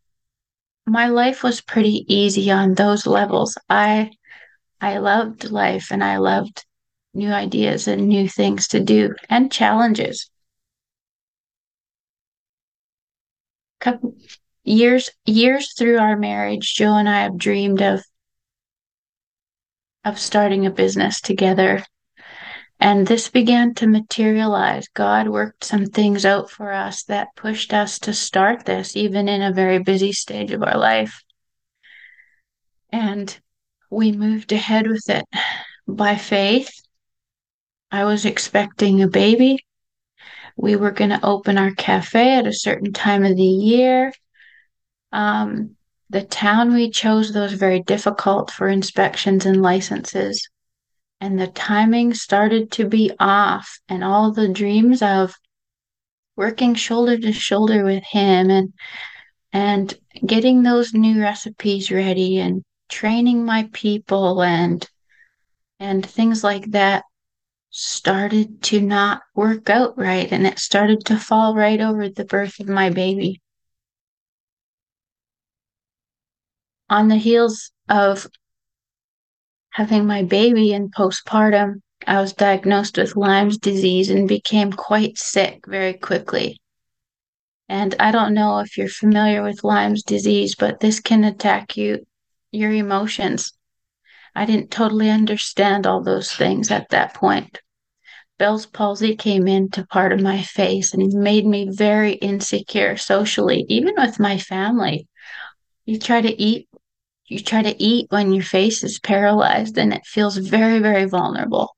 my 0.85 1.07
life 1.07 1.41
was 1.41 1.61
pretty 1.61 2.05
easy 2.13 2.51
on 2.51 2.73
those 2.73 3.07
levels. 3.07 3.57
I 3.69 4.11
I 4.81 4.97
loved 4.97 5.51
life 5.51 5.87
and 5.91 6.03
I 6.03 6.17
loved 6.17 6.65
new 7.13 7.29
ideas 7.29 7.87
and 7.87 8.09
new 8.09 8.27
things 8.27 8.67
to 8.69 8.81
do 8.81 9.15
and 9.29 9.49
challenges. 9.49 10.29
Couple 13.79 14.15
years 14.63 15.09
years 15.25 15.73
through 15.77 15.99
our 15.99 16.17
marriage, 16.17 16.73
Joe 16.75 16.95
and 16.95 17.07
I 17.07 17.21
have 17.23 17.37
dreamed 17.37 17.81
of 17.81 18.03
of 20.03 20.19
starting 20.19 20.65
a 20.65 20.71
business 20.71 21.21
together 21.21 21.83
and 22.79 23.07
this 23.07 23.29
began 23.29 23.73
to 23.75 23.87
materialize. 23.87 24.87
God 24.93 25.27
worked 25.27 25.63
some 25.63 25.87
things 25.87 26.25
out 26.25 26.49
for 26.49 26.71
us 26.71 27.03
that 27.05 27.35
pushed 27.35 27.73
us 27.73 27.97
to 27.99 28.13
start 28.13 28.65
this, 28.65 28.95
even 28.95 29.27
in 29.27 29.41
a 29.41 29.53
very 29.53 29.79
busy 29.79 30.11
stage 30.11 30.51
of 30.51 30.61
our 30.61 30.77
life. 30.77 31.23
And 32.91 33.37
we 33.89 34.11
moved 34.11 34.51
ahead 34.51 34.87
with 34.87 35.09
it 35.09 35.25
by 35.87 36.15
faith. 36.15 36.69
I 37.91 38.03
was 38.03 38.25
expecting 38.25 39.01
a 39.01 39.07
baby. 39.07 39.65
We 40.57 40.75
were 40.75 40.91
going 40.91 41.11
to 41.11 41.25
open 41.25 41.57
our 41.57 41.71
cafe 41.71 42.35
at 42.35 42.47
a 42.47 42.53
certain 42.53 42.91
time 42.91 43.23
of 43.23 43.37
the 43.37 43.43
year. 43.43 44.11
Um, 45.11 45.75
the 46.09 46.23
town 46.23 46.73
we 46.73 46.89
chose, 46.89 47.33
was 47.33 47.53
very 47.53 47.81
difficult 47.81 48.51
for 48.51 48.67
inspections 48.67 49.45
and 49.45 49.61
licenses 49.61 50.49
and 51.19 51.39
the 51.39 51.47
timing 51.47 52.13
started 52.13 52.71
to 52.71 52.87
be 52.87 53.11
off 53.19 53.79
and 53.89 54.03
all 54.03 54.31
the 54.31 54.47
dreams 54.47 55.01
of 55.01 55.33
working 56.35 56.75
shoulder 56.75 57.17
to 57.17 57.31
shoulder 57.31 57.83
with 57.83 58.03
him 58.03 58.49
and 58.49 58.73
and 59.51 59.95
getting 60.25 60.61
those 60.61 60.93
new 60.93 61.19
recipes 61.19 61.89
ready 61.89 62.37
and 62.37 62.63
training 62.89 63.43
my 63.43 63.67
people 63.73 64.43
and 64.43 64.87
and 65.79 66.05
things 66.05 66.43
like 66.43 66.65
that 66.71 67.03
started 67.69 68.61
to 68.63 68.81
not 68.81 69.21
work 69.35 69.69
out 69.69 69.97
right 69.97 70.31
and 70.31 70.47
it 70.47 70.57
started 70.57 71.05
to 71.05 71.17
fall 71.17 71.55
right 71.55 71.81
over 71.81 72.09
the 72.09 72.25
birth 72.25 72.59
of 72.59 72.67
my 72.67 72.89
baby 72.89 73.41
on 76.89 77.07
the 77.07 77.17
heels 77.17 77.71
of 77.89 78.27
having 79.71 80.07
my 80.07 80.23
baby 80.23 80.73
in 80.73 80.89
postpartum, 80.89 81.81
I 82.05 82.21
was 82.21 82.33
diagnosed 82.33 82.97
with 82.97 83.15
Lyme's 83.15 83.57
disease 83.57 84.09
and 84.09 84.27
became 84.27 84.71
quite 84.71 85.17
sick 85.17 85.65
very 85.67 85.93
quickly. 85.93 86.59
And 87.69 87.95
I 87.99 88.11
don't 88.11 88.33
know 88.33 88.59
if 88.59 88.77
you're 88.77 88.87
familiar 88.87 89.43
with 89.43 89.63
Lyme's 89.63 90.03
disease, 90.03 90.55
but 90.55 90.79
this 90.79 90.99
can 90.99 91.23
attack 91.23 91.75
you, 91.75 92.05
your 92.51 92.71
emotions. 92.71 93.53
I 94.37 94.45
didn't 94.45 94.69
totally 94.69 95.09
understand 95.09 95.87
all 95.87 96.03
those 96.03 96.31
things 96.31 96.69
at 96.69 96.89
that 96.89 97.15
point. 97.15 97.59
Bell's 98.37 98.67
palsy 98.67 99.15
came 99.15 99.47
into 99.47 99.83
part 99.87 100.13
of 100.13 100.21
my 100.21 100.43
face 100.43 100.93
and 100.93 101.11
made 101.11 101.43
me 101.43 101.69
very 101.71 102.13
insecure 102.13 102.97
socially, 102.97 103.65
even 103.67 103.95
with 103.97 104.19
my 104.19 104.37
family. 104.37 105.07
You 105.85 105.97
try 105.97 106.21
to 106.21 106.39
eat, 106.39 106.69
you 107.25 107.39
try 107.39 107.63
to 107.63 107.83
eat 107.83 108.11
when 108.11 108.31
your 108.31 108.43
face 108.43 108.83
is 108.83 108.99
paralyzed 108.99 109.75
and 109.75 109.91
it 109.91 110.05
feels 110.05 110.37
very, 110.37 110.77
very 110.77 111.05
vulnerable. 111.05 111.75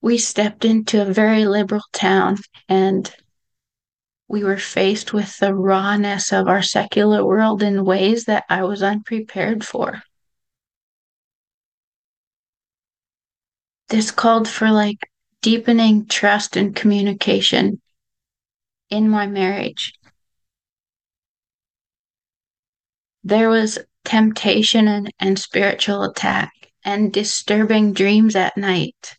We 0.00 0.18
stepped 0.18 0.64
into 0.64 1.00
a 1.00 1.12
very 1.12 1.46
liberal 1.46 1.84
town 1.92 2.38
and 2.68 3.14
we 4.28 4.42
were 4.42 4.56
faced 4.56 5.12
with 5.12 5.38
the 5.38 5.54
rawness 5.54 6.32
of 6.32 6.48
our 6.48 6.62
secular 6.62 7.24
world 7.24 7.62
in 7.62 7.84
ways 7.84 8.24
that 8.24 8.44
I 8.48 8.64
was 8.64 8.82
unprepared 8.82 9.64
for. 9.64 10.02
This 13.88 14.10
called 14.10 14.48
for 14.48 14.70
like 14.70 14.98
deepening 15.42 16.06
trust 16.06 16.56
and 16.56 16.74
communication 16.74 17.80
in 18.88 19.08
my 19.08 19.26
marriage. 19.26 19.92
There 23.22 23.48
was 23.48 23.78
temptation 24.04 24.88
and, 24.88 25.10
and 25.18 25.38
spiritual 25.38 26.02
attack 26.02 26.52
and 26.84 27.12
disturbing 27.12 27.92
dreams 27.92 28.36
at 28.36 28.56
night 28.56 29.16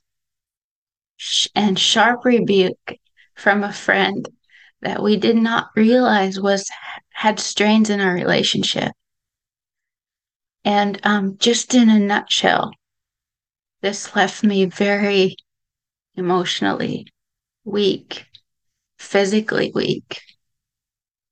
and 1.56 1.80
sharp 1.80 2.26
rebuke 2.26 2.98
from 3.36 3.64
a 3.64 3.74
friend 3.74 4.28
that 4.86 5.02
we 5.02 5.18
did 5.18 5.36
not 5.36 5.72
realize 5.76 6.40
was 6.40 6.70
had 7.12 7.40
strains 7.40 7.90
in 7.90 8.00
our 8.00 8.14
relationship. 8.14 8.92
And 10.64 11.00
um, 11.04 11.38
just 11.40 11.74
in 11.74 11.90
a 11.90 12.00
nutshell, 12.00 12.72
this 13.82 14.16
left 14.16 14.44
me 14.44 14.66
very 14.66 15.38
emotionally 16.16 17.08
weak, 17.64 18.26
physically 19.00 19.72
weak, 19.74 20.22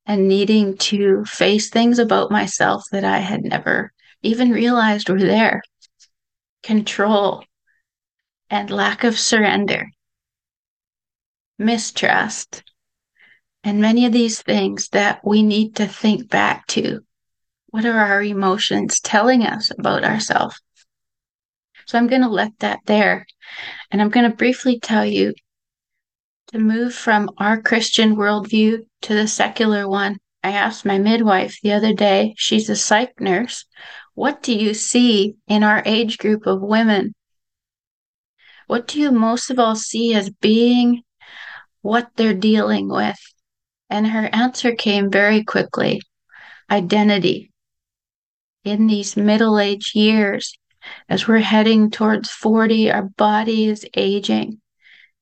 and 0.04 0.26
needing 0.26 0.76
to 0.76 1.24
face 1.24 1.70
things 1.70 2.00
about 2.00 2.32
myself 2.32 2.82
that 2.90 3.04
I 3.04 3.18
had 3.18 3.44
never 3.44 3.92
even 4.22 4.50
realized 4.50 5.08
were 5.08 5.20
there. 5.20 5.62
Control 6.64 7.44
and 8.50 8.68
lack 8.68 9.04
of 9.04 9.16
surrender, 9.16 9.86
mistrust, 11.56 12.64
and 13.64 13.80
many 13.80 14.04
of 14.04 14.12
these 14.12 14.42
things 14.42 14.88
that 14.90 15.20
we 15.24 15.42
need 15.42 15.76
to 15.76 15.86
think 15.86 16.28
back 16.28 16.66
to. 16.68 17.00
What 17.68 17.86
are 17.86 17.98
our 17.98 18.22
emotions 18.22 19.00
telling 19.00 19.42
us 19.42 19.70
about 19.76 20.04
ourselves? 20.04 20.60
So 21.86 21.98
I'm 21.98 22.06
going 22.06 22.22
to 22.22 22.28
let 22.28 22.52
that 22.60 22.80
there. 22.84 23.26
And 23.90 24.00
I'm 24.00 24.10
going 24.10 24.30
to 24.30 24.36
briefly 24.36 24.78
tell 24.78 25.04
you 25.04 25.34
to 26.48 26.58
move 26.58 26.94
from 26.94 27.30
our 27.38 27.60
Christian 27.60 28.16
worldview 28.16 28.80
to 29.02 29.14
the 29.14 29.26
secular 29.26 29.88
one. 29.88 30.18
I 30.42 30.50
asked 30.50 30.84
my 30.84 30.98
midwife 30.98 31.58
the 31.62 31.72
other 31.72 31.94
day, 31.94 32.34
she's 32.36 32.68
a 32.68 32.76
psych 32.76 33.18
nurse, 33.18 33.64
what 34.12 34.42
do 34.42 34.54
you 34.54 34.74
see 34.74 35.36
in 35.48 35.64
our 35.64 35.82
age 35.86 36.18
group 36.18 36.46
of 36.46 36.60
women? 36.60 37.14
What 38.66 38.86
do 38.86 39.00
you 39.00 39.10
most 39.10 39.50
of 39.50 39.58
all 39.58 39.74
see 39.74 40.14
as 40.14 40.30
being 40.30 41.02
what 41.80 42.10
they're 42.16 42.34
dealing 42.34 42.88
with? 42.88 43.16
And 43.90 44.06
her 44.08 44.28
answer 44.32 44.74
came 44.74 45.10
very 45.10 45.44
quickly 45.44 46.00
identity. 46.70 47.50
In 48.64 48.86
these 48.86 49.16
middle 49.16 49.58
age 49.58 49.92
years, 49.94 50.56
as 51.08 51.28
we're 51.28 51.38
heading 51.38 51.90
towards 51.90 52.30
40, 52.30 52.90
our 52.90 53.02
body 53.02 53.66
is 53.66 53.86
aging. 53.94 54.60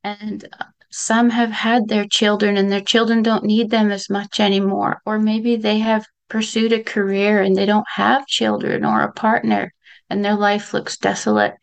And 0.04 0.46
uh, 0.58 0.64
some 0.90 1.30
have 1.30 1.50
had 1.50 1.88
their 1.88 2.06
children, 2.06 2.56
and 2.56 2.70
their 2.70 2.80
children 2.80 3.22
don't 3.22 3.44
need 3.44 3.70
them 3.70 3.90
as 3.90 4.10
much 4.10 4.40
anymore. 4.40 5.00
Or 5.06 5.18
maybe 5.18 5.56
they 5.56 5.78
have 5.78 6.06
pursued 6.28 6.72
a 6.72 6.82
career 6.82 7.42
and 7.42 7.56
they 7.56 7.66
don't 7.66 7.86
have 7.94 8.26
children 8.26 8.84
or 8.84 9.02
a 9.02 9.12
partner, 9.12 9.72
and 10.10 10.24
their 10.24 10.36
life 10.36 10.72
looks 10.74 10.96
desolate. 10.96 11.54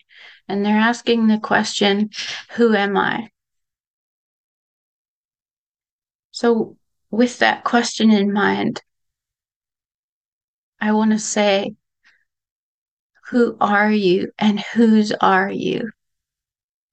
And 0.48 0.66
they're 0.66 0.78
asking 0.78 1.28
the 1.28 1.40
question, 1.40 2.10
Who 2.52 2.76
am 2.76 2.98
I? 2.98 3.30
So, 6.32 6.78
with 7.12 7.40
that 7.40 7.64
question 7.64 8.12
in 8.12 8.32
mind, 8.32 8.82
I 10.80 10.92
want 10.92 11.12
to 11.12 11.20
say, 11.20 11.76
who 13.30 13.58
are 13.60 13.92
you 13.92 14.32
and 14.40 14.60
whose 14.60 15.12
are 15.12 15.52
you 15.52 15.92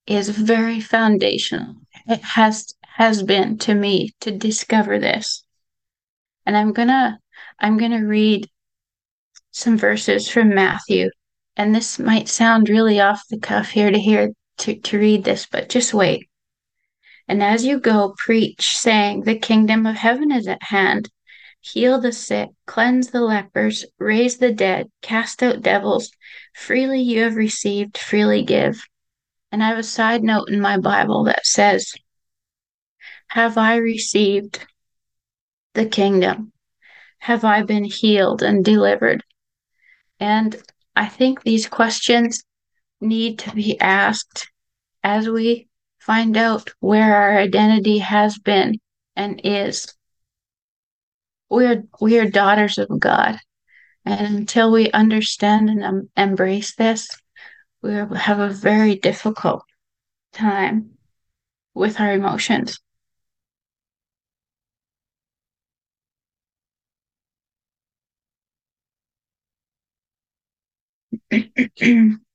is 0.05 0.29
very 0.29 0.79
foundational. 0.79 1.75
It 2.07 2.21
has 2.21 2.73
has 2.95 3.21
been 3.21 3.57
to 3.59 3.75
me 3.75 4.13
to 4.21 4.31
discover 4.31 4.99
this. 4.99 5.43
And 6.45 6.55
I'm 6.57 6.73
going 6.73 6.87
to 6.87 7.17
I'm 7.59 7.77
going 7.77 7.91
to 7.91 8.05
read 8.05 8.49
some 9.51 9.77
verses 9.77 10.29
from 10.29 10.49
Matthew. 10.49 11.09
And 11.55 11.73
this 11.73 11.97
might 11.97 12.27
sound 12.27 12.69
really 12.69 12.99
off 12.99 13.23
the 13.29 13.39
cuff 13.39 13.69
here 13.69 13.91
to 13.91 13.99
hear 13.99 14.29
to, 14.59 14.75
to 14.75 14.99
read 14.99 15.23
this, 15.23 15.47
but 15.47 15.69
just 15.69 15.93
wait. 15.93 16.29
And 17.27 17.43
as 17.43 17.65
you 17.65 17.79
go, 17.79 18.15
preach, 18.17 18.77
saying, 18.77 19.23
The 19.23 19.37
kingdom 19.37 19.85
of 19.85 19.95
heaven 19.95 20.31
is 20.31 20.47
at 20.47 20.63
hand. 20.63 21.09
Heal 21.59 21.99
the 21.99 22.13
sick, 22.13 22.49
cleanse 22.65 23.09
the 23.09 23.21
lepers, 23.21 23.85
raise 23.99 24.37
the 24.37 24.53
dead, 24.53 24.89
cast 25.01 25.43
out 25.43 25.61
devils. 25.61 26.11
Freely 26.55 27.01
you 27.01 27.23
have 27.23 27.35
received, 27.35 27.97
freely 27.97 28.43
give. 28.43 28.81
And 29.51 29.61
I 29.61 29.69
have 29.69 29.77
a 29.77 29.83
side 29.83 30.23
note 30.23 30.49
in 30.49 30.61
my 30.61 30.77
Bible 30.77 31.25
that 31.25 31.45
says, 31.45 31.93
Have 33.27 33.57
I 33.57 33.75
received 33.75 34.65
the 35.73 35.85
kingdom? 35.85 36.53
Have 37.19 37.43
I 37.43 37.63
been 37.63 37.83
healed 37.83 38.41
and 38.41 38.63
delivered? 38.63 39.23
And 40.19 40.55
I 40.95 41.07
think 41.07 41.43
these 41.43 41.67
questions 41.67 42.43
need 43.01 43.39
to 43.39 43.51
be 43.53 43.79
asked 43.79 44.49
as 45.03 45.27
we 45.27 45.66
find 46.07 46.37
out 46.37 46.71
where 46.79 47.15
our 47.15 47.37
identity 47.37 47.97
has 47.99 48.39
been 48.39 48.79
and 49.17 49.41
is. 49.43 49.93
We're, 51.49 51.83
we 51.99 52.17
are 52.17 52.29
daughters 52.29 52.77
of 52.77 52.87
God. 52.97 53.37
And 54.05 54.37
until 54.37 54.71
we 54.71 54.89
understand 54.91 55.69
and 55.69 55.83
um, 55.83 56.09
embrace 56.15 56.75
this, 56.75 57.09
we 57.81 57.91
have 57.93 58.39
a 58.39 58.49
very 58.49 58.95
difficult 58.95 59.63
time 60.31 60.91
with 61.73 61.99
our 61.99 62.13
emotions. 62.13 62.79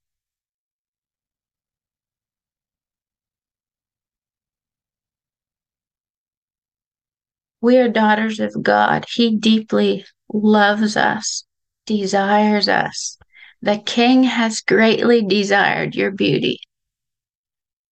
We 7.62 7.78
are 7.78 7.88
daughters 7.88 8.40
of 8.40 8.60
God. 8.60 9.06
He 9.08 9.36
deeply 9.36 10.04
loves 10.32 10.96
us, 10.96 11.44
desires 11.86 12.68
us. 12.68 13.16
The 13.62 13.78
King 13.78 14.24
has 14.24 14.60
greatly 14.60 15.24
desired 15.24 15.94
your 15.94 16.10
beauty. 16.10 16.58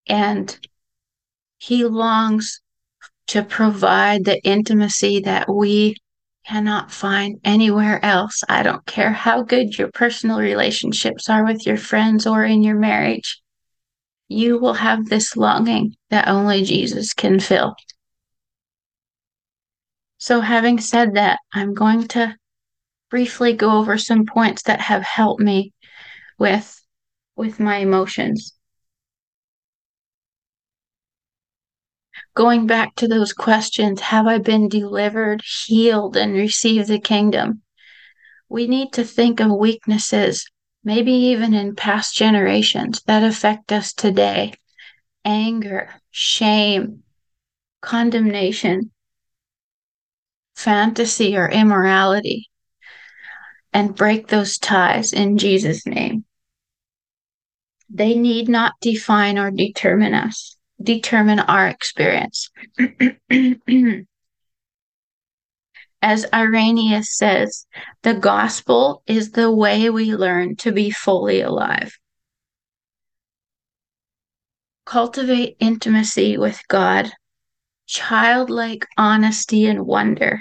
And 0.09 0.59
he 1.59 1.85
longs 1.85 2.61
to 3.29 3.45
provide 3.45 4.25
the 4.25 4.43
intimacy 4.43 5.21
that 5.21 5.49
we 5.49 5.95
cannot 6.45 6.91
find 6.91 7.39
anywhere 7.45 8.05
else. 8.05 8.43
I 8.49 8.65
don't 8.65 8.85
care 8.87 9.13
how 9.13 9.43
good 9.43 9.79
your 9.79 9.93
personal 9.93 10.41
relationships 10.41 11.31
are 11.31 11.45
with 11.45 11.65
your 11.65 11.77
friends 11.77 12.27
or 12.27 12.45
in 12.45 12.65
your 12.65 12.77
marriage. 12.77 13.41
You 14.27 14.59
will 14.59 14.75
have 14.75 15.07
this 15.07 15.37
longing 15.37 15.95
that 16.09 16.27
only 16.27 16.65
Jesus 16.65 17.13
can 17.13 17.39
fill. 17.39 17.77
So, 20.21 20.43
having 20.43 20.79
said 20.81 21.15
that, 21.15 21.41
I'm 21.51 21.73
going 21.73 22.07
to 22.09 22.37
briefly 23.09 23.55
go 23.55 23.79
over 23.79 23.97
some 23.97 24.27
points 24.27 24.65
that 24.65 24.79
have 24.79 25.03
helped 25.03 25.41
me 25.41 25.73
with 26.39 26.79
with 27.37 27.59
my 27.59 27.77
emotions. 27.79 28.53
Going 32.35 32.67
back 32.67 32.97
to 32.97 33.09
those 33.09 33.33
questions, 33.33 34.03
have 34.03 34.27
I 34.27 34.37
been 34.37 34.69
delivered, 34.69 35.41
healed, 35.65 36.19
and 36.19 36.35
received 36.35 36.89
the 36.89 37.01
kingdom? 37.01 37.63
We 38.51 38.67
need 38.67 38.93
to 38.93 39.05
think 39.05 39.41
of 39.41 39.51
weaknesses, 39.51 40.45
maybe 40.85 41.13
even 41.13 41.55
in 41.55 41.77
past 41.77 42.15
generations, 42.15 43.01
that 43.07 43.23
affect 43.23 43.73
us 43.73 43.95
today 43.95 44.53
anger, 45.25 45.95
shame, 46.11 47.05
condemnation, 47.81 48.93
fantasy 50.61 51.37
or 51.37 51.49
immorality, 51.49 52.49
and 53.73 53.97
break 53.97 54.29
those 54.29 54.59
ties 54.59 55.13
in 55.13 55.39
Jesus' 55.39 55.87
name. 55.87 56.25
They 57.89 58.15
need 58.15 58.49
not 58.49 58.75
define 58.81 59.39
or 59.39 59.51
determine 59.51 60.15
us, 60.15 60.57
determine 60.81 61.41
our 61.41 61.67
experience. 61.67 62.51
As 66.03 66.25
Irenaeus 66.33 67.17
says, 67.17 67.67
the 68.03 68.15
gospel 68.15 69.03
is 69.07 69.33
the 69.33 69.51
way 69.51 69.91
we 69.91 70.15
learn 70.15 70.57
to 70.57 70.73
be 70.73 70.91
fully 70.91 71.41
alive. 71.41 71.93
Cultivate 74.87 75.57
intimacy 75.61 76.39
with 76.39 76.61
God, 76.69 77.11
childlike 77.87 78.87
honesty 78.97 79.67
and 79.67 79.85
wonder. 79.85 80.41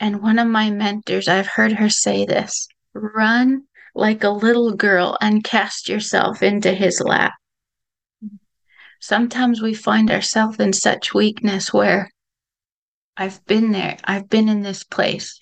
And 0.00 0.22
one 0.22 0.38
of 0.38 0.48
my 0.48 0.70
mentors, 0.70 1.28
I've 1.28 1.46
heard 1.46 1.72
her 1.72 1.90
say 1.90 2.24
this 2.24 2.66
run 2.94 3.64
like 3.94 4.24
a 4.24 4.30
little 4.30 4.72
girl 4.72 5.18
and 5.20 5.44
cast 5.44 5.88
yourself 5.88 6.42
into 6.42 6.72
his 6.72 7.00
lap. 7.00 7.34
Sometimes 8.98 9.60
we 9.60 9.74
find 9.74 10.10
ourselves 10.10 10.58
in 10.58 10.72
such 10.72 11.12
weakness 11.12 11.72
where 11.72 12.10
I've 13.16 13.44
been 13.44 13.72
there, 13.72 13.98
I've 14.04 14.28
been 14.28 14.48
in 14.48 14.62
this 14.62 14.84
place 14.84 15.38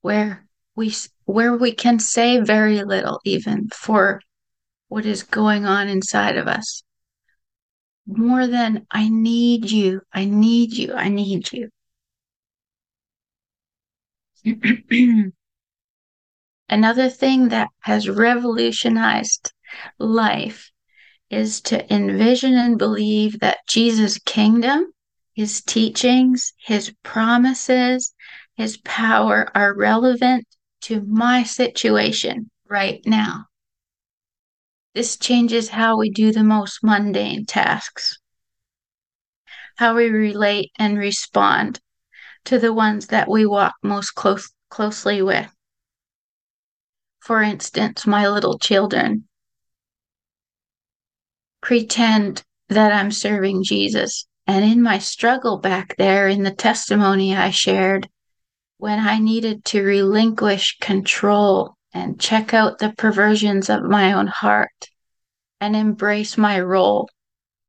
where 0.00 0.46
we 0.76 0.94
where 1.24 1.56
we 1.56 1.72
can 1.72 1.98
say 1.98 2.38
very 2.38 2.82
little 2.84 3.20
even 3.24 3.68
for 3.74 4.20
what 4.88 5.06
is 5.06 5.22
going 5.22 5.64
on 5.64 5.88
inside 5.88 6.36
of 6.36 6.46
us. 6.46 6.82
More 8.06 8.46
than 8.46 8.86
I 8.90 9.08
need 9.08 9.70
you, 9.70 10.02
I 10.12 10.24
need 10.24 10.76
you, 10.76 10.92
I 10.94 11.08
need 11.08 11.52
you. 11.52 11.70
Another 16.68 17.08
thing 17.08 17.48
that 17.50 17.68
has 17.80 18.08
revolutionized 18.08 19.52
life 19.98 20.70
is 21.30 21.60
to 21.62 21.92
envision 21.92 22.54
and 22.54 22.78
believe 22.78 23.38
that 23.40 23.58
Jesus' 23.68 24.18
kingdom, 24.18 24.92
his 25.34 25.62
teachings, 25.62 26.52
his 26.58 26.92
promises, 27.02 28.14
his 28.56 28.78
power 28.78 29.50
are 29.54 29.76
relevant 29.76 30.46
to 30.82 31.00
my 31.02 31.42
situation 31.42 32.50
right 32.68 33.00
now. 33.06 33.46
This 34.94 35.16
changes 35.16 35.68
how 35.68 35.96
we 35.96 36.10
do 36.10 36.32
the 36.32 36.44
most 36.44 36.80
mundane 36.82 37.46
tasks, 37.46 38.18
how 39.76 39.94
we 39.94 40.08
relate 40.08 40.70
and 40.78 40.98
respond 40.98 41.80
to 42.44 42.58
the 42.58 42.72
ones 42.72 43.08
that 43.08 43.28
we 43.28 43.46
walk 43.46 43.74
most 43.82 44.12
close, 44.12 44.50
closely 44.70 45.22
with 45.22 45.52
for 47.22 47.40
instance, 47.40 48.04
my 48.04 48.28
little 48.28 48.58
children, 48.58 49.28
pretend 51.60 52.42
that 52.68 52.92
I'm 52.92 53.12
serving 53.12 53.62
Jesus. 53.62 54.26
And 54.48 54.64
in 54.64 54.82
my 54.82 54.98
struggle 54.98 55.58
back 55.58 55.94
there, 55.96 56.26
in 56.26 56.42
the 56.42 56.50
testimony 56.50 57.36
I 57.36 57.50
shared, 57.50 58.08
when 58.78 58.98
I 58.98 59.20
needed 59.20 59.64
to 59.66 59.84
relinquish 59.84 60.78
control 60.80 61.76
and 61.94 62.20
check 62.20 62.52
out 62.52 62.78
the 62.78 62.92
perversions 62.98 63.70
of 63.70 63.84
my 63.84 64.14
own 64.14 64.26
heart 64.26 64.90
and 65.60 65.76
embrace 65.76 66.36
my 66.36 66.58
role 66.58 67.08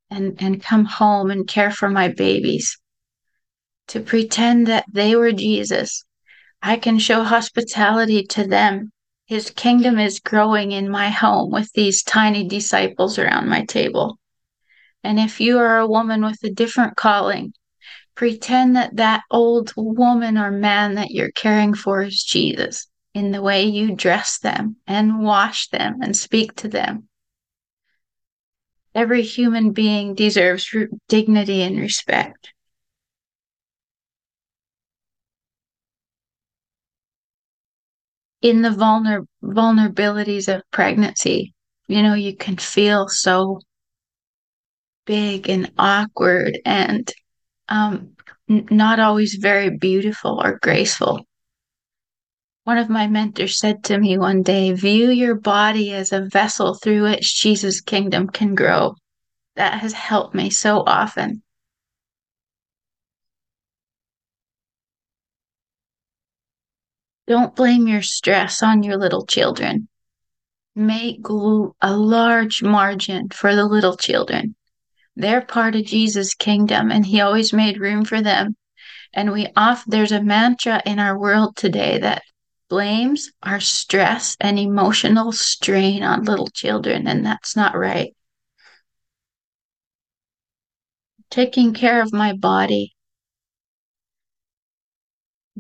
and, 0.10 0.42
and 0.42 0.64
come 0.64 0.86
home 0.86 1.30
and 1.30 1.48
care 1.48 1.70
for 1.70 1.90
my 1.90 2.08
babies, 2.08 2.80
to 3.88 4.00
pretend 4.00 4.68
that 4.68 4.86
they 4.92 5.16
were 5.16 5.32
Jesus, 5.32 6.06
I 6.62 6.78
can 6.78 7.00
show 7.00 7.24
hospitality 7.24 8.24
to 8.28 8.48
them 8.48 8.92
his 9.26 9.52
kingdom 9.52 10.00
is 10.00 10.20
growing 10.20 10.72
in 10.74 10.90
my 10.90 11.10
home 11.10 11.52
with 11.52 11.72
these 11.74 12.04
tiny 12.04 12.48
disciples 12.48 13.18
around 13.18 13.50
my 13.50 13.64
table. 13.66 14.20
And 15.04 15.20
if 15.20 15.40
you 15.40 15.60
are 15.60 15.80
a 15.80 15.88
woman 15.88 16.24
with 16.24 16.44
a 16.44 16.50
different 16.50 16.98
calling, 16.98 17.54
pretend 18.16 18.76
that 18.76 18.98
that 18.98 19.24
old 19.32 19.74
woman 19.76 20.38
or 20.38 20.52
man 20.52 20.96
that 20.96 21.12
you're 21.12 21.32
caring 21.32 21.74
for 21.74 22.04
is 22.04 22.22
Jesus 22.22 22.88
in 23.14 23.32
the 23.32 23.42
way 23.42 23.64
you 23.64 23.96
dress 23.96 24.40
them 24.40 24.76
and 24.86 25.24
wash 25.24 25.70
them 25.70 26.02
and 26.02 26.16
speak 26.16 26.56
to 26.58 26.68
them. 26.68 27.08
Every 28.94 29.24
human 29.24 29.72
being 29.72 30.16
deserves 30.16 30.70
dignity 31.08 31.62
and 31.62 31.80
respect. 31.80 32.54
In 38.44 38.62
the 38.62 38.70
vulner- 38.70 39.26
vulnerabilities 39.42 40.54
of 40.54 40.62
pregnancy, 40.70 41.54
you 41.88 42.04
know, 42.04 42.14
you 42.14 42.36
can 42.36 42.58
feel 42.58 43.08
so 43.08 43.60
big 45.06 45.50
and 45.50 45.72
awkward 45.78 46.60
and 46.66 47.12
um, 47.70 48.12
n- 48.50 48.68
not 48.70 49.00
always 49.00 49.36
very 49.36 49.70
beautiful 49.70 50.42
or 50.44 50.60
graceful. 50.62 51.26
One 52.66 52.78
of 52.78 52.90
my 52.90 53.08
mentors 53.08 53.60
said 53.60 53.84
to 53.86 53.98
me 53.98 54.18
one 54.18 54.44
day, 54.44 54.74
view 54.74 55.10
your 55.10 55.36
body 55.36 55.94
as 55.94 56.12
a 56.12 56.26
vessel 56.26 56.76
through 56.76 57.04
which 57.04 57.42
Jesus' 57.42 57.82
kingdom 57.82 58.28
can 58.28 58.56
grow. 58.56 58.96
That 59.56 59.80
has 59.80 59.94
helped 59.94 60.36
me 60.36 60.50
so 60.50 60.84
often. 60.86 61.43
Don't 67.26 67.56
blame 67.56 67.88
your 67.88 68.02
stress 68.02 68.62
on 68.62 68.84
your 68.84 68.98
little 68.98 69.26
children. 69.26 69.88
Make 70.76 71.22
a 71.30 71.96
large 71.96 72.62
margin 72.62 73.30
for 73.30 73.56
the 73.56 73.66
little 73.66 73.96
children. 73.96 74.56
They're 75.16 75.42
part 75.42 75.76
of 75.76 75.86
Jesus' 75.86 76.34
kingdom, 76.34 76.92
and 76.92 77.06
He 77.06 77.22
always 77.22 77.54
made 77.54 77.80
room 77.80 78.04
for 78.04 78.22
them. 78.22 78.56
And 79.14 79.32
we 79.32 79.48
off 79.56 79.86
there's 79.86 80.12
a 80.12 80.24
mantra 80.24 80.82
in 80.86 81.00
our 81.00 81.18
world 81.18 81.56
today 81.56 82.00
that 82.00 82.24
blames 82.68 83.32
our 83.44 83.60
stress 83.60 84.36
and 84.42 84.58
emotional 84.58 85.32
strain 85.32 86.04
on 86.04 86.24
little 86.24 86.48
children, 86.48 87.08
and 87.08 87.26
that's 87.26 87.56
not 87.56 87.78
right. 87.78 88.16
Taking 91.30 91.74
care 91.74 92.02
of 92.02 92.12
my 92.12 92.34
body 92.34 92.93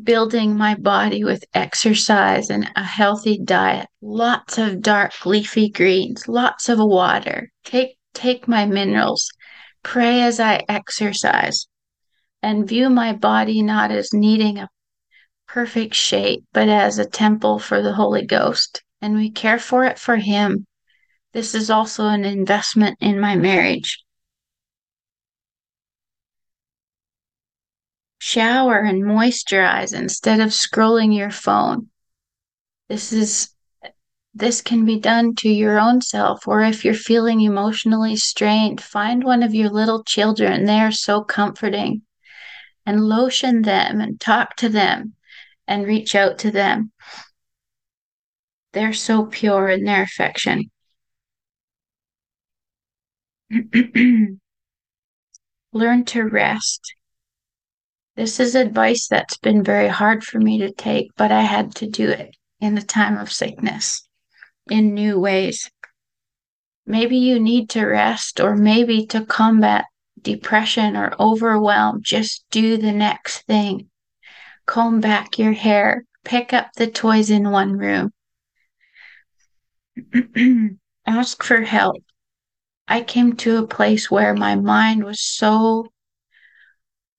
building 0.01 0.57
my 0.57 0.75
body 0.75 1.23
with 1.23 1.45
exercise 1.53 2.49
and 2.49 2.69
a 2.75 2.83
healthy 2.83 3.37
diet, 3.37 3.87
lots 4.01 4.57
of 4.57 4.81
dark 4.81 5.25
leafy 5.25 5.69
greens, 5.69 6.27
lots 6.27 6.69
of 6.69 6.79
water. 6.79 7.51
Take 7.63 7.97
take 8.13 8.47
my 8.47 8.65
minerals. 8.65 9.29
Pray 9.83 10.21
as 10.21 10.39
I 10.39 10.63
exercise 10.69 11.67
and 12.41 12.67
view 12.67 12.89
my 12.89 13.13
body 13.13 13.61
not 13.61 13.91
as 13.91 14.13
needing 14.13 14.59
a 14.59 14.69
perfect 15.47 15.93
shape, 15.93 16.43
but 16.53 16.69
as 16.69 16.97
a 16.97 17.05
temple 17.05 17.59
for 17.59 17.81
the 17.81 17.93
Holy 17.93 18.25
Ghost. 18.25 18.83
And 19.01 19.15
we 19.15 19.29
care 19.31 19.59
for 19.59 19.85
it 19.85 19.99
for 19.99 20.17
Him. 20.17 20.65
This 21.33 21.55
is 21.55 21.69
also 21.69 22.07
an 22.07 22.25
investment 22.25 22.97
in 23.01 23.19
my 23.19 23.35
marriage. 23.35 24.03
Shower 28.23 28.79
and 28.79 29.03
moisturize 29.03 29.93
instead 29.93 30.39
of 30.39 30.47
scrolling 30.51 31.13
your 31.13 31.29
phone. 31.29 31.89
This 32.87 33.11
is 33.11 33.49
this 34.33 34.61
can 34.61 34.85
be 34.85 34.97
done 34.97 35.35
to 35.35 35.49
your 35.49 35.77
own 35.77 35.99
self 35.99 36.47
or 36.47 36.63
if 36.63 36.85
you're 36.85 36.93
feeling 36.93 37.41
emotionally 37.41 38.15
strained, 38.15 38.79
find 38.81 39.25
one 39.25 39.43
of 39.43 39.53
your 39.53 39.69
little 39.69 40.05
children. 40.05 40.63
They 40.63 40.79
are 40.79 40.91
so 40.91 41.21
comforting. 41.21 42.03
And 42.85 43.03
lotion 43.03 43.61
them 43.61 43.99
and 43.99 44.19
talk 44.19 44.55
to 44.57 44.69
them 44.69 45.15
and 45.67 45.85
reach 45.85 46.15
out 46.15 46.37
to 46.39 46.51
them. 46.51 46.93
They're 48.71 48.93
so 48.93 49.25
pure 49.25 49.67
in 49.69 49.83
their 49.83 50.03
affection. 50.03 50.71
Learn 55.73 56.05
to 56.05 56.23
rest 56.23 56.95
this 58.15 58.39
is 58.39 58.55
advice 58.55 59.07
that's 59.07 59.37
been 59.37 59.63
very 59.63 59.87
hard 59.87 60.23
for 60.23 60.39
me 60.39 60.59
to 60.59 60.71
take, 60.71 61.09
but 61.17 61.31
I 61.31 61.41
had 61.41 61.73
to 61.75 61.87
do 61.87 62.09
it 62.09 62.35
in 62.59 62.75
the 62.75 62.81
time 62.81 63.17
of 63.17 63.31
sickness 63.31 64.07
in 64.69 64.93
new 64.93 65.19
ways. 65.19 65.69
Maybe 66.85 67.17
you 67.17 67.39
need 67.39 67.69
to 67.71 67.85
rest, 67.85 68.39
or 68.39 68.55
maybe 68.55 69.05
to 69.07 69.25
combat 69.25 69.85
depression 70.21 70.95
or 70.95 71.13
overwhelm, 71.19 72.01
just 72.01 72.45
do 72.51 72.77
the 72.77 72.91
next 72.91 73.45
thing. 73.45 73.89
Comb 74.65 74.99
back 74.99 75.37
your 75.37 75.53
hair, 75.53 76.05
pick 76.23 76.53
up 76.53 76.71
the 76.75 76.87
toys 76.87 77.29
in 77.29 77.51
one 77.51 77.77
room. 77.77 78.11
Ask 81.05 81.43
for 81.43 81.61
help. 81.61 82.03
I 82.87 83.01
came 83.01 83.35
to 83.37 83.57
a 83.57 83.67
place 83.67 84.09
where 84.11 84.33
my 84.33 84.55
mind 84.55 85.03
was 85.03 85.21
so 85.21 85.87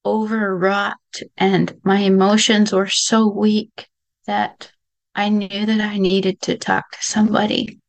overwrought 0.05 0.97
and 1.37 1.81
my 1.85 1.99
emotions 1.99 2.73
were 2.73 2.89
so 2.89 3.29
weak 3.29 3.89
that 4.27 4.71
I 5.15 5.29
knew 5.29 5.67
that 5.67 5.81
I 5.81 5.99
needed 5.99 6.41
to 6.43 6.59
talk 6.59 6.91
to 6.93 6.99
somebody. 7.03 7.81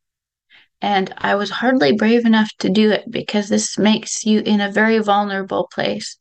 And 0.80 1.12
I 1.18 1.34
was 1.34 1.50
hardly 1.50 1.92
brave 1.92 2.26
enough 2.26 2.50
to 2.60 2.68
do 2.68 2.90
it 2.90 3.10
because 3.10 3.48
this 3.48 3.78
makes 3.78 4.24
you 4.24 4.40
in 4.40 4.60
a 4.60 4.70
very 4.70 4.98
vulnerable 4.98 5.68
place. 5.72 6.18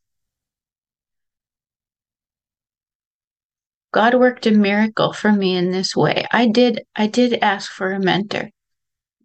God 3.91 4.15
worked 4.15 4.45
a 4.45 4.51
miracle 4.51 5.13
for 5.13 5.31
me 5.31 5.55
in 5.55 5.71
this 5.71 5.95
way. 5.95 6.25
I 6.31 6.47
did 6.47 6.83
I 6.95 7.07
did 7.07 7.39
ask 7.41 7.71
for 7.71 7.93
a 7.93 7.99
mentor, 7.99 8.49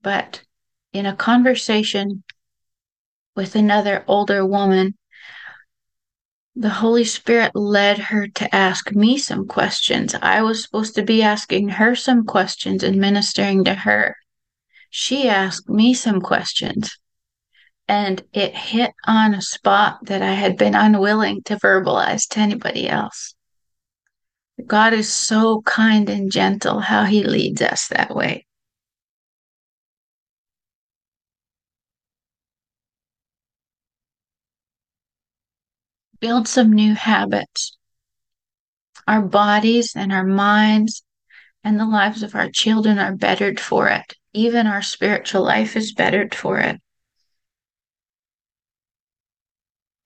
but 0.03 0.43
in 0.93 1.07
a 1.07 1.16
conversation 1.16 2.23
with 3.35 3.57
another 3.57 4.05
older 4.07 4.47
woman, 4.47 4.95
the 6.61 6.69
Holy 6.69 7.05
Spirit 7.05 7.53
led 7.57 7.97
her 7.97 8.29
to 8.29 8.55
ask 8.55 8.95
me 8.95 9.17
some 9.17 9.49
questions. 9.49 10.15
I 10.21 10.43
was 10.43 10.63
supposed 10.63 10.95
to 10.97 11.03
be 11.03 11.23
asking 11.23 11.71
her 11.71 11.97
some 11.97 12.27
questions 12.27 12.83
and 12.83 13.01
ministering 13.01 13.65
to 13.65 13.73
her. 13.73 14.15
She 14.91 15.27
asked 15.27 15.71
me 15.71 15.95
some 15.95 16.21
questions, 16.21 16.99
and 17.89 18.23
it 18.35 18.55
hit 18.55 18.91
on 19.07 19.33
a 19.33 19.41
spot 19.41 20.01
that 20.03 20.21
I 20.21 20.35
had 20.35 20.59
been 20.59 20.75
unwilling 20.75 21.43
to 21.45 21.57
verbalize 21.57 22.29
to 22.33 22.41
anybody 22.41 22.91
else. 22.91 23.35
God 24.67 24.93
is 24.93 25.11
so 25.11 25.63
kind 25.63 26.11
and 26.11 26.31
gentle 26.31 26.81
how 26.81 27.05
he 27.05 27.25
leads 27.25 27.63
us 27.63 27.89
that 27.89 28.15
way. 28.15 28.45
Build 36.21 36.47
some 36.47 36.73
new 36.73 36.95
habits. 36.95 37.77
Our 39.07 39.23
bodies 39.23 39.95
and 39.97 40.12
our 40.12 40.25
minds 40.25 41.03
and 41.64 41.79
the 41.79 41.87
lives 41.87 42.23
of 42.23 42.35
our 42.35 42.51
children 42.51 42.99
are 42.99 43.14
bettered 43.14 43.59
for 43.59 43.89
it. 43.89 44.14
Even 44.33 44.66
our 44.66 44.83
spiritual 44.83 45.43
life 45.43 45.77
is 45.77 45.93
bettered 45.93 46.35
for 46.35 46.59
it. 46.59 46.81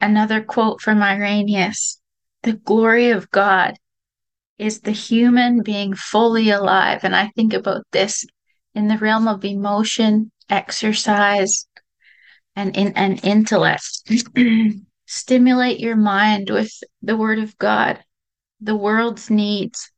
Another 0.01 0.43
quote 0.43 0.81
from 0.81 1.03
Irenaeus 1.03 2.01
The 2.43 2.55
glory 2.55 3.11
of 3.11 3.31
God 3.31 3.77
is 4.59 4.81
the 4.81 4.93
human 4.93 5.63
being 5.63 5.95
fully 5.95 6.51
alive. 6.51 7.01
And 7.05 7.15
I 7.15 7.29
think 7.29 7.53
about 7.53 7.85
this 7.91 8.25
in 8.75 8.89
the 8.89 8.99
realm 8.99 9.29
of 9.29 9.45
emotion, 9.45 10.31
exercise, 10.49 11.67
and 12.57 12.77
in 12.77 12.93
and 12.93 13.25
intellect. 13.25 14.03
Stimulate 15.07 15.81
your 15.81 15.97
mind 15.97 16.51
with 16.51 16.73
the 17.03 17.17
word 17.17 17.39
of 17.39 17.57
God, 17.59 18.03
the 18.61 18.77
world's 18.77 19.31
needs, 19.31 19.91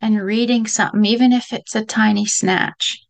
and 0.00 0.20
reading 0.20 0.66
something, 0.66 1.04
even 1.04 1.32
if 1.32 1.52
it's 1.52 1.74
a 1.74 1.84
tiny 1.84 2.26
snatch. 2.26 3.00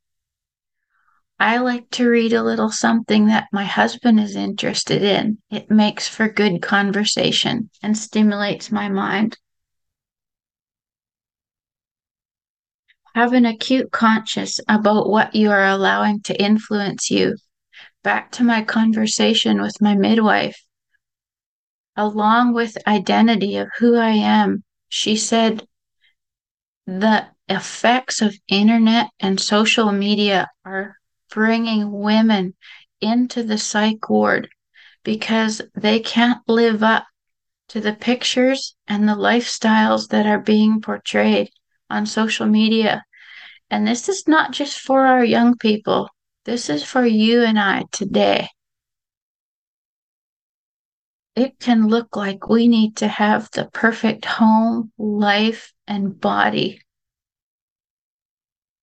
I 1.39 1.57
like 1.57 1.89
to 1.93 2.09
read 2.09 2.35
a 2.35 2.43
little 2.43 2.71
something 2.71 3.29
that 3.29 3.49
my 3.51 3.65
husband 3.65 4.21
is 4.21 4.37
interested 4.37 5.03
in. 5.03 5.39
It 5.51 5.71
makes 5.71 6.07
for 6.07 6.29
good 6.29 6.61
conversation 6.61 7.71
and 7.83 7.97
stimulates 7.97 8.71
my 8.71 8.91
mind. 8.91 9.39
Have 13.15 13.33
an 13.33 13.47
acute 13.47 13.91
conscience 13.91 14.61
about 14.69 15.09
what 15.09 15.35
you 15.35 15.51
are 15.51 15.67
allowing 15.67 16.21
to 16.23 16.41
influence 16.41 17.11
you. 17.11 17.37
Back 18.03 18.31
to 18.33 18.45
my 18.45 18.63
conversation 18.63 19.63
with 19.63 19.81
my 19.81 19.95
midwife. 19.95 20.63
Along 21.97 22.55
with 22.55 22.79
identity 22.87 23.57
of 23.57 23.69
who 23.79 23.97
I 23.97 24.11
am, 24.11 24.63
she 24.89 25.17
said 25.17 25.67
the 26.87 27.27
effects 27.49 28.23
of 28.23 28.35
internet 28.49 29.11
and 29.19 29.41
social 29.41 29.93
media 29.93 30.49
are 30.65 30.97
bringing 31.31 31.93
women 31.93 32.55
into 33.01 33.43
the 33.43 33.59
psych 33.59 34.09
ward 34.09 34.49
because 35.05 35.63
they 35.75 36.01
can't 36.01 36.41
live 36.49 36.83
up 36.83 37.07
to 37.69 37.81
the 37.81 37.93
pictures 37.93 38.75
and 38.89 39.09
the 39.09 39.15
lifestyles 39.15 40.09
that 40.09 40.27
are 40.27 40.41
being 40.41 40.81
portrayed 40.81 41.51
on 41.89 42.07
social 42.07 42.47
media. 42.47 43.05
And 43.71 43.87
this 43.87 44.09
is 44.09 44.27
not 44.27 44.53
just 44.53 44.79
for 44.79 45.07
our 45.07 45.25
young 45.25 45.57
people, 45.57 46.09
this 46.45 46.69
is 46.69 46.83
for 46.83 47.07
you 47.07 47.43
and 47.43 47.59
I 47.59 47.85
today. 47.93 48.49
It 51.37 51.59
can 51.59 51.87
look 51.87 52.17
like 52.17 52.49
we 52.49 52.67
need 52.69 52.97
to 52.97 53.09
have 53.09 53.49
the 53.53 53.67
perfect 53.73 54.25
home, 54.25 54.93
life, 54.99 55.73
and 55.87 56.21
body. 56.21 56.83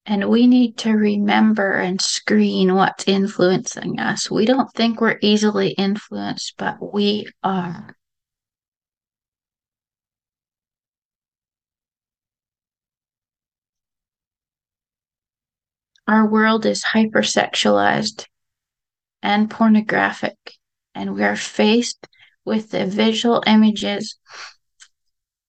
And 0.06 0.30
we 0.30 0.48
need 0.48 0.78
to 0.80 0.92
remember 0.92 1.74
and 1.74 2.00
screen 2.02 2.74
what's 2.74 3.08
influencing 3.08 4.00
us. 4.00 4.32
We 4.32 4.46
don't 4.46 4.72
think 4.74 5.02
we're 5.02 5.20
easily 5.22 5.72
influenced, 5.72 6.54
but 6.58 6.94
we 6.94 7.28
are. 7.44 7.98
Our 16.08 16.26
world 16.26 16.66
is 16.66 16.86
hypersexualized 16.86 18.26
and 19.22 19.52
pornographic, 19.52 20.38
and 20.96 21.14
we 21.14 21.24
are 21.26 21.36
faced 21.36 22.08
with 22.48 22.72
the 22.72 22.86
visual 22.86 23.44
images 23.46 24.18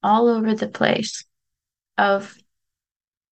all 0.03 0.29
over 0.29 0.55
the 0.55 0.69
place 0.69 1.25
of 1.97 2.37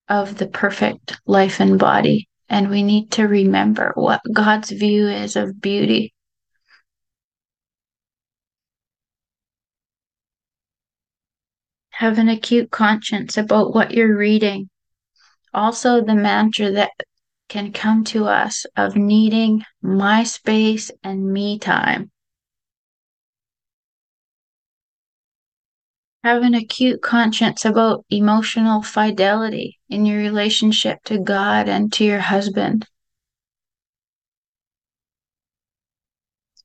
of 0.09 0.39
the 0.39 0.47
perfect 0.47 1.21
life 1.27 1.59
and 1.59 1.77
body. 1.79 2.29
And 2.49 2.71
we 2.71 2.85
need 2.85 3.11
to 3.13 3.27
remember 3.27 3.91
what 3.97 4.21
God's 4.33 4.71
view 4.71 5.09
is 5.09 5.35
of 5.35 5.61
beauty. 5.61 6.15
Have 11.91 12.19
an 12.19 12.29
acute 12.29 12.71
conscience 12.71 13.37
about 13.37 13.75
what 13.75 13.91
you're 13.91 14.17
reading. 14.17 14.69
Also 15.53 16.05
the 16.05 16.15
mantra 16.15 16.71
that 16.71 16.93
can 17.49 17.73
come 17.73 18.05
to 18.05 18.27
us 18.27 18.65
of 18.77 18.95
needing 18.95 19.65
my 19.83 20.23
space 20.23 20.93
and 21.03 21.33
me 21.33 21.59
time. 21.59 22.13
Have 26.27 26.43
an 26.43 26.55
acute 26.55 27.03
conscience 27.03 27.65
about 27.65 28.05
emotional 28.11 28.83
fidelity 28.83 29.79
in 29.89 30.05
your 30.05 30.19
relationship 30.19 30.99
to 31.05 31.21
God 31.21 31.69
and 31.69 31.93
to 31.93 32.05
your 32.05 32.19
husband. 32.19 32.85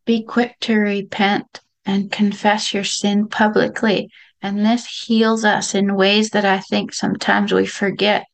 Be 0.03 0.23
quick 0.23 0.55
to 0.61 0.75
repent 0.75 1.61
and 1.85 2.11
confess 2.11 2.73
your 2.73 2.83
sin 2.83 3.27
publicly. 3.27 4.09
And 4.41 4.65
this 4.65 4.87
heals 5.05 5.45
us 5.45 5.75
in 5.75 5.93
ways 5.93 6.31
that 6.31 6.43
I 6.43 6.57
think 6.57 6.91
sometimes 6.91 7.53
we 7.53 7.67
forget 7.67 8.25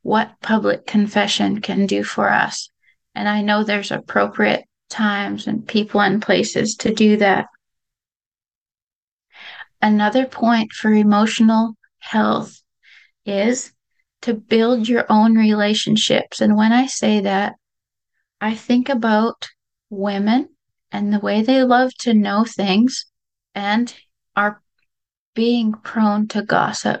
what 0.00 0.40
public 0.40 0.86
confession 0.86 1.60
can 1.60 1.84
do 1.84 2.02
for 2.02 2.30
us. 2.30 2.70
And 3.14 3.28
I 3.28 3.42
know 3.42 3.64
there's 3.64 3.90
appropriate 3.90 4.64
times 4.88 5.46
and 5.46 5.68
people 5.68 6.00
and 6.00 6.22
places 6.22 6.74
to 6.76 6.94
do 6.94 7.18
that. 7.18 7.48
Another 9.82 10.26
point 10.26 10.72
for 10.72 10.92
emotional 10.92 11.74
health 11.98 12.62
is 13.24 13.72
to 14.22 14.34
build 14.34 14.88
your 14.88 15.06
own 15.08 15.36
relationships. 15.36 16.40
And 16.40 16.56
when 16.56 16.72
I 16.72 16.86
say 16.86 17.20
that, 17.20 17.54
I 18.40 18.54
think 18.54 18.88
about 18.88 19.48
women 19.88 20.50
and 20.92 21.12
the 21.12 21.20
way 21.20 21.42
they 21.42 21.62
love 21.62 21.92
to 22.00 22.14
know 22.14 22.44
things 22.44 23.06
and 23.54 23.94
are 24.36 24.62
being 25.34 25.72
prone 25.72 26.28
to 26.28 26.42
gossip. 26.42 27.00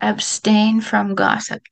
Abstain 0.00 0.80
from 0.80 1.14
gossip. 1.14 1.62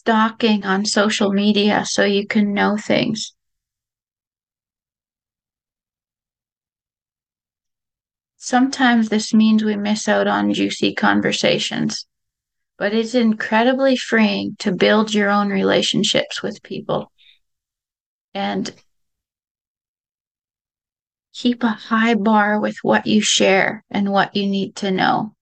stalking 0.00 0.64
on 0.64 0.86
social 0.86 1.30
media 1.30 1.84
so 1.84 2.04
you 2.04 2.26
can 2.26 2.54
know 2.54 2.74
things. 2.74 3.34
Sometimes 8.50 9.08
this 9.08 9.32
means 9.32 9.62
we 9.62 9.76
miss 9.76 10.08
out 10.08 10.26
on 10.26 10.52
juicy 10.52 10.92
conversations, 10.92 12.04
but 12.78 12.92
it's 12.92 13.14
incredibly 13.14 13.94
freeing 13.96 14.56
to 14.58 14.72
build 14.72 15.14
your 15.14 15.30
own 15.30 15.50
relationships 15.50 16.42
with 16.42 16.60
people 16.64 17.12
and 18.34 18.74
keep 21.32 21.62
a 21.62 21.68
high 21.68 22.16
bar 22.16 22.58
with 22.58 22.76
what 22.82 23.06
you 23.06 23.22
share 23.22 23.84
and 23.88 24.10
what 24.10 24.34
you 24.34 24.48
need 24.48 24.74
to 24.74 24.90
know. 24.90 25.32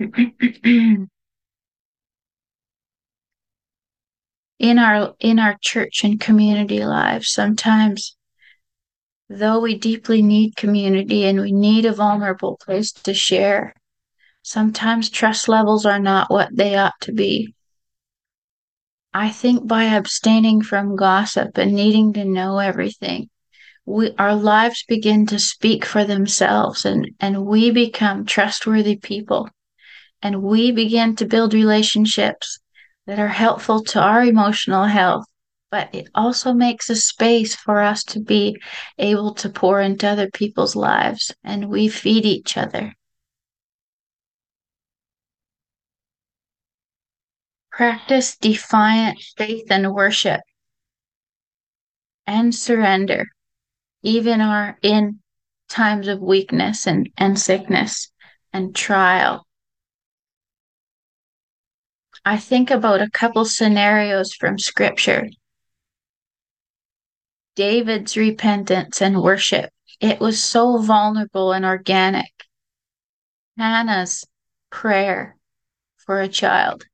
in 0.00 1.08
our 4.58 5.14
in 5.20 5.38
our 5.38 5.56
church 5.60 6.02
and 6.02 6.20
community 6.20 6.84
lives 6.84 7.30
sometimes 7.30 8.16
Though 9.36 9.58
we 9.58 9.76
deeply 9.76 10.22
need 10.22 10.54
community 10.54 11.24
and 11.24 11.40
we 11.40 11.50
need 11.50 11.86
a 11.86 11.92
vulnerable 11.92 12.56
place 12.56 12.92
to 12.92 13.12
share, 13.12 13.74
sometimes 14.42 15.10
trust 15.10 15.48
levels 15.48 15.84
are 15.84 15.98
not 15.98 16.30
what 16.30 16.54
they 16.54 16.76
ought 16.76 17.00
to 17.00 17.12
be. 17.12 17.52
I 19.12 19.30
think 19.30 19.66
by 19.66 19.86
abstaining 19.86 20.62
from 20.62 20.94
gossip 20.94 21.58
and 21.58 21.74
needing 21.74 22.12
to 22.12 22.24
know 22.24 22.58
everything, 22.58 23.28
we, 23.84 24.12
our 24.20 24.36
lives 24.36 24.84
begin 24.86 25.26
to 25.26 25.40
speak 25.40 25.84
for 25.84 26.04
themselves 26.04 26.84
and, 26.84 27.10
and 27.18 27.44
we 27.44 27.72
become 27.72 28.26
trustworthy 28.26 28.94
people 28.94 29.48
and 30.22 30.44
we 30.44 30.70
begin 30.70 31.16
to 31.16 31.26
build 31.26 31.54
relationships 31.54 32.60
that 33.08 33.18
are 33.18 33.26
helpful 33.26 33.82
to 33.82 34.00
our 34.00 34.22
emotional 34.22 34.84
health 34.84 35.26
but 35.74 35.92
it 35.92 36.08
also 36.14 36.52
makes 36.52 36.88
a 36.88 36.94
space 36.94 37.56
for 37.56 37.80
us 37.80 38.04
to 38.04 38.20
be 38.20 38.56
able 38.96 39.34
to 39.34 39.48
pour 39.48 39.80
into 39.80 40.06
other 40.06 40.30
people's 40.30 40.76
lives 40.76 41.34
and 41.42 41.68
we 41.68 41.88
feed 41.88 42.24
each 42.24 42.56
other. 42.56 42.94
Practice 47.72 48.36
defiant 48.36 49.18
faith 49.36 49.66
and 49.68 49.92
worship 49.92 50.42
and 52.24 52.54
surrender, 52.54 53.26
even 54.02 54.40
our 54.40 54.78
in 54.80 55.18
times 55.68 56.06
of 56.06 56.20
weakness 56.20 56.86
and, 56.86 57.10
and 57.16 57.36
sickness 57.36 58.12
and 58.52 58.76
trial. 58.76 59.44
I 62.24 62.36
think 62.36 62.70
about 62.70 63.02
a 63.02 63.10
couple 63.10 63.44
scenarios 63.44 64.32
from 64.34 64.56
scripture 64.56 65.26
David's 67.54 68.16
repentance 68.16 69.00
and 69.00 69.22
worship. 69.22 69.70
It 70.00 70.20
was 70.20 70.42
so 70.42 70.78
vulnerable 70.78 71.52
and 71.52 71.64
organic. 71.64 72.32
Hannah's 73.56 74.24
prayer 74.70 75.36
for 75.96 76.20
a 76.20 76.28
child. 76.28 76.84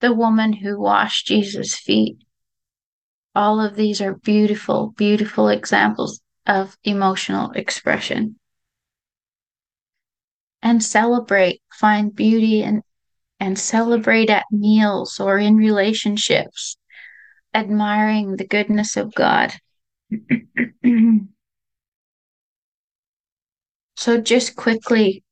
The 0.00 0.12
woman 0.12 0.52
who 0.52 0.80
washed 0.80 1.26
Jesus' 1.26 1.76
feet. 1.76 2.18
All 3.34 3.60
of 3.60 3.76
these 3.76 4.00
are 4.00 4.14
beautiful, 4.14 4.92
beautiful 4.96 5.48
examples 5.48 6.20
of 6.46 6.76
emotional 6.82 7.52
expression. 7.52 8.38
And 10.62 10.82
celebrate, 10.82 11.62
find 11.72 12.14
beauty 12.14 12.62
and, 12.62 12.82
and 13.38 13.58
celebrate 13.58 14.30
at 14.30 14.46
meals 14.50 15.20
or 15.20 15.38
in 15.38 15.56
relationships 15.56 16.76
admiring 17.56 18.36
the 18.36 18.46
goodness 18.46 18.96
of 18.98 19.14
God. 19.14 19.54
so 23.96 24.20
just 24.20 24.54
quickly 24.56 25.24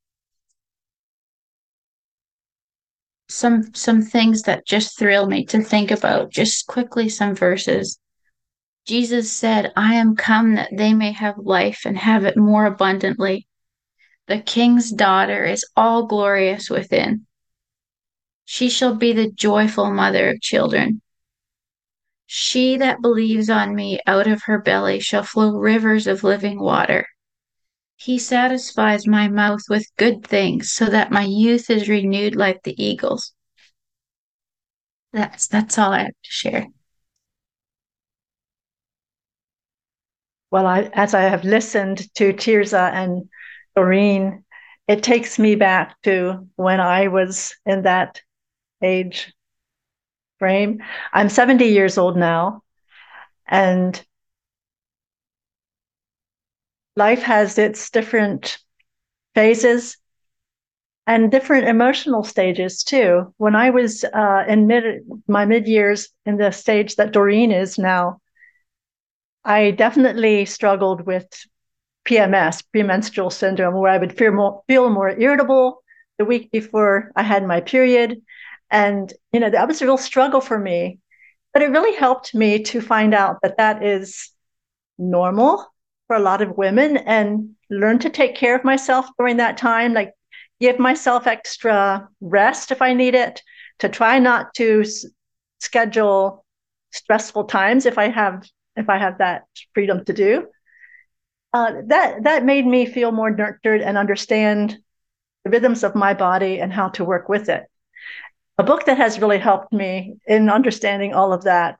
some 3.28 3.74
some 3.74 4.00
things 4.00 4.42
that 4.42 4.66
just 4.66 4.98
thrill 4.98 5.26
me 5.26 5.44
to 5.44 5.60
think 5.62 5.90
about. 5.90 6.30
Just 6.30 6.66
quickly 6.66 7.10
some 7.10 7.34
verses. 7.34 7.98
Jesus 8.86 9.30
said 9.32 9.72
i 9.76 9.94
am 9.94 10.16
come 10.16 10.54
that 10.54 10.70
they 10.72 10.92
may 10.94 11.12
have 11.12 11.38
life 11.38 11.82
and 11.84 11.98
have 11.98 12.24
it 12.24 12.36
more 12.38 12.64
abundantly. 12.64 13.46
The 14.28 14.40
king's 14.40 14.90
daughter 14.90 15.44
is 15.44 15.66
all 15.76 16.06
glorious 16.06 16.70
within. 16.70 17.26
She 18.46 18.70
shall 18.70 18.94
be 18.94 19.12
the 19.12 19.30
joyful 19.30 19.90
mother 19.90 20.30
of 20.30 20.40
children 20.40 21.02
she 22.36 22.76
that 22.76 23.00
believes 23.00 23.48
on 23.48 23.72
me, 23.76 24.00
out 24.08 24.26
of 24.26 24.42
her 24.42 24.58
belly 24.58 24.98
shall 24.98 25.22
flow 25.22 25.52
rivers 25.56 26.08
of 26.08 26.24
living 26.24 26.58
water. 26.58 27.06
He 27.94 28.18
satisfies 28.18 29.06
my 29.06 29.28
mouth 29.28 29.60
with 29.70 29.86
good 29.96 30.26
things, 30.26 30.72
so 30.72 30.86
that 30.86 31.12
my 31.12 31.22
youth 31.22 31.70
is 31.70 31.88
renewed 31.88 32.34
like 32.34 32.64
the 32.64 32.74
eagles. 32.82 33.32
That's 35.12 35.46
that's 35.46 35.78
all 35.78 35.92
I 35.92 35.98
have 36.00 36.08
to 36.08 36.30
share. 36.30 36.66
Well, 40.50 40.66
I, 40.66 40.90
as 40.92 41.14
I 41.14 41.22
have 41.22 41.44
listened 41.44 42.12
to 42.16 42.32
Tirza 42.32 42.90
and 42.92 43.28
Doreen, 43.76 44.44
it 44.88 45.04
takes 45.04 45.38
me 45.38 45.54
back 45.54 46.02
to 46.02 46.48
when 46.56 46.80
I 46.80 47.06
was 47.06 47.54
in 47.64 47.82
that 47.82 48.20
age 48.82 49.32
frame. 50.38 50.82
I'm 51.12 51.28
70 51.28 51.66
years 51.66 51.98
old 51.98 52.16
now, 52.16 52.62
and 53.46 54.00
life 56.96 57.22
has 57.22 57.58
its 57.58 57.90
different 57.90 58.58
phases 59.34 59.96
and 61.06 61.30
different 61.30 61.68
emotional 61.68 62.24
stages 62.24 62.82
too. 62.82 63.32
When 63.36 63.54
I 63.54 63.70
was 63.70 64.04
uh, 64.04 64.44
in 64.48 64.66
mid 64.66 65.02
my 65.28 65.44
mid 65.44 65.66
years 65.66 66.08
in 66.24 66.36
the 66.38 66.50
stage 66.50 66.96
that 66.96 67.12
Doreen 67.12 67.52
is 67.52 67.78
now, 67.78 68.20
I 69.44 69.70
definitely 69.72 70.44
struggled 70.46 71.06
with 71.06 71.26
PMS, 72.04 72.62
premenstrual 72.72 73.30
syndrome, 73.30 73.74
where 73.74 73.90
I 73.92 73.98
would 73.98 74.16
feel 74.16 74.32
more, 74.32 74.62
feel 74.66 74.90
more 74.90 75.10
irritable 75.10 75.82
the 76.18 76.24
week 76.24 76.50
before 76.50 77.10
I 77.16 77.22
had 77.22 77.46
my 77.46 77.60
period. 77.60 78.22
And, 78.70 79.12
you 79.32 79.40
know, 79.40 79.50
that 79.50 79.68
was 79.68 79.80
a 79.82 79.86
real 79.86 79.98
struggle 79.98 80.40
for 80.40 80.58
me. 80.58 80.98
But 81.52 81.62
it 81.62 81.70
really 81.70 81.96
helped 81.96 82.34
me 82.34 82.62
to 82.64 82.80
find 82.80 83.14
out 83.14 83.38
that 83.42 83.58
that 83.58 83.84
is 83.84 84.30
normal 84.98 85.66
for 86.06 86.16
a 86.16 86.20
lot 86.20 86.42
of 86.42 86.56
women 86.56 86.96
and 86.96 87.50
learn 87.70 87.98
to 88.00 88.10
take 88.10 88.34
care 88.34 88.56
of 88.56 88.64
myself 88.64 89.06
during 89.18 89.36
that 89.38 89.56
time, 89.56 89.94
like 89.94 90.12
give 90.60 90.78
myself 90.78 91.26
extra 91.26 92.08
rest 92.20 92.70
if 92.70 92.82
I 92.82 92.92
need 92.92 93.14
it, 93.14 93.42
to 93.78 93.88
try 93.88 94.18
not 94.18 94.54
to 94.54 94.82
s- 94.82 95.06
schedule 95.60 96.44
stressful 96.90 97.44
times 97.44 97.86
if 97.86 97.98
I 97.98 98.08
have 98.08 98.44
if 98.76 98.88
I 98.88 98.98
have 98.98 99.18
that 99.18 99.44
freedom 99.72 100.04
to 100.04 100.12
do. 100.12 100.46
Uh, 101.52 101.82
that 101.86 102.24
that 102.24 102.44
made 102.44 102.66
me 102.66 102.84
feel 102.86 103.12
more 103.12 103.30
nurtured 103.30 103.80
and 103.80 103.96
understand 103.96 104.76
the 105.44 105.50
rhythms 105.50 105.84
of 105.84 105.94
my 105.94 106.14
body 106.14 106.60
and 106.60 106.72
how 106.72 106.88
to 106.90 107.04
work 107.04 107.28
with 107.28 107.48
it 107.48 107.64
a 108.58 108.62
book 108.62 108.84
that 108.86 108.98
has 108.98 109.20
really 109.20 109.38
helped 109.38 109.72
me 109.72 110.16
in 110.26 110.48
understanding 110.48 111.12
all 111.12 111.32
of 111.32 111.44
that 111.44 111.78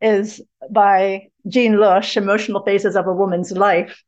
is 0.00 0.40
by 0.70 1.28
Jean 1.48 1.78
Lush, 1.78 2.16
Emotional 2.16 2.62
Phases 2.64 2.96
of 2.96 3.06
a 3.06 3.12
Woman's 3.12 3.52
Life. 3.52 4.02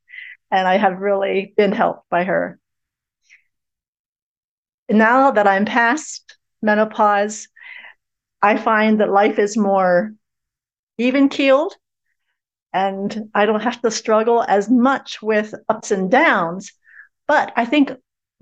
And 0.51 0.67
I 0.67 0.77
have 0.77 1.01
really 1.01 1.53
been 1.57 1.73
helped 1.73 2.09
by 2.09 2.25
her. 2.25 2.59
Now 4.89 5.33
that 5.33 5.47
I'm 5.47 5.65
past 5.65 6.37
menopause, 6.63 7.49
I 8.41 8.57
find 8.57 9.01
that 9.01 9.11
life 9.11 9.39
is 9.39 9.57
more 9.57 10.13
even 10.99 11.29
keeled 11.29 11.75
and 12.73 13.31
I 13.35 13.47
don't 13.47 13.63
have 13.63 13.81
to 13.83 13.91
struggle 13.91 14.45
as 14.47 14.71
much 14.71 15.21
with 15.23 15.55
ups 15.69 15.91
and 15.91 16.11
downs. 16.11 16.73
But 17.27 17.53
I 17.57 17.65
think 17.65 17.91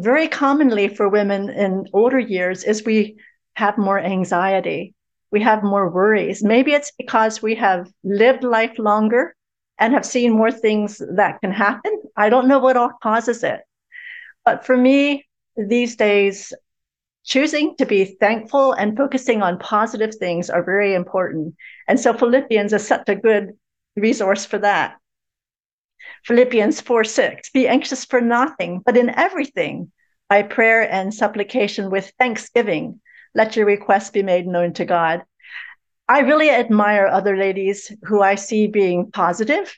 very 0.01 0.29
commonly 0.29 0.89
for 0.89 1.09
women 1.09 1.49
in 1.49 1.87
older 1.93 2.18
years 2.18 2.64
is 2.64 2.85
we 2.85 3.16
have 3.55 3.79
more 3.79 3.99
anxiety. 3.99 4.95
We 5.31 5.43
have 5.43 5.63
more 5.63 5.91
worries. 5.91 6.45
Maybe 6.45 6.73
it's 6.73 6.93
because 6.97 7.43
we 7.43 7.55
have 7.57 7.91
lived 8.05 8.45
life 8.45 8.79
longer 8.79 9.35
and 9.79 9.93
have 9.93 10.07
seen 10.07 10.33
more 10.33 10.53
things 10.53 11.03
that 11.17 11.41
can 11.41 11.51
happen. 11.51 12.03
I 12.17 12.29
don't 12.29 12.49
know 12.49 12.61
what 12.61 12.77
all 12.77 12.93
causes 13.03 13.43
it. 13.43 13.61
But 14.45 14.65
for 14.65 14.77
me, 14.77 15.27
these 15.57 15.97
days, 15.97 16.53
choosing 17.25 17.75
to 17.77 17.87
be 17.87 18.05
thankful 18.05 18.73
and 18.73 18.97
focusing 18.97 19.43
on 19.43 19.59
positive 19.59 20.15
things 20.15 20.51
are 20.51 20.63
very 20.63 20.95
important. 20.95 21.55
And 21.89 21.99
so 21.99 22.13
Philippians 22.13 22.73
is 22.73 22.87
such 22.87 23.09
a 23.09 23.15
good 23.15 23.55
resource 23.97 24.45
for 24.45 24.59
that. 24.59 24.97
Philippians 26.25 26.81
4 26.81 27.05
6, 27.05 27.51
be 27.51 27.67
anxious 27.67 28.05
for 28.05 28.21
nothing, 28.21 28.83
but 28.85 28.97
in 28.97 29.11
everything, 29.11 29.91
by 30.29 30.43
prayer 30.43 30.91
and 30.91 31.13
supplication 31.13 31.91
with 31.91 32.13
thanksgiving 32.19 33.01
let 33.35 33.57
your 33.57 33.66
requests 33.66 34.11
be 34.11 34.22
made 34.22 34.47
known 34.47 34.72
to 34.74 34.85
God. 34.85 35.22
I 36.09 36.20
really 36.20 36.51
admire 36.51 37.07
other 37.07 37.37
ladies 37.37 37.91
who 38.05 38.22
I 38.22 38.35
see 38.35 38.66
being 38.66 39.11
positive, 39.11 39.74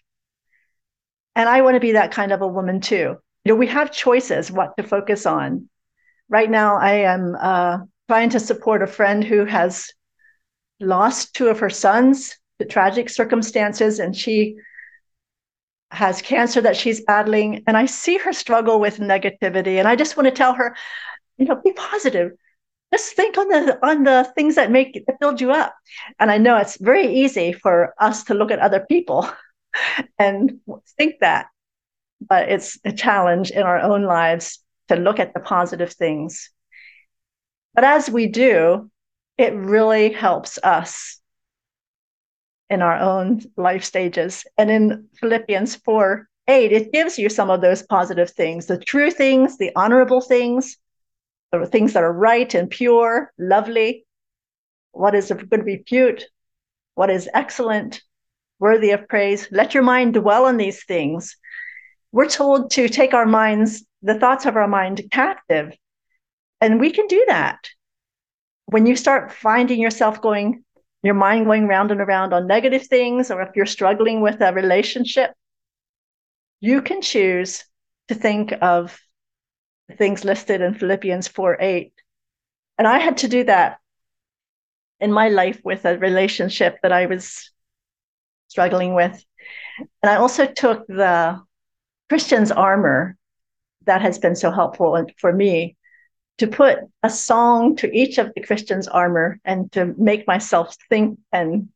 And 1.37 1.49
I 1.49 1.61
want 1.63 1.75
to 1.75 1.81
be 1.81 1.93
that 1.93 2.13
kind 2.13 2.33
of 2.33 2.41
a 2.41 2.49
woman 2.49 2.81
too. 2.81 3.17
You 3.45 3.53
know, 3.53 3.55
we 3.57 3.67
have 3.69 3.93
choices 3.93 4.51
what 4.51 4.77
to 4.77 4.83
focus 4.83 5.27
on. 5.27 5.69
Right 6.29 6.51
now, 6.51 6.77
I 6.77 6.93
am 6.95 7.37
uh, 7.39 7.79
trying 8.09 8.31
to 8.31 8.41
support 8.41 8.83
a 8.83 8.87
friend 8.89 9.23
who 9.23 9.45
has 9.45 9.89
lost 10.81 11.35
two 11.35 11.49
of 11.49 11.61
her 11.61 11.71
sons 11.71 12.37
to 12.59 12.65
tragic 12.65 13.09
circumstances, 13.11 14.01
and 14.01 14.17
she 14.17 14.57
has 15.91 16.23
cancer 16.23 16.61
that 16.63 16.77
she's 16.77 17.05
battling. 17.05 17.63
And 17.67 17.77
I 17.77 17.87
see 17.87 18.17
her 18.19 18.33
struggle 18.33 18.81
with 18.81 18.99
negativity. 18.99 19.79
And 19.79 19.87
I 19.87 19.95
just 19.95 20.17
want 20.17 20.27
to 20.27 20.33
tell 20.33 20.55
her, 20.55 20.75
you 21.37 21.45
know, 21.45 21.61
be 21.63 21.73
positive 21.73 22.33
just 22.97 23.15
think 23.15 23.39
on 23.39 23.49
the 23.49 23.87
on 23.87 24.05
the 24.05 24.33
things 24.35 24.55
that 24.55 24.71
make 24.71 25.05
that 25.07 25.21
build 25.21 25.41
you 25.41 25.51
up 25.53 25.75
and 26.19 26.31
i 26.31 26.39
know 26.39 26.57
it's 26.57 26.79
very 26.81 27.07
easy 27.23 27.53
for 27.53 27.95
us 27.99 28.25
to 28.25 28.35
look 28.35 28.51
at 28.51 28.59
other 28.59 28.85
people 28.89 29.29
and 30.19 30.61
think 30.97 31.17
that. 31.21 31.47
But 32.21 32.49
it's 32.49 32.79
a 32.85 32.93
challenge 32.93 33.51
in 33.51 33.63
our 33.63 33.79
own 33.79 34.03
lives 34.03 34.61
to 34.89 34.97
look 34.97 35.19
at 35.19 35.35
the 35.35 35.41
positive 35.41 35.93
things. 35.93 36.51
But 37.75 37.85
as 37.85 38.09
we 38.09 38.27
do, 38.27 38.91
it 39.37 39.55
really 39.55 40.13
helps 40.13 40.59
us 40.63 41.21
in 42.71 42.83
our 42.83 42.99
own 42.99 43.43
life 43.57 43.85
stages. 43.85 44.45
And 44.57 44.71
in 44.71 45.09
Philippians 45.21 45.77
4 45.77 46.29
8, 46.49 46.73
it 46.73 46.93
gives 46.93 47.19
you 47.19 47.29
some 47.29 47.51
of 47.51 47.61
those 47.61 47.83
positive 47.83 48.31
things 48.31 48.67
the 48.67 48.79
true 48.79 49.11
things, 49.11 49.59
the 49.59 49.73
honorable 49.77 50.21
things, 50.21 50.79
the 51.53 51.67
things 51.67 51.93
that 51.93 52.03
are 52.03 52.13
right 52.13 52.53
and 52.55 52.69
pure, 52.69 53.33
lovely, 53.39 54.05
what 54.93 55.15
is 55.15 55.31
of 55.31 55.49
good 55.49 55.65
repute, 55.65 56.25
what 56.95 57.11
is 57.11 57.29
excellent, 57.33 58.03
worthy 58.59 58.91
of 58.91 59.09
praise. 59.09 59.49
Let 59.51 59.75
your 59.75 59.83
mind 59.83 60.15
dwell 60.15 60.47
on 60.47 60.57
these 60.57 60.85
things. 60.85 61.37
We're 62.13 62.29
told 62.29 62.71
to 62.73 62.89
take 62.89 63.15
our 63.15 63.27
minds, 63.27 63.85
the 64.03 64.19
thoughts 64.19 64.47
of 64.47 64.57
our 64.57 64.69
mind 64.69 65.03
captive. 65.11 65.73
And 66.61 66.81
we 66.81 66.91
can 66.91 67.07
do 67.07 67.25
that. 67.29 67.69
When 68.67 68.87
you 68.87 68.97
start 68.97 69.33
finding 69.33 69.81
yourself 69.81 70.21
going, 70.21 70.65
your 71.03 71.15
mind 71.15 71.45
going 71.45 71.69
round 71.69 71.91
and 71.91 72.01
around 72.01 72.33
on 72.33 72.47
negative 72.47 72.87
things, 72.87 73.31
or 73.31 73.43
if 73.43 73.51
you're 73.55 73.67
struggling 73.67 74.23
with 74.23 74.41
a 74.41 74.53
relationship, 74.53 75.33
you 76.61 76.83
can 76.83 77.03
choose 77.03 77.65
to 78.09 78.15
think 78.15 78.53
of 78.63 78.99
things 79.97 80.25
listed 80.25 80.61
in 80.61 80.75
Philippians 80.75 81.29
4 81.29 81.59
8. 81.61 81.93
And 82.79 82.87
I 82.87 82.99
had 82.99 83.19
to 83.19 83.29
do 83.29 83.45
that 83.45 83.79
in 85.01 85.13
my 85.13 85.29
life 85.29 85.61
with 85.65 85.85
a 85.85 85.99
relationship 85.99 86.79
that 86.83 86.93
I 86.93 87.07
was 87.07 87.51
struggling 88.49 88.95
with. 88.95 89.23
And 90.03 90.11
I 90.11 90.17
also 90.17 90.47
took 90.47 90.87
the 90.87 91.41
Christian's 92.09 92.53
armor 92.53 93.17
that 93.85 94.03
has 94.03 94.19
been 94.19 94.37
so 94.37 94.51
helpful 94.51 95.07
for 95.19 95.33
me 95.33 95.77
to 96.39 96.47
put 96.47 96.79
a 97.03 97.11
song 97.11 97.77
to 97.77 97.91
each 97.97 98.19
of 98.19 98.33
the 98.35 98.43
Christian's 98.43 98.89
armor 98.89 99.41
and 99.45 99.71
to 99.73 99.95
make 99.97 100.27
myself 100.27 100.77
think 100.91 101.19
and 101.33 101.69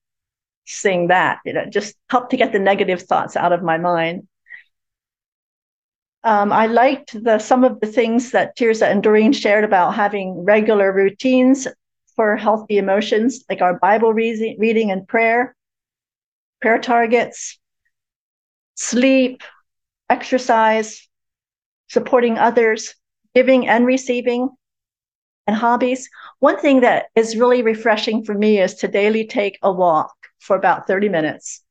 sing 0.66 1.08
that, 1.08 1.38
you 1.44 1.52
know, 1.52 1.64
just 1.66 1.94
help 2.10 2.30
to 2.30 2.36
get 2.36 2.52
the 2.52 2.58
negative 2.58 3.02
thoughts 3.02 3.36
out 3.36 3.52
of 3.52 3.62
my 3.62 3.78
mind. 3.78 4.28
Um, 6.22 6.52
I 6.52 6.66
liked 6.66 7.22
the 7.24 7.38
some 7.38 7.64
of 7.64 7.80
the 7.80 7.86
things 7.86 8.32
that 8.32 8.56
Tirza 8.56 8.86
and 8.86 9.02
Doreen 9.02 9.32
shared 9.32 9.64
about 9.64 9.94
having 9.94 10.44
regular 10.44 10.92
routines 10.92 11.66
for 12.14 12.36
healthy 12.36 12.76
emotions, 12.76 13.44
like 13.48 13.62
our 13.62 13.78
Bible 13.78 14.12
re- 14.12 14.56
reading 14.58 14.90
and 14.90 15.08
prayer, 15.08 15.56
prayer 16.60 16.78
targets, 16.78 17.58
sleep, 18.74 19.42
exercise, 20.10 21.08
supporting 21.88 22.36
others, 22.36 22.94
giving 23.34 23.66
and 23.66 23.86
receiving, 23.86 24.50
and 25.46 25.56
hobbies. 25.56 26.10
One 26.40 26.60
thing 26.60 26.80
that 26.80 27.06
is 27.14 27.36
really 27.36 27.62
refreshing 27.62 28.24
for 28.24 28.34
me 28.34 28.60
is 28.60 28.74
to 28.76 28.88
daily 28.88 29.26
take 29.26 29.58
a 29.62 29.72
walk 29.72 30.12
for 30.38 30.54
about 30.54 30.86
30 30.86 31.08
minutes. 31.08 31.62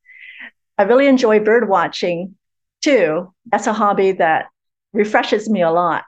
I 0.80 0.84
really 0.84 1.06
enjoy 1.06 1.40
bird 1.40 1.70
watching 1.70 2.36
too. 2.82 3.34
That's 3.46 3.68
a 3.68 3.74
hobby 3.74 4.14
that 4.14 4.48
refreshes 4.94 5.50
me 5.50 5.62
a 5.62 5.72
lot. 5.72 6.06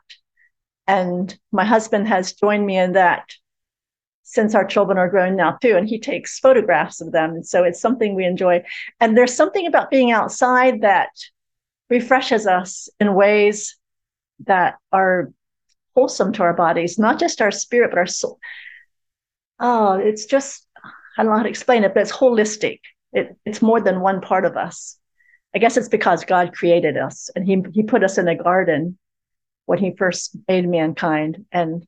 And 0.87 1.37
my 1.51 1.65
husband 1.65 2.07
has 2.07 2.33
joined 2.33 2.65
me 2.65 2.77
in 2.77 2.93
that 2.93 3.29
since 4.31 4.55
our 4.55 4.65
children 4.65 4.97
are 4.97 5.09
grown 5.09 5.35
now 5.35 5.57
too 5.61 5.75
and 5.75 5.89
he 5.89 5.99
takes 5.99 6.39
photographs 6.39 7.01
of 7.01 7.11
them 7.11 7.43
so 7.43 7.65
it's 7.65 7.81
something 7.81 8.15
we 8.15 8.23
enjoy 8.23 8.63
and 9.01 9.17
there's 9.17 9.33
something 9.33 9.67
about 9.67 9.91
being 9.91 10.11
outside 10.11 10.81
that 10.81 11.09
refreshes 11.89 12.47
us 12.47 12.87
in 13.01 13.13
ways 13.13 13.77
that 14.47 14.75
are 14.93 15.33
wholesome 15.95 16.31
to 16.31 16.43
our 16.43 16.53
bodies 16.53 16.97
not 16.97 17.19
just 17.19 17.41
our 17.41 17.51
spirit 17.51 17.89
but 17.91 17.99
our 17.99 18.07
soul 18.07 18.39
oh 19.59 19.95
it's 19.95 20.25
just 20.25 20.65
i 21.17 21.23
don't 21.23 21.31
know 21.31 21.37
how 21.37 21.43
to 21.43 21.49
explain 21.49 21.83
it 21.83 21.93
but 21.93 22.01
it's 22.03 22.11
holistic 22.11 22.79
it, 23.11 23.35
it's 23.45 23.61
more 23.61 23.81
than 23.81 23.99
one 23.99 24.21
part 24.21 24.45
of 24.45 24.55
us 24.55 24.97
i 25.55 25.59
guess 25.59 25.77
it's 25.77 25.89
because 25.89 26.25
god 26.25 26.53
created 26.53 26.97
us 26.97 27.29
and 27.35 27.45
he, 27.45 27.63
he 27.73 27.83
put 27.83 28.03
us 28.03 28.17
in 28.17 28.27
a 28.27 28.35
garden 28.35 28.97
when 29.65 29.79
he 29.79 29.95
first 29.95 30.35
made 30.47 30.67
mankind 30.67 31.45
and 31.51 31.85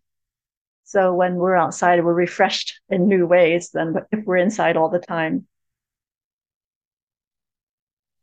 so 0.94 1.14
when 1.14 1.36
we're 1.38 1.56
outside, 1.56 2.04
we're 2.04 2.14
refreshed 2.14 2.80
in 2.90 3.08
new 3.08 3.26
ways 3.26 3.72
than 3.72 3.96
if 4.12 4.26
we're 4.26 4.38
inside 4.38 4.78
all 4.78 4.90
the 4.90 5.00
time. 5.00 5.48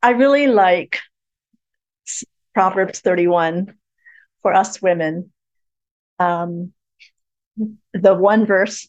I 0.01 0.11
really 0.11 0.47
like 0.47 0.99
Proverbs 2.53 2.99
31 2.99 3.75
for 4.41 4.53
us 4.53 4.81
women. 4.81 5.31
Um, 6.17 6.73
the 7.93 8.13
one 8.15 8.45
verse, 8.45 8.87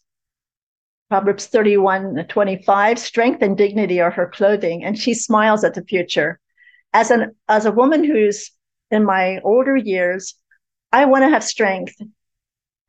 Proverbs 1.10 1.46
31 1.46 2.26
25, 2.28 2.98
strength 2.98 3.42
and 3.42 3.56
dignity 3.56 4.00
are 4.00 4.10
her 4.10 4.28
clothing, 4.28 4.84
and 4.84 4.98
she 4.98 5.12
smiles 5.12 5.64
at 5.64 5.74
the 5.74 5.82
future. 5.82 6.38
As 6.92 7.10
an 7.10 7.34
as 7.48 7.64
a 7.64 7.72
woman 7.72 8.04
who's 8.04 8.50
in 8.90 9.04
my 9.04 9.40
older 9.44 9.76
years, 9.76 10.34
I 10.92 11.06
want 11.06 11.24
to 11.24 11.30
have 11.30 11.44
strength 11.44 11.94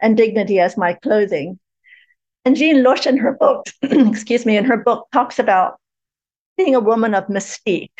and 0.01 0.18
dignity 0.18 0.60
as 0.60 0.78
my 0.78 0.93
clothing. 0.93 1.60
And 2.45 2.56
Jean 2.58 2.84
Lush 2.84 3.08
in 3.08 3.18
her 3.18 3.32
book, 3.32 3.68
excuse 3.82 4.45
me, 4.45 4.58
in 4.58 4.66
her 4.66 4.78
book 4.78 5.08
talks 5.14 5.39
about 5.39 5.80
being 6.58 6.76
a 6.76 6.82
woman 6.82 7.16
of 7.16 7.28
mystique. 7.28 7.91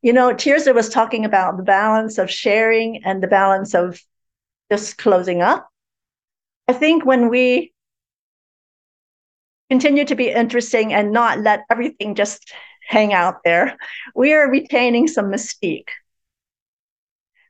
You 0.00 0.12
know, 0.12 0.32
Tirza 0.32 0.74
was 0.74 0.88
talking 0.88 1.24
about 1.24 1.56
the 1.56 1.62
balance 1.62 2.18
of 2.18 2.30
sharing 2.30 3.04
and 3.04 3.22
the 3.22 3.26
balance 3.26 3.74
of 3.74 4.00
just 4.70 4.96
closing 4.96 5.42
up. 5.42 5.68
I 6.68 6.72
think 6.72 7.04
when 7.04 7.28
we 7.28 7.72
continue 9.70 10.04
to 10.04 10.14
be 10.14 10.30
interesting 10.30 10.92
and 10.94 11.12
not 11.12 11.40
let 11.40 11.64
everything 11.70 12.14
just 12.14 12.52
hang 12.88 13.12
out 13.12 13.44
there, 13.44 13.76
we 14.14 14.32
are 14.32 14.50
retaining 14.50 15.06
some 15.06 15.26
mystique. 15.26 15.88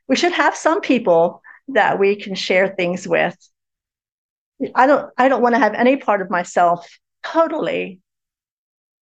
We 0.07 0.15
should 0.15 0.33
have 0.33 0.55
some 0.55 0.81
people 0.81 1.41
that 1.69 1.99
we 1.99 2.15
can 2.15 2.35
share 2.35 2.67
things 2.67 3.07
with 3.07 3.37
I 4.75 4.87
don't 4.87 5.11
I 5.17 5.29
don't 5.29 5.41
want 5.41 5.55
to 5.55 5.59
have 5.59 5.73
any 5.73 5.97
part 5.97 6.21
of 6.21 6.29
myself 6.29 6.87
totally 7.23 7.99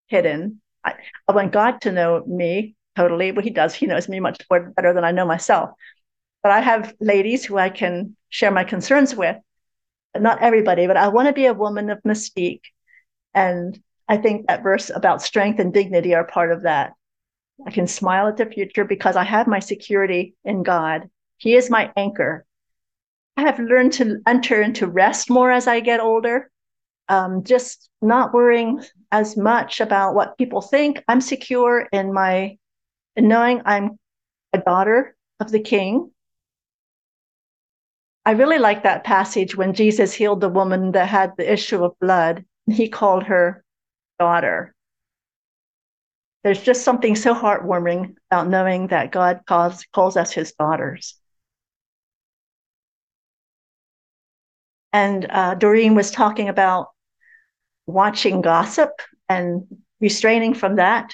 hidden. 0.08 0.62
I, 0.84 0.96
I 1.28 1.32
want 1.32 1.52
God 1.52 1.82
to 1.82 1.92
know 1.92 2.24
me 2.26 2.76
totally, 2.96 3.32
but 3.32 3.44
he 3.44 3.50
does. 3.50 3.74
He 3.74 3.88
knows 3.88 4.08
me 4.08 4.20
much 4.20 4.40
more 4.50 4.72
better 4.72 4.94
than 4.94 5.04
I 5.04 5.12
know 5.12 5.26
myself. 5.26 5.72
But 6.44 6.52
I 6.52 6.62
have 6.62 6.94
ladies 7.00 7.44
who 7.44 7.58
I 7.58 7.70
can 7.70 8.16
share 8.30 8.52
my 8.52 8.64
concerns 8.64 9.16
with. 9.16 9.38
Not 10.16 10.42
everybody, 10.42 10.88
but 10.88 10.98
I 10.98 11.10
want 11.10 11.28
to 11.28 11.34
be 11.34 11.46
a 11.46 11.54
woman 11.54 11.90
of 11.90 12.02
mystique. 12.04 12.62
And 13.34 13.80
I 14.08 14.18
think 14.18 14.48
that 14.48 14.64
verse 14.64 14.90
about 14.94 15.22
strength 15.22 15.60
and 15.60 15.74
dignity 15.74 16.16
are 16.16 16.24
part 16.24 16.52
of 16.52 16.64
that. 16.64 16.94
I 17.66 17.72
can 17.72 17.88
smile 17.88 18.28
at 18.28 18.38
the 18.38 18.46
future 18.46 18.86
because 18.86 19.16
I 19.16 19.24
have 19.24 19.48
my 19.48 19.60
security 19.60 20.36
in 20.46 20.64
God. 20.64 21.10
He 21.38 21.56
is 21.56 21.70
my 21.70 21.92
anchor. 21.98 22.46
I 23.36 23.42
have 23.42 23.60
learned 23.60 23.94
to 23.94 24.22
enter 24.26 24.62
into 24.62 24.88
rest 24.88 25.30
more 25.30 25.52
as 25.52 25.68
I 25.68 25.80
get 25.80 26.00
older. 26.00 26.50
Um, 27.10 27.44
just 27.44 27.90
not 28.02 28.34
worrying 28.34 28.84
as 29.12 29.38
much 29.38 29.80
about 29.80 30.14
what 30.14 30.38
people 30.38 30.62
think. 30.62 31.04
I'm 31.08 31.22
secure 31.22 31.88
in 31.92 32.14
my 32.14 32.58
in 33.16 33.28
knowing 33.28 33.62
I'm 33.66 33.98
a 34.54 34.60
daughter 34.60 35.16
of 35.40 35.52
the 35.52 35.60
King. 35.60 36.12
I 38.26 38.32
really 38.32 38.60
like 38.60 38.84
that 38.84 39.06
passage 39.06 39.56
when 39.56 39.74
Jesus 39.74 40.14
healed 40.14 40.42
the 40.42 40.50
woman 40.50 40.92
that 40.92 41.08
had 41.08 41.32
the 41.38 41.52
issue 41.52 41.84
of 41.84 41.98
blood. 42.00 42.44
He 42.70 42.90
called 42.90 43.24
her 43.24 43.64
daughter. 44.20 44.74
There's 46.44 46.62
just 46.62 46.84
something 46.84 47.16
so 47.16 47.34
heartwarming 47.34 48.16
about 48.32 48.48
knowing 48.48 48.88
that 48.88 49.12
God 49.12 49.42
calls, 49.46 49.86
calls 49.94 50.18
us 50.18 50.32
his 50.32 50.54
daughters. 50.54 51.16
And 54.94 55.28
uh, 55.30 55.56
Doreen 55.56 55.96
was 55.96 56.12
talking 56.12 56.50
about 56.50 56.88
watching 57.86 58.42
gossip 58.42 58.92
and 59.28 59.66
restraining 60.00 60.54
from 60.54 60.76
that. 60.76 61.14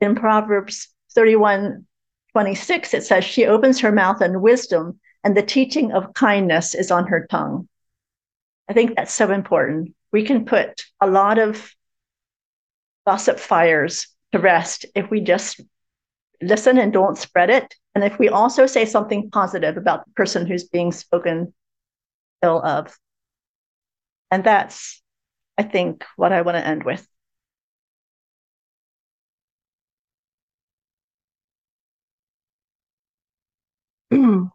In 0.00 0.14
Proverbs 0.14 0.88
31 1.14 1.86
26, 2.32 2.94
it 2.94 3.04
says, 3.04 3.24
She 3.24 3.46
opens 3.46 3.80
her 3.80 3.92
mouth 3.92 4.22
in 4.22 4.40
wisdom, 4.40 4.98
and 5.22 5.36
the 5.36 5.42
teaching 5.42 5.92
of 5.92 6.14
kindness 6.14 6.74
is 6.74 6.90
on 6.90 7.06
her 7.08 7.26
tongue. 7.30 7.68
I 8.68 8.72
think 8.72 8.96
that's 8.96 9.12
so 9.12 9.30
important. 9.30 9.94
We 10.12 10.24
can 10.24 10.46
put 10.46 10.82
a 11.00 11.06
lot 11.06 11.38
of 11.38 11.74
gossip 13.06 13.38
fires 13.38 14.08
to 14.32 14.38
rest 14.38 14.86
if 14.94 15.10
we 15.10 15.20
just 15.20 15.60
listen 16.40 16.78
and 16.78 16.92
don't 16.92 17.18
spread 17.18 17.50
it. 17.50 17.74
And 17.94 18.04
if 18.04 18.18
we 18.18 18.28
also 18.28 18.66
say 18.66 18.84
something 18.84 19.30
positive 19.30 19.76
about 19.76 20.04
the 20.04 20.12
person 20.12 20.46
who's 20.46 20.64
being 20.64 20.92
spoken 20.92 21.52
ill 22.42 22.62
of. 22.64 22.98
And 24.30 24.42
that's, 24.44 25.02
I 25.58 25.62
think, 25.62 26.04
what 26.16 26.32
I 26.32 26.42
want 26.42 26.56
to 26.56 26.66
end 26.66 26.84
with. 26.84 27.06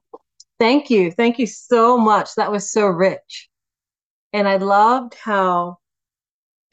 Thank 0.60 0.90
you. 0.90 1.12
Thank 1.12 1.40
you 1.40 1.48
so 1.48 1.98
much. 1.98 2.30
That 2.36 2.52
was 2.52 2.72
so 2.72 2.88
rich. 2.88 3.50
And 4.34 4.48
I 4.48 4.58
loved 4.58 5.14
how, 5.16 5.78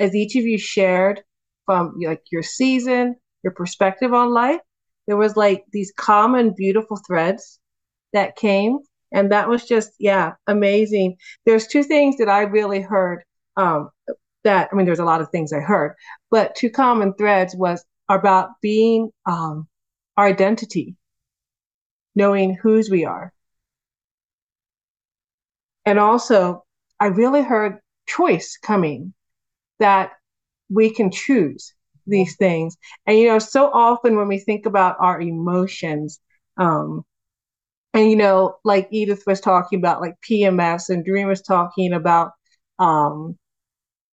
as 0.01 0.14
each 0.14 0.37
of 0.37 0.45
you 0.45 0.59
shared 0.59 1.22
from 1.67 1.95
like 2.05 2.23
your 2.31 2.43
season, 2.43 3.17
your 3.43 3.53
perspective 3.53 4.12
on 4.12 4.33
life, 4.33 4.61
there 5.07 5.17
was 5.17 5.37
like 5.37 5.65
these 5.73 5.93
common, 5.97 6.55
beautiful 6.57 6.99
threads 7.07 7.59
that 8.12 8.37
came. 8.37 8.79
And 9.12 9.31
that 9.33 9.49
was 9.49 9.65
just, 9.65 9.93
yeah, 9.99 10.33
amazing. 10.47 11.17
There's 11.47 11.67
two 11.67 11.85
things 11.85 12.17
that 12.17 12.29
I 12.29 12.43
really 12.43 12.81
heard 12.81 13.23
um, 13.57 13.91
that, 14.43 14.69
I 14.73 14.75
mean, 14.75 14.87
there's 14.87 14.99
a 14.99 15.05
lot 15.05 15.21
of 15.21 15.31
things 15.31 15.53
I 15.53 15.61
heard, 15.61 15.95
but 16.31 16.55
two 16.55 16.71
common 16.71 17.15
threads 17.15 17.55
was 17.55 17.85
about 18.09 18.51
being 18.61 19.11
um, 19.27 19.69
our 20.17 20.27
identity, 20.27 20.97
knowing 22.15 22.55
whose 22.55 22.91
we 22.91 23.05
are. 23.05 23.33
And 25.87 25.99
also, 25.99 26.65
I 26.99 27.07
really 27.07 27.43
heard 27.43 27.79
choice 28.07 28.59
coming 28.62 29.15
that 29.79 30.12
we 30.69 30.91
can 30.91 31.11
choose 31.11 31.73
these 32.07 32.37
things. 32.37 32.77
And, 33.07 33.19
you 33.19 33.29
know, 33.29 33.39
so 33.39 33.71
often 33.73 34.17
when 34.17 34.29
we 34.29 34.39
think 34.39 34.67
about 34.67 34.97
our 35.01 35.21
emotions, 35.21 36.21
um, 36.57 37.05
and, 37.93 38.11
you 38.11 38.17
know, 38.17 38.57
like 38.65 38.89
Edith 38.91 39.23
was 39.27 39.41
talking 39.41 39.79
about, 39.79 40.01
like 40.01 40.15
PMS, 40.29 40.89
and 40.89 41.05
Doreen 41.05 41.29
was 41.29 41.43
talking 41.43 41.93
about 41.93 42.33
um, 42.79 43.39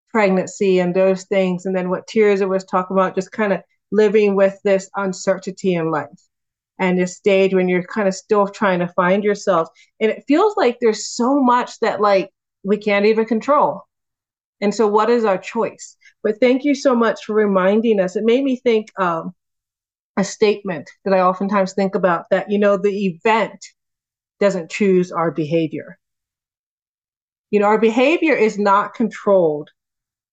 pregnancy 0.10 0.80
and 0.80 0.93
those 0.93 1.24
things. 1.26 1.66
And 1.66 1.76
then 1.76 1.89
what 1.89 2.08
Tirza 2.08 2.47
was 2.47 2.64
talking 2.64 2.95
about, 2.95 3.16
just 3.16 3.32
kind 3.32 3.54
of 3.54 3.62
living 3.91 4.36
with 4.36 4.60
this 4.64 4.89
uncertainty 4.95 5.74
in 5.74 5.89
life 5.91 6.08
and 6.80 6.99
this 6.99 7.16
stage 7.16 7.54
when 7.54 7.68
you're 7.68 7.84
kind 7.84 8.08
of 8.08 8.16
still 8.16 8.47
trying 8.47 8.80
to 8.80 8.88
find 8.89 9.24
yourself. 9.24 9.70
And 9.99 10.12
it 10.12 10.24
feels 10.28 10.56
like 10.58 10.78
there's 10.80 11.08
so 11.08 11.41
much 11.41 11.80
that 11.80 12.02
like 12.02 12.30
we 12.64 12.78
can't 12.78 13.06
even 13.06 13.26
control. 13.26 13.84
And 14.62 14.74
so 14.74 14.88
what 14.88 15.10
is 15.10 15.26
our 15.26 15.38
choice? 15.38 15.97
But 16.24 16.39
thank 16.39 16.63
you 16.63 16.76
so 16.76 16.95
much 16.95 17.26
for 17.26 17.34
reminding 17.34 17.99
us. 17.99 18.15
It 18.15 18.24
made 18.24 18.43
me 18.43 18.55
think 18.55 18.91
um, 18.99 19.34
a 20.17 20.24
statement 20.24 20.89
that 21.03 21.13
I 21.13 21.22
oftentimes 21.22 21.74
think 21.74 21.95
about 21.95 22.26
that, 22.30 22.51
you 22.51 22.59
know, 22.59 22.78
the 22.78 23.07
event 23.07 23.65
doesn't 24.39 24.72
choose 24.72 25.11
our 25.11 25.32
behavior. 25.32 25.97
You 27.49 27.59
know, 27.59 27.67
our 27.67 27.80
behavior 27.80 28.36
is 28.36 28.57
not 28.57 28.93
controlled 28.93 29.69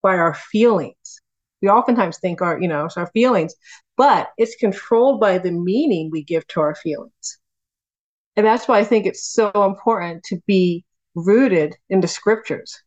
by 0.03 0.17
our 0.17 0.35
feelings. 0.35 1.21
We 1.61 1.69
oftentimes 1.69 2.19
think 2.19 2.41
our, 2.41 2.61
you 2.61 2.69
know, 2.69 2.85
it's 2.85 2.97
our 2.97 3.09
feelings, 3.09 3.55
but 3.97 4.31
it's 4.39 4.55
controlled 4.57 5.21
by 5.21 5.39
the 5.39 5.51
meaning 5.51 6.11
we 6.11 6.23
give 6.23 6.47
to 6.49 6.61
our 6.61 6.75
feelings. 6.75 7.39
And 8.37 8.47
that's 8.47 8.69
why 8.69 8.79
I 8.79 8.85
think 8.85 9.07
it's 9.07 9.33
so 9.33 9.51
important 9.55 10.23
to 10.25 10.41
be 10.47 10.85
rooted 11.17 11.77
in 11.91 12.01
the 12.01 12.07
scriptures. 12.07 12.81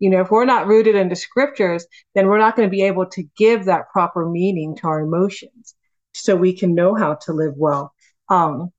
You 0.00 0.10
know, 0.10 0.20
if 0.20 0.30
we're 0.30 0.44
not 0.44 0.66
rooted 0.66 0.96
in 0.96 1.08
the 1.08 1.16
scriptures, 1.16 1.86
then 2.14 2.26
we're 2.26 2.38
not 2.38 2.56
going 2.56 2.68
to 2.68 2.70
be 2.70 2.82
able 2.82 3.06
to 3.10 3.22
give 3.36 3.66
that 3.66 3.90
proper 3.92 4.28
meaning 4.28 4.74
to 4.76 4.88
our 4.88 5.00
emotions 5.00 5.74
so 6.12 6.34
we 6.34 6.52
can 6.52 6.74
know 6.74 6.94
how 6.94 7.14
to 7.14 7.32
live 7.32 7.54
well. 7.56 7.92
Um, 8.28 8.72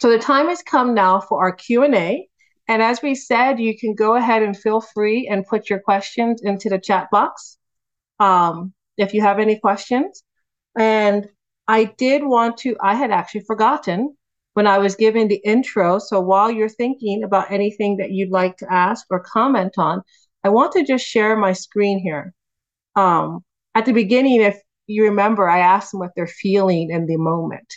so 0.00 0.10
the 0.10 0.18
time 0.18 0.48
has 0.48 0.62
come 0.62 0.94
now 0.94 1.20
for 1.20 1.40
our 1.40 1.52
Q&A. 1.52 2.28
And 2.68 2.82
as 2.82 3.02
we 3.02 3.14
said, 3.14 3.58
you 3.58 3.76
can 3.76 3.94
go 3.94 4.14
ahead 4.14 4.42
and 4.42 4.56
feel 4.56 4.80
free 4.80 5.26
and 5.28 5.46
put 5.46 5.68
your 5.68 5.80
questions 5.80 6.40
into 6.42 6.68
the 6.68 6.78
chat 6.78 7.10
box 7.10 7.58
um, 8.20 8.72
if 8.96 9.12
you 9.12 9.22
have 9.22 9.38
any 9.38 9.58
questions. 9.58 10.22
And 10.78 11.28
I 11.66 11.84
did 11.84 12.22
want 12.24 12.58
to, 12.58 12.76
I 12.80 12.94
had 12.94 13.10
actually 13.10 13.42
forgotten 13.42 14.16
when 14.54 14.66
I 14.66 14.78
was 14.78 14.96
giving 14.96 15.28
the 15.28 15.40
intro. 15.44 15.98
So 15.98 16.20
while 16.20 16.50
you're 16.50 16.68
thinking 16.68 17.22
about 17.24 17.50
anything 17.50 17.96
that 17.98 18.10
you'd 18.10 18.30
like 18.30 18.56
to 18.58 18.72
ask 18.72 19.06
or 19.10 19.20
comment 19.20 19.74
on, 19.78 20.02
I 20.44 20.48
want 20.48 20.72
to 20.72 20.84
just 20.84 21.06
share 21.06 21.36
my 21.36 21.52
screen 21.52 21.98
here. 21.98 22.32
Um, 22.96 23.44
at 23.74 23.86
the 23.86 23.92
beginning, 23.92 24.40
if 24.40 24.60
you 24.86 25.04
remember, 25.04 25.48
I 25.48 25.60
asked 25.60 25.92
them 25.92 26.00
what 26.00 26.10
they're 26.16 26.26
feeling 26.26 26.90
in 26.90 27.06
the 27.06 27.16
moment. 27.16 27.74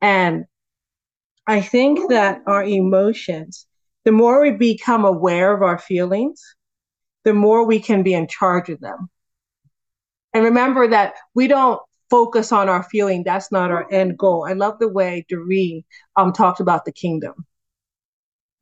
And 0.00 0.44
I 1.46 1.60
think 1.60 2.10
that 2.10 2.40
our 2.46 2.64
emotions, 2.64 3.66
the 4.04 4.12
more 4.12 4.40
we 4.40 4.52
become 4.52 5.04
aware 5.04 5.54
of 5.54 5.62
our 5.62 5.78
feelings, 5.78 6.42
the 7.24 7.34
more 7.34 7.66
we 7.66 7.80
can 7.80 8.02
be 8.02 8.14
in 8.14 8.28
charge 8.28 8.68
of 8.68 8.80
them. 8.80 9.10
And 10.32 10.44
remember 10.44 10.88
that 10.88 11.14
we 11.34 11.46
don't 11.46 11.80
focus 12.10 12.52
on 12.52 12.68
our 12.68 12.82
feeling. 12.82 13.24
That's 13.24 13.50
not 13.50 13.70
our 13.70 13.90
end 13.90 14.18
goal. 14.18 14.46
I 14.48 14.52
love 14.52 14.78
the 14.78 14.88
way 14.88 15.24
Doreen 15.28 15.84
um, 16.16 16.32
talked 16.32 16.60
about 16.60 16.84
the 16.84 16.92
kingdom. 16.92 17.46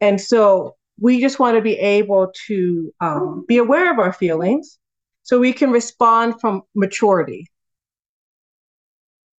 And 0.00 0.20
so 0.20 0.76
we 1.00 1.20
just 1.20 1.38
want 1.38 1.56
to 1.56 1.62
be 1.62 1.76
able 1.78 2.32
to 2.46 2.92
um, 3.00 3.44
be 3.48 3.58
aware 3.58 3.92
of 3.92 3.98
our 3.98 4.12
feelings 4.12 4.78
so 5.22 5.38
we 5.38 5.52
can 5.52 5.70
respond 5.70 6.40
from 6.40 6.62
maturity. 6.74 7.46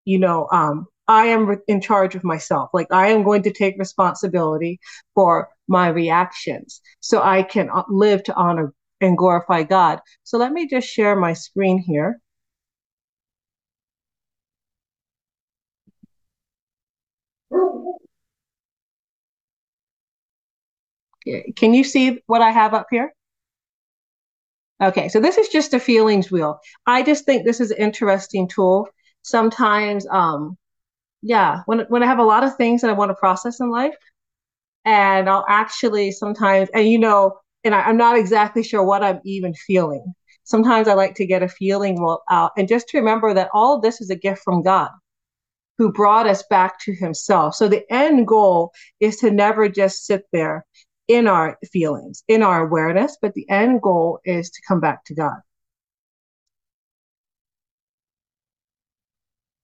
You 0.05 0.19
know, 0.19 0.49
um, 0.51 0.87
I 1.09 1.27
am 1.27 1.61
in 1.69 1.81
charge 1.81 2.15
of 2.15 2.25
myself. 2.25 2.71
Like 2.73 2.89
I 2.91 3.09
am 3.09 3.23
going 3.23 3.43
to 3.43 3.53
take 3.53 3.79
responsibility 3.79 4.81
for 5.15 5.49
my 5.69 5.89
reactions 5.89 6.81
so 7.01 7.23
I 7.23 7.43
can 7.43 7.69
uh, 7.71 7.83
live 7.89 8.23
to 8.25 8.35
honor 8.35 8.73
and 9.01 9.19
glorify 9.19 9.65
God. 9.65 10.01
So 10.23 10.39
let 10.39 10.53
me 10.53 10.69
just 10.69 10.89
share 10.89 11.17
my 11.17 11.33
screen 11.33 11.79
here. 11.79 12.21
Can 21.57 21.75
you 21.75 21.85
see 21.85 22.21
what 22.27 22.43
I 22.43 22.51
have 22.51 22.75
up 22.75 22.87
here? 22.91 23.13
Okay, 24.83 25.09
so 25.09 25.21
this 25.21 25.39
is 25.39 25.49
just 25.49 25.75
a 25.75 25.81
feelings 25.81 26.31
wheel. 26.31 26.59
I 26.87 27.03
just 27.03 27.25
think 27.25 27.45
this 27.45 27.61
is 27.61 27.71
an 27.71 27.79
interesting 27.79 28.49
tool. 28.49 28.89
Sometimes, 29.23 30.07
um, 30.09 30.57
yeah, 31.23 31.63
when 31.67 31.81
when 31.89 32.03
I 32.03 32.07
have 32.07 32.19
a 32.19 32.25
lot 32.25 32.43
of 32.43 32.57
things 32.57 32.81
that 32.81 32.91
I 32.91 32.95
want 32.95 33.11
to 33.11 33.15
process 33.15 33.61
in 33.61 33.71
life, 33.71 33.95
and 34.85 35.29
I'll 35.29 35.47
actually 35.49 36.13
sometimes, 36.13 36.69
and 36.75 36.89
you 36.89 36.99
know, 36.99 37.39
and 37.65 37.75
I, 37.75 37.89
am 37.89 37.97
not 37.97 38.19
exactly 38.19 38.65
sure 38.65 38.83
what 38.85 39.05
I'm 39.05 39.21
even 39.25 39.55
feeling. 39.55 40.15
Sometimes 40.45 40.89
I 40.89 40.95
like 40.95 41.15
to 41.17 41.27
get 41.27 41.45
a 41.45 41.49
feeling 41.49 41.97
wheel 42.03 42.23
out, 42.31 42.53
and 42.57 42.69
just 42.69 42.89
to 42.89 42.99
remember 42.99 43.35
that 43.35 43.51
all 43.55 43.81
this 43.81 44.01
is 44.01 44.11
a 44.11 44.17
gift 44.17 44.43
from 44.43 44.63
God, 44.63 44.91
who 45.79 45.93
brought 45.93 46.27
us 46.27 46.43
back 46.51 46.81
to 46.81 46.95
Himself. 46.95 47.55
So 47.55 47.69
the 47.69 47.85
end 47.93 48.27
goal 48.27 48.73
is 49.01 49.17
to 49.19 49.31
never 49.31 49.69
just 49.69 50.07
sit 50.07 50.25
there 50.33 50.67
in 51.09 51.27
our 51.27 51.59
feelings, 51.73 52.23
in 52.29 52.43
our 52.43 52.67
awareness, 52.67 53.17
but 53.21 53.35
the 53.35 53.49
end 53.51 53.83
goal 53.83 54.21
is 54.25 54.51
to 54.51 54.63
come 54.67 54.81
back 54.81 55.05
to 55.07 55.15
God. 55.15 55.41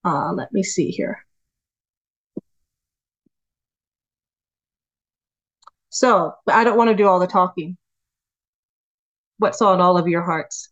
Uh, 0.05 0.33
let 0.33 0.53
me 0.53 0.63
see 0.63 0.91
here. 0.91 1.25
So, 5.91 6.35
I 6.47 6.65
don't 6.65 6.77
want 6.77 6.91
to 6.91 6.97
do 6.97 7.07
all 7.09 7.19
the 7.19 7.27
talking. 7.27 7.77
What's 9.39 9.63
on 9.63 9.81
all 9.81 9.99
of 9.99 10.09
your 10.09 10.23
hearts? 10.23 10.69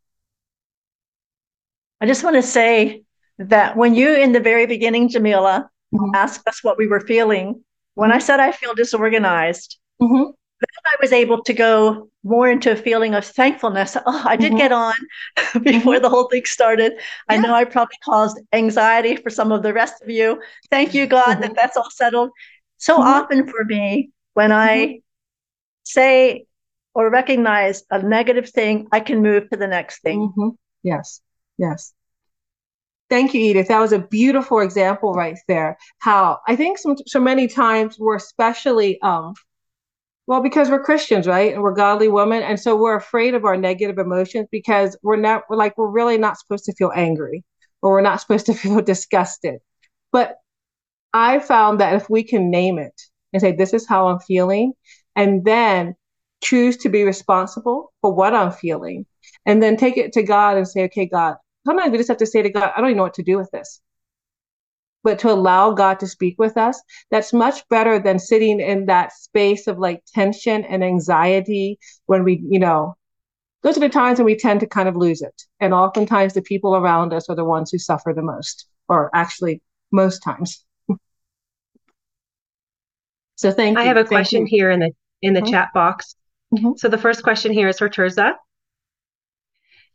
I 2.00 2.06
just 2.06 2.22
want 2.22 2.36
to 2.36 2.42
say 2.42 3.02
that 3.38 3.76
when 3.76 3.94
you, 3.94 4.14
in 4.14 4.32
the 4.32 4.40
very 4.40 4.66
beginning, 4.66 5.08
Jamila, 5.08 5.68
mm-hmm. 5.94 6.14
asked 6.14 6.46
us 6.46 6.62
what 6.62 6.78
we 6.78 6.86
were 6.86 7.00
feeling, 7.00 7.64
when 7.94 8.10
I 8.10 8.16
mm-hmm. 8.16 8.24
said 8.24 8.40
I 8.40 8.52
feel 8.52 8.74
disorganized, 8.74 9.78
mm-hmm. 10.00 10.30
Then 10.60 10.68
I 10.86 10.96
was 11.00 11.12
able 11.12 11.42
to 11.42 11.52
go 11.52 12.08
more 12.24 12.48
into 12.48 12.72
a 12.72 12.76
feeling 12.76 13.14
of 13.14 13.24
thankfulness. 13.24 13.96
Oh, 14.06 14.22
I 14.24 14.36
did 14.36 14.52
mm-hmm. 14.52 14.58
get 14.58 14.72
on 14.72 14.94
before 15.62 15.94
mm-hmm. 15.94 16.02
the 16.02 16.08
whole 16.08 16.28
thing 16.28 16.44
started. 16.44 16.92
Yeah. 16.94 17.00
I 17.28 17.36
know 17.38 17.54
I 17.54 17.64
probably 17.64 17.96
caused 18.04 18.40
anxiety 18.52 19.16
for 19.16 19.30
some 19.30 19.52
of 19.52 19.62
the 19.62 19.72
rest 19.72 20.02
of 20.02 20.08
you. 20.08 20.40
Thank 20.70 20.94
you, 20.94 21.06
God, 21.06 21.36
that 21.36 21.42
mm-hmm. 21.42 21.52
that's 21.54 21.76
all 21.76 21.90
settled. 21.90 22.30
So 22.78 22.96
often 22.96 23.46
for 23.46 23.64
me, 23.64 24.10
when 24.34 24.52
I 24.52 25.00
say 25.84 26.46
or 26.94 27.10
recognize 27.10 27.84
a 27.90 28.02
negative 28.02 28.48
thing, 28.48 28.88
I 28.92 29.00
can 29.00 29.22
move 29.22 29.50
to 29.50 29.56
the 29.56 29.66
next 29.66 30.00
thing. 30.00 30.28
Mm-hmm. 30.28 30.48
Yes, 30.82 31.20
yes. 31.58 31.92
Thank 33.08 33.34
you, 33.34 33.40
Edith. 33.40 33.68
That 33.68 33.80
was 33.80 33.92
a 33.92 34.00
beautiful 34.00 34.60
example 34.60 35.12
right 35.12 35.38
there. 35.46 35.78
How 35.98 36.40
I 36.48 36.56
think 36.56 36.78
some, 36.78 36.96
so 37.06 37.20
many 37.20 37.46
times 37.46 37.98
we're 37.98 38.16
especially, 38.16 39.00
um, 39.00 39.34
well, 40.26 40.42
because 40.42 40.68
we're 40.68 40.82
Christians, 40.82 41.26
right? 41.26 41.52
And 41.52 41.62
we're 41.62 41.74
godly 41.74 42.08
women. 42.08 42.42
And 42.42 42.58
so 42.58 42.76
we're 42.76 42.96
afraid 42.96 43.34
of 43.34 43.44
our 43.44 43.56
negative 43.56 43.98
emotions 43.98 44.48
because 44.50 44.96
we're 45.02 45.16
not, 45.16 45.44
we're 45.48 45.56
like, 45.56 45.78
we're 45.78 45.90
really 45.90 46.18
not 46.18 46.38
supposed 46.38 46.64
to 46.64 46.74
feel 46.74 46.92
angry 46.94 47.44
or 47.82 47.92
we're 47.92 48.00
not 48.00 48.20
supposed 48.20 48.46
to 48.46 48.54
feel 48.54 48.80
disgusted. 48.80 49.60
But 50.12 50.36
I 51.12 51.38
found 51.38 51.80
that 51.80 51.94
if 51.94 52.10
we 52.10 52.24
can 52.24 52.50
name 52.50 52.78
it 52.78 53.00
and 53.32 53.40
say, 53.40 53.52
this 53.52 53.72
is 53.72 53.86
how 53.86 54.08
I'm 54.08 54.20
feeling, 54.20 54.72
and 55.14 55.44
then 55.44 55.94
choose 56.42 56.76
to 56.78 56.88
be 56.88 57.04
responsible 57.04 57.92
for 58.02 58.12
what 58.12 58.34
I'm 58.34 58.52
feeling 58.52 59.06
and 59.46 59.62
then 59.62 59.76
take 59.76 59.96
it 59.96 60.12
to 60.12 60.22
God 60.22 60.56
and 60.56 60.68
say, 60.68 60.84
okay, 60.84 61.06
God, 61.06 61.36
sometimes 61.66 61.90
we 61.92 61.98
just 61.98 62.08
have 62.08 62.18
to 62.18 62.26
say 62.26 62.42
to 62.42 62.50
God, 62.50 62.72
I 62.76 62.80
don't 62.80 62.90
even 62.90 62.98
know 62.98 63.04
what 63.04 63.14
to 63.14 63.22
do 63.22 63.38
with 63.38 63.50
this. 63.50 63.80
But 65.06 65.20
to 65.20 65.30
allow 65.30 65.70
God 65.70 66.00
to 66.00 66.08
speak 66.08 66.34
with 66.36 66.56
us, 66.56 66.82
that's 67.12 67.32
much 67.32 67.62
better 67.68 68.00
than 68.00 68.18
sitting 68.18 68.58
in 68.58 68.86
that 68.86 69.12
space 69.12 69.68
of 69.68 69.78
like 69.78 70.02
tension 70.12 70.64
and 70.64 70.82
anxiety 70.82 71.78
when 72.06 72.24
we, 72.24 72.42
you 72.50 72.58
know, 72.58 72.96
those 73.62 73.76
are 73.76 73.80
the 73.80 73.88
times 73.88 74.18
when 74.18 74.26
we 74.26 74.34
tend 74.34 74.58
to 74.60 74.66
kind 74.66 74.88
of 74.88 74.96
lose 74.96 75.22
it. 75.22 75.44
And 75.60 75.72
oftentimes 75.72 76.34
the 76.34 76.42
people 76.42 76.74
around 76.74 77.12
us 77.12 77.28
are 77.28 77.36
the 77.36 77.44
ones 77.44 77.70
who 77.70 77.78
suffer 77.78 78.12
the 78.12 78.22
most, 78.22 78.66
or 78.88 79.08
actually 79.14 79.62
most 79.92 80.24
times. 80.24 80.64
so 83.36 83.52
thank 83.52 83.76
you. 83.76 83.82
I 83.82 83.84
you. 83.84 83.88
have 83.90 83.96
a 83.96 84.00
Thank 84.00 84.08
question 84.08 84.40
you. 84.40 84.46
here 84.50 84.72
in 84.72 84.80
the 84.80 84.90
in 85.22 85.34
the 85.34 85.42
Mhm. 85.42 85.50
chat 85.52 85.68
box. 85.72 86.16
Mhm. 86.52 86.76
So 86.80 86.88
the 86.88 86.98
first 86.98 87.22
question 87.22 87.52
here 87.52 87.68
is 87.68 87.78
for 87.78 87.88
Tirza. 87.88 88.34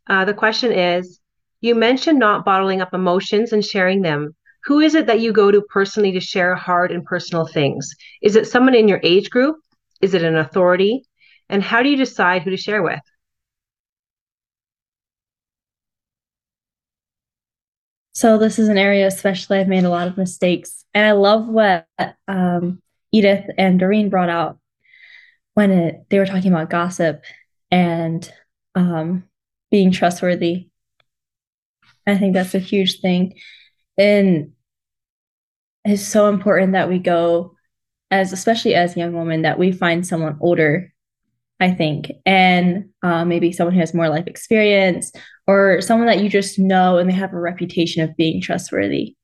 Uh, 0.07 0.24
the 0.24 0.34
question 0.34 0.72
is, 0.72 1.20
you 1.59 1.76
mentioned 1.76 2.18
not 2.18 2.45
bottling 2.45 2.80
up 2.80 2.93
emotions 2.93 3.51
and 3.51 3.66
sharing 3.66 4.03
them. 4.03 4.34
Who 4.66 4.80
is 4.80 4.95
it 4.95 5.07
that 5.07 5.20
you 5.20 5.34
go 5.34 5.51
to 5.51 5.62
personally 5.62 6.12
to 6.14 6.20
share 6.20 6.55
hard 6.55 6.91
and 6.91 7.03
personal 7.03 7.47
things? 7.47 7.93
Is 8.22 8.36
it 8.36 8.47
someone 8.47 8.76
in 8.76 8.88
your 8.88 8.99
age 9.03 9.30
group? 9.30 9.57
Is 10.01 10.14
it 10.14 10.24
an 10.24 10.36
authority? 10.38 11.05
And 11.49 11.64
how 11.64 11.82
do 11.84 11.89
you 11.89 11.97
decide 11.97 12.43
who 12.43 12.51
to 12.51 12.57
share 12.57 12.84
with? 12.84 13.01
So 18.14 18.38
this 18.38 18.59
is 18.59 18.68
an 18.68 18.78
area, 18.78 19.07
especially 19.07 19.57
I've 19.59 19.68
made 19.68 19.84
a 19.84 19.89
lot 19.89 20.07
of 20.07 20.18
mistakes, 20.18 20.86
and 20.93 21.05
I 21.05 21.14
love 21.14 21.47
what 21.47 21.88
um, 22.28 22.82
Edith 23.12 23.45
and 23.57 23.80
Doreen 23.80 24.09
brought 24.09 24.30
out 24.30 24.59
when 25.53 25.72
it 25.72 26.05
they 26.09 26.20
were 26.20 26.26
talking 26.26 26.51
about 26.51 26.70
gossip 26.70 27.24
and 27.72 28.32
um, 28.76 29.24
being 29.72 29.91
trustworthy. 29.91 30.68
I 32.05 32.18
think 32.18 32.34
that's 32.34 32.53
a 32.53 32.59
huge 32.59 32.99
thing, 32.99 33.34
and 33.98 34.52
it's 35.84 36.06
so 36.06 36.30
important 36.30 36.74
that 36.74 36.89
we 36.89 37.00
go 37.00 37.56
as, 38.10 38.34
especially 38.34 38.76
as 38.76 38.98
young 38.98 39.14
women, 39.14 39.44
that 39.44 39.60
we 39.60 39.72
find 39.72 40.06
someone 40.06 40.38
older. 40.42 40.94
I 41.60 41.72
think, 41.76 42.12
and 42.26 42.89
uh, 43.04 43.24
maybe 43.24 43.52
someone 43.52 43.76
who 43.76 43.82
has 43.82 43.94
more 43.94 44.10
life 44.10 44.26
experience, 44.26 45.12
or 45.46 45.80
someone 45.80 46.08
that 46.08 46.24
you 46.24 46.28
just 46.28 46.58
know 46.58 46.98
and 46.98 47.08
they 47.08 47.14
have 47.14 47.34
a 47.34 47.39
reputation 47.39 48.04
of 48.04 48.18
being 48.18 48.42
trustworthy. 48.42 49.16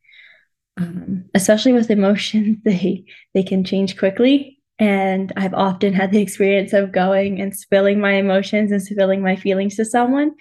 Um, 0.79 1.25
especially 1.33 1.73
with 1.73 1.89
emotions, 1.89 2.57
they 2.63 3.05
they 3.33 3.41
can 3.41 3.63
change 3.63 3.97
quickly, 3.97 4.59
and 4.77 5.33
I've 5.35 5.55
often 5.55 5.93
had 5.93 6.11
the 6.11 6.21
experience 6.21 6.73
of 6.73 6.91
going 6.91 7.41
and 7.41 7.57
spilling 7.57 7.99
my 7.99 8.13
emotions 8.13 8.71
and 8.71 8.83
spilling 8.83 9.23
my 9.23 9.35
feelings 9.35 9.75
to 9.77 9.85
someone, 9.85 10.33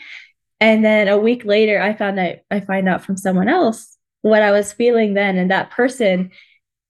and 0.61 0.85
then 0.85 1.09
a 1.09 1.17
week 1.17 1.47
later, 1.47 1.81
I 1.81 1.95
found 1.95 2.19
out 2.19 2.37
I 2.51 2.61
find 2.61 2.91
out 2.91 3.05
from 3.05 3.17
someone 3.17 3.49
else 3.49 3.96
what 4.27 4.43
I 4.43 4.51
was 4.51 4.73
feeling 4.73 5.15
then, 5.15 5.37
and 5.37 5.51
that 5.53 5.71
person 5.71 6.33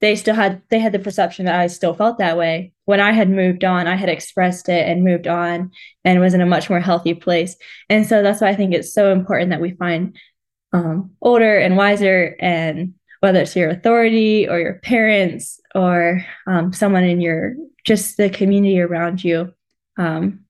they 0.01 0.14
still 0.14 0.34
had 0.34 0.62
they 0.70 0.78
had 0.78 0.93
the 0.93 0.99
perception 0.99 1.47
that 1.47 1.59
I 1.59 1.66
still 1.68 1.95
felt 1.95 2.18
that 2.18 2.37
way. 2.37 2.72
When 2.84 3.01
I 3.01 3.12
had 3.12 3.30
moved 3.30 3.64
on, 3.64 3.87
I 3.87 3.97
had 3.97 4.09
expressed 4.09 4.68
it 4.68 4.89
and 4.89 5.05
moved 5.05 5.26
on 5.26 5.70
and 6.05 6.20
was 6.20 6.34
in 6.34 6.41
a 6.41 6.47
much 6.47 6.68
more 6.70 6.80
healthy 6.80 7.14
place. 7.14 7.57
And 7.89 8.07
so 8.07 8.22
that's 8.22 8.41
why 8.41 8.49
I 8.49 8.55
think 8.55 8.74
it's 8.74 8.93
so 8.93 9.12
important 9.12 9.51
that 9.51 9.61
we 9.61 9.72
find 9.72 10.16
um, 10.72 11.12
older 11.20 11.59
and 11.59 11.76
wiser 11.76 12.37
and 12.41 12.95
whether 13.20 13.41
it's 13.41 13.57
your 13.57 13.70
authority 13.70 14.49
or 14.49 14.59
your 14.59 14.74
parents 14.80 15.61
or 15.74 16.24
um, 16.47 16.72
someone 16.72 17.05
in 17.05 17.20
your 17.20 17.55
just 17.84 18.16
the 18.16 18.30
community 18.30 18.80
around 18.80 19.24
you. 19.24 19.53
Um, 19.99 20.45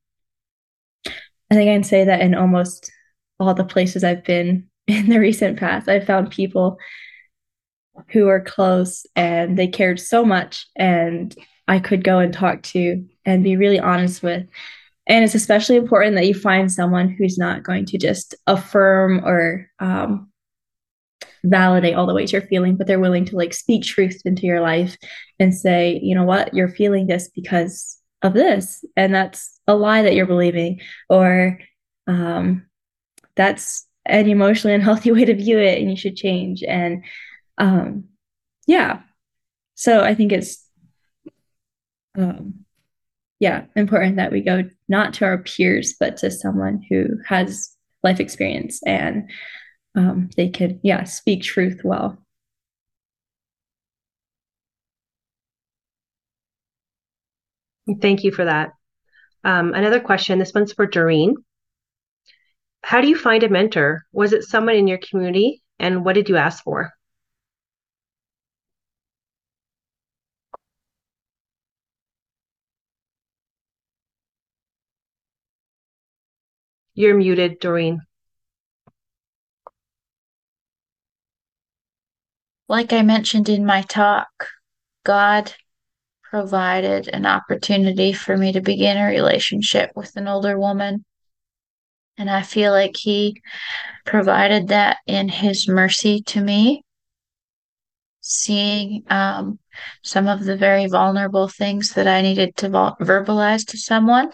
I 1.07 1.55
think 1.55 1.71
I 1.71 1.75
can 1.75 1.85
say 1.85 2.05
that 2.05 2.21
in 2.21 2.35
almost 2.35 2.91
all 3.39 3.55
the 3.55 3.65
places 3.65 4.03
I've 4.03 4.25
been 4.25 4.69
in 4.87 5.09
the 5.09 5.19
recent 5.19 5.59
past, 5.59 5.89
I've 5.89 6.07
found 6.07 6.31
people 6.31 6.79
who 8.11 8.29
are 8.29 8.41
close 8.41 9.07
and 9.17 9.59
they 9.59 9.67
cared 9.67 9.99
so 9.99 10.25
much 10.25 10.67
and 10.77 11.35
I 11.67 11.79
could 11.79 12.05
go 12.05 12.19
and 12.19 12.33
talk 12.33 12.63
to 12.65 13.05
and 13.25 13.43
be 13.43 13.57
really 13.57 13.81
honest 13.81 14.23
with. 14.23 14.47
And 15.09 15.25
it's 15.25 15.35
especially 15.35 15.77
important 15.77 16.17
that 16.17 16.27
you 16.27 16.35
find 16.35 16.71
someone 16.71 17.09
who's 17.09 17.39
not 17.39 17.63
going 17.63 17.87
to 17.87 17.99
just 17.99 18.35
affirm 18.47 19.25
or 19.25 19.71
um, 19.79 20.31
validate 21.45 21.95
all 21.95 22.07
the 22.07 22.15
ways 22.15 22.33
you're 22.33 22.43
feeling, 22.43 22.77
but 22.77 22.87
they're 22.87 23.01
willing 23.01 23.25
to 23.27 23.37
like 23.37 23.55
speak 23.55 23.85
truth 23.85 24.21
into 24.25 24.47
your 24.47 24.61
life 24.61 24.97
and 25.39 25.55
say, 25.55 25.99
you 26.03 26.15
know 26.15 26.25
what, 26.25 26.55
you're 26.55 26.69
feeling 26.69 27.07
this 27.07 27.29
because 27.29 27.99
of 28.23 28.35
this. 28.35 28.85
And 28.97 29.15
that's 29.15 29.61
a 29.67 29.75
lie 29.75 30.03
that 30.03 30.15
you're 30.15 30.27
believing, 30.27 30.81
or 31.09 31.59
um, 32.07 32.67
that's 33.37 33.86
an 34.07 34.29
emotionally 34.29 34.75
unhealthy 34.75 35.13
way 35.13 35.25
to 35.25 35.35
view 35.35 35.59
it 35.59 35.79
and 35.79 35.91
you 35.91 35.97
should 35.97 36.17
change. 36.17 36.63
And 36.63 37.05
um, 37.59 38.05
yeah, 38.67 39.01
so 39.75 40.03
I 40.03 40.15
think 40.15 40.33
it's 40.33 40.67
um, 42.17 42.65
yeah 43.41 43.65
important 43.77 44.17
that 44.17 44.33
we 44.33 44.41
go 44.41 44.65
not 44.89 45.13
to 45.15 45.25
our 45.25 45.39
peers 45.39 45.95
but 46.01 46.17
to 46.17 46.31
someone 46.31 46.83
who 46.89 47.07
has 47.27 47.77
life 48.03 48.21
experience 48.21 48.83
and 48.85 49.31
um, 49.95 50.31
they 50.37 50.49
can 50.49 50.81
yeah 50.83 51.05
speak 51.05 51.43
truth 51.43 51.83
well 51.85 52.19
Thank 58.01 58.25
you 58.25 58.33
for 58.33 58.45
that. 58.45 58.73
Um, 59.45 59.73
another 59.73 60.01
question. 60.01 60.39
This 60.39 60.53
one's 60.53 60.73
for 60.73 60.87
Doreen. 60.87 61.37
How 62.87 63.01
do 63.01 63.09
you 63.09 63.17
find 63.17 63.43
a 63.43 63.49
mentor? 63.49 64.07
Was 64.13 64.33
it 64.33 64.45
someone 64.45 64.77
in 64.77 64.87
your 64.87 64.99
community? 64.99 65.61
And 65.81 66.05
what 66.05 66.13
did 66.13 66.29
you 66.29 66.37
ask 66.37 66.63
for? 66.63 66.93
You're 76.95 77.17
muted, 77.17 77.59
Doreen. 77.59 78.03
Like 82.69 82.93
I 82.93 83.03
mentioned 83.03 83.49
in 83.49 83.67
my 83.67 83.83
talk, 83.83 84.29
God 85.05 85.53
provided 86.23 87.09
an 87.09 87.27
opportunity 87.27 88.13
for 88.13 88.37
me 88.37 88.53
to 88.53 88.61
begin 88.61 88.97
a 88.97 89.09
relationship 89.09 89.91
with 89.97 90.15
an 90.15 90.29
older 90.29 90.57
woman. 90.57 91.05
And 92.19 92.31
I 92.31 92.43
feel 92.43 92.73
like 92.73 92.97
He 92.97 93.43
provided 94.05 94.69
that 94.69 94.99
in 95.07 95.29
His 95.29 95.69
mercy 95.69 96.23
to 96.23 96.41
me, 96.41 96.83
seeing 98.21 99.05
um, 99.09 99.59
some 100.03 100.27
of 100.27 100.45
the 100.45 100.57
very 100.57 100.87
vulnerable 100.87 101.49
things 101.49 101.93
that 101.95 102.09
I 102.09 102.23
needed 102.23 102.57
to 102.57 102.69
verbalize 102.69 103.67
to 103.69 103.79
someone. 103.79 104.33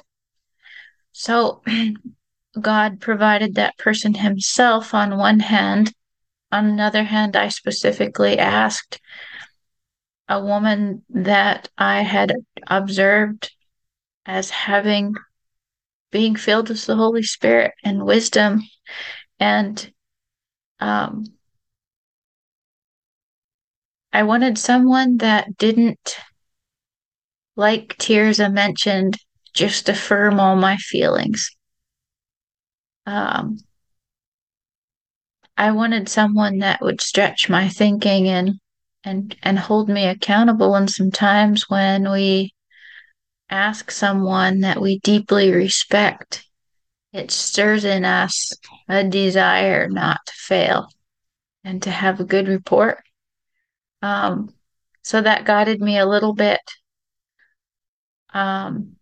So 1.12 1.62
God 2.60 3.00
provided 3.00 3.54
that 3.54 3.78
person 3.78 4.14
Himself 4.14 4.94
on 4.94 5.18
one 5.18 5.40
hand. 5.40 5.92
On 6.50 6.66
another 6.66 7.04
hand, 7.04 7.36
I 7.36 7.48
specifically 7.48 8.38
asked 8.38 9.00
a 10.28 10.42
woman 10.42 11.04
that 11.10 11.68
I 11.76 12.02
had 12.02 12.32
observed 12.66 13.52
as 14.24 14.50
having 14.50 15.14
being 16.12 16.36
filled 16.36 16.68
with 16.68 16.86
the 16.86 16.94
Holy 16.94 17.24
Spirit 17.24 17.72
and 17.82 18.04
wisdom 18.04 18.62
and 19.40 19.92
um, 20.78 21.24
I 24.12 24.24
wanted 24.24 24.58
someone 24.58 25.16
that 25.18 25.56
didn't, 25.56 26.16
like 27.56 27.96
Tirza 27.98 28.52
mentioned, 28.52 29.16
just 29.54 29.88
affirm 29.88 30.38
all 30.38 30.54
my 30.54 30.76
feelings. 30.76 31.50
Um, 33.06 33.58
I 35.56 35.72
wanted 35.72 36.08
someone 36.08 36.58
that 36.58 36.80
would 36.82 37.00
stretch 37.00 37.48
my 37.48 37.68
thinking 37.68 38.28
and 38.28 38.60
and 39.04 39.34
and 39.42 39.58
hold 39.58 39.88
me 39.88 40.06
accountable. 40.06 40.74
And 40.74 40.90
sometimes 40.90 41.68
when 41.68 42.10
we 42.10 42.52
ask 43.52 43.90
someone 43.90 44.60
that 44.60 44.80
we 44.80 44.98
deeply 45.00 45.52
respect, 45.52 46.44
it 47.12 47.30
stirs 47.30 47.84
in 47.84 48.04
us 48.04 48.54
a 48.88 49.04
desire 49.04 49.88
not 49.88 50.20
to 50.26 50.32
fail 50.32 50.88
and 51.62 51.82
to 51.82 51.90
have 51.90 52.18
a 52.18 52.24
good 52.24 52.48
report. 52.48 53.02
Um, 54.00 54.54
so 55.02 55.20
that 55.20 55.44
guided 55.44 55.80
me 55.80 55.98
a 55.98 56.06
little 56.06 56.32
bit. 56.32 56.60
Um, 58.32 58.96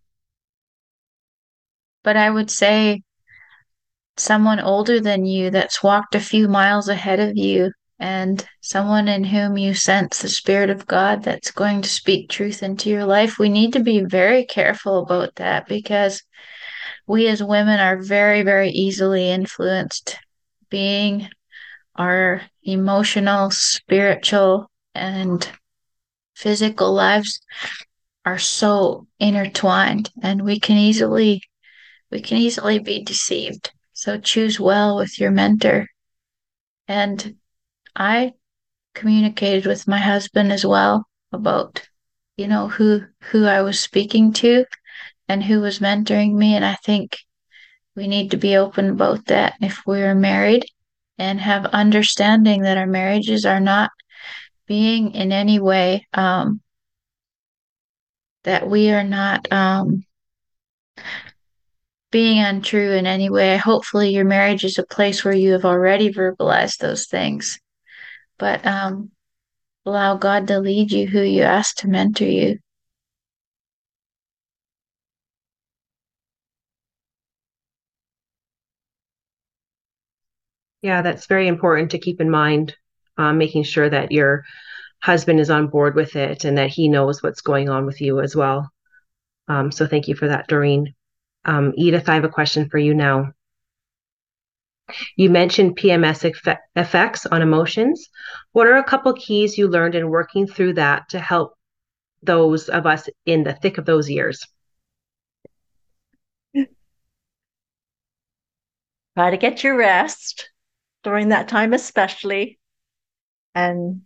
but 2.03 2.17
I 2.17 2.29
would 2.29 2.51
say 2.51 3.03
someone 4.17 4.59
older 4.59 4.99
than 4.99 5.25
you 5.25 5.49
that's 5.49 5.81
walked 5.81 6.13
a 6.13 6.19
few 6.19 6.49
miles 6.49 6.89
ahead 6.89 7.21
of 7.21 7.37
you 7.37 7.71
and 8.01 8.43
someone 8.61 9.07
in 9.07 9.23
whom 9.23 9.59
you 9.59 9.75
sense 9.75 10.19
the 10.23 10.27
Spirit 10.27 10.71
of 10.71 10.87
God 10.87 11.21
that's 11.21 11.51
going 11.51 11.83
to 11.83 11.87
speak 11.87 12.29
truth 12.29 12.63
into 12.63 12.89
your 12.89 13.05
life. 13.05 13.37
We 13.37 13.47
need 13.47 13.73
to 13.73 13.79
be 13.79 14.03
very 14.03 14.43
careful 14.43 15.03
about 15.03 15.35
that 15.35 15.67
because 15.67 16.23
we 17.05 17.27
as 17.27 17.43
women 17.43 17.79
are 17.79 18.01
very, 18.01 18.41
very 18.41 18.71
easily 18.71 19.29
influenced, 19.29 20.17
being 20.71 21.29
our 21.95 22.41
emotional, 22.63 23.51
spiritual, 23.51 24.71
and 24.95 25.47
physical 26.33 26.91
lives 26.91 27.39
are 28.25 28.39
so 28.39 29.05
intertwined 29.19 30.09
and 30.23 30.43
we 30.43 30.59
can 30.59 30.77
easily 30.77 31.41
we 32.09 32.19
can 32.19 32.37
easily 32.37 32.79
be 32.79 33.03
deceived 33.03 33.71
so 33.93 34.19
choose 34.19 34.59
well 34.59 34.95
with 34.97 35.19
your 35.19 35.31
mentor 35.31 35.87
and 36.87 37.35
i 37.95 38.33
communicated 38.93 39.65
with 39.65 39.87
my 39.87 39.97
husband 39.97 40.51
as 40.51 40.65
well 40.65 41.05
about 41.31 41.87
you 42.37 42.47
know 42.47 42.67
who 42.67 43.01
who 43.31 43.45
i 43.45 43.61
was 43.61 43.79
speaking 43.79 44.33
to 44.33 44.65
and 45.27 45.43
who 45.43 45.61
was 45.61 45.79
mentoring 45.79 46.33
me 46.33 46.55
and 46.55 46.65
i 46.65 46.75
think 46.75 47.17
we 47.95 48.07
need 48.07 48.31
to 48.31 48.37
be 48.37 48.55
open 48.55 48.89
about 48.89 49.25
that 49.25 49.53
if 49.61 49.81
we're 49.85 50.15
married 50.15 50.65
and 51.17 51.39
have 51.39 51.65
understanding 51.67 52.61
that 52.61 52.77
our 52.77 52.87
marriages 52.87 53.45
are 53.45 53.59
not 53.59 53.91
being 54.65 55.13
in 55.13 55.31
any 55.31 55.59
way 55.59 56.07
um, 56.13 56.61
that 58.43 58.67
we 58.67 58.91
are 58.91 59.03
not 59.03 59.51
um, 59.51 60.03
being 62.11 62.43
untrue 62.43 62.91
in 62.91 63.05
any 63.05 63.29
way. 63.29 63.57
Hopefully, 63.57 64.09
your 64.09 64.25
marriage 64.25 64.63
is 64.63 64.77
a 64.77 64.85
place 64.85 65.23
where 65.23 65.33
you 65.33 65.53
have 65.53 65.65
already 65.65 66.11
verbalized 66.11 66.77
those 66.77 67.05
things, 67.05 67.59
but 68.41 68.65
um, 68.65 69.11
allow 69.85 70.17
God 70.17 70.47
to 70.47 70.59
lead 70.59 70.91
you 70.91 71.07
who 71.07 71.21
you 71.21 71.43
ask 71.43 71.77
to 71.77 71.87
mentor 71.87 72.25
you. 72.25 72.57
Yeah, 80.81 81.03
that's 81.03 81.27
very 81.27 81.47
important 81.47 81.91
to 81.91 81.99
keep 81.99 82.19
in 82.19 82.31
mind, 82.31 82.75
um, 83.19 83.37
making 83.37 83.61
sure 83.61 83.87
that 83.87 84.11
your 84.11 84.43
husband 85.03 85.39
is 85.39 85.51
on 85.51 85.67
board 85.67 85.93
with 85.93 86.15
it 86.15 86.43
and 86.43 86.57
that 86.57 86.71
he 86.71 86.89
knows 86.89 87.21
what's 87.21 87.41
going 87.41 87.69
on 87.69 87.85
with 87.85 88.01
you 88.01 88.19
as 88.21 88.35
well. 88.35 88.71
Um, 89.47 89.71
so 89.71 89.85
thank 89.85 90.07
you 90.07 90.15
for 90.15 90.27
that, 90.27 90.47
Doreen. 90.47 90.95
Um, 91.45 91.73
Edith, 91.75 92.09
I 92.09 92.15
have 92.15 92.23
a 92.23 92.29
question 92.29 92.69
for 92.69 92.79
you 92.79 92.95
now. 92.95 93.33
You 95.15 95.29
mentioned 95.29 95.77
PMS 95.77 96.23
effect- 96.23 96.61
effects 96.75 97.25
on 97.25 97.41
emotions. 97.41 98.09
What 98.51 98.67
are 98.67 98.77
a 98.77 98.83
couple 98.83 99.13
keys 99.13 99.57
you 99.57 99.67
learned 99.67 99.95
in 99.95 100.09
working 100.09 100.47
through 100.47 100.73
that 100.73 101.09
to 101.09 101.19
help 101.19 101.53
those 102.23 102.69
of 102.69 102.85
us 102.85 103.09
in 103.25 103.43
the 103.43 103.53
thick 103.53 103.77
of 103.77 103.85
those 103.85 104.09
years? 104.09 104.45
Try 109.17 109.31
to 109.31 109.37
get 109.37 109.63
your 109.63 109.77
rest 109.77 110.49
during 111.03 111.29
that 111.29 111.47
time, 111.47 111.73
especially, 111.73 112.59
and 113.53 114.01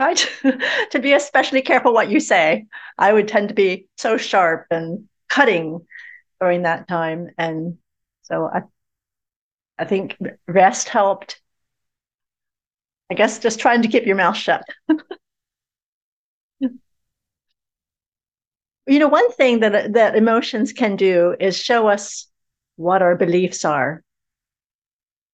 try 0.00 0.14
to, 0.14 0.58
to 0.90 0.98
be 0.98 1.12
especially 1.12 1.62
careful 1.62 1.92
what 1.92 2.10
you 2.10 2.20
say. 2.20 2.66
I 2.98 3.12
would 3.12 3.28
tend 3.28 3.48
to 3.48 3.54
be 3.54 3.88
so 3.96 4.16
sharp 4.16 4.66
and 4.70 5.08
cutting 5.28 5.86
during 6.40 6.62
that 6.62 6.88
time, 6.88 7.28
and 7.38 7.78
so 8.22 8.50
I, 8.52 8.62
I 9.78 9.84
think 9.84 10.16
rest 10.46 10.88
helped. 10.88 11.40
I 13.10 13.14
guess 13.14 13.38
just 13.38 13.60
trying 13.60 13.82
to 13.82 13.88
keep 13.88 14.06
your 14.06 14.16
mouth 14.16 14.36
shut. 14.36 14.62
you 18.86 18.98
know, 18.98 19.08
one 19.08 19.30
thing 19.32 19.60
that 19.60 19.92
that 19.94 20.16
emotions 20.16 20.72
can 20.72 20.96
do 20.96 21.34
is 21.40 21.56
show 21.56 21.88
us 21.88 22.28
what 22.76 23.02
our 23.02 23.16
beliefs 23.16 23.64
are. 23.64 24.02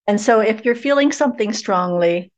And 0.07 0.19
so 0.19 0.39
if 0.39 0.65
you're 0.65 0.75
feeling 0.75 1.11
something 1.11 1.53
strongly, 1.53 2.31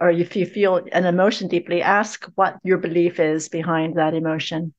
or 0.00 0.10
if 0.10 0.34
you 0.34 0.46
feel 0.46 0.76
an 0.92 1.04
emotion 1.04 1.48
deeply, 1.48 1.82
ask 1.82 2.24
what 2.34 2.58
your 2.62 2.78
belief 2.78 3.20
is 3.20 3.48
behind 3.48 3.96
that 3.96 4.14
emotion. 4.14 4.72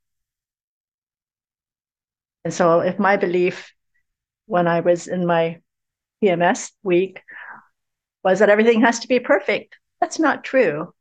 And 2.43 2.53
so 2.53 2.79
if 2.79 2.97
my 2.97 3.17
belief 3.17 3.73
when 4.47 4.67
I 4.67 4.81
was 4.81 5.07
in 5.07 5.25
my 5.25 5.61
PMS 6.21 6.71
week 6.83 7.21
was 8.23 8.39
that 8.39 8.49
everything 8.49 8.81
has 8.81 8.99
to 8.99 9.07
be 9.07 9.19
perfect, 9.19 9.77
that's 9.99 10.19
not 10.19 10.43
true. 10.43 10.93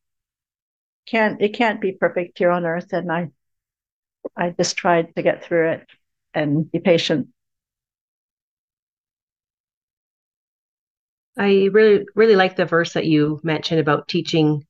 Can't 1.07 1.41
it 1.43 1.55
can't 1.55 1.81
be 1.81 1.93
perfect 1.93 2.39
here 2.39 2.51
on 2.51 2.65
earth. 2.65 2.93
And 2.93 3.11
I 3.11 3.31
I 4.37 4.51
just 4.51 4.77
tried 4.77 5.15
to 5.17 5.23
get 5.23 5.45
through 5.45 5.71
it 5.73 5.87
and 6.35 6.71
be 6.71 6.79
patient. 6.79 7.29
I 11.39 11.71
really, 11.73 12.07
really 12.15 12.37
like 12.37 12.57
the 12.57 12.67
verse 12.67 12.93
that 12.93 13.07
you 13.07 13.41
mentioned 13.43 13.81
about 13.81 14.09
teaching 14.09 14.65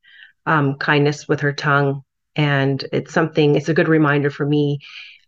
um, 0.46 0.76
kindness 0.76 1.26
with 1.26 1.40
her 1.40 1.52
tongue. 1.52 2.02
And 2.36 2.84
it's 2.92 3.12
something, 3.12 3.56
it's 3.56 3.68
a 3.68 3.74
good 3.74 3.88
reminder 3.88 4.30
for 4.30 4.46
me, 4.46 4.78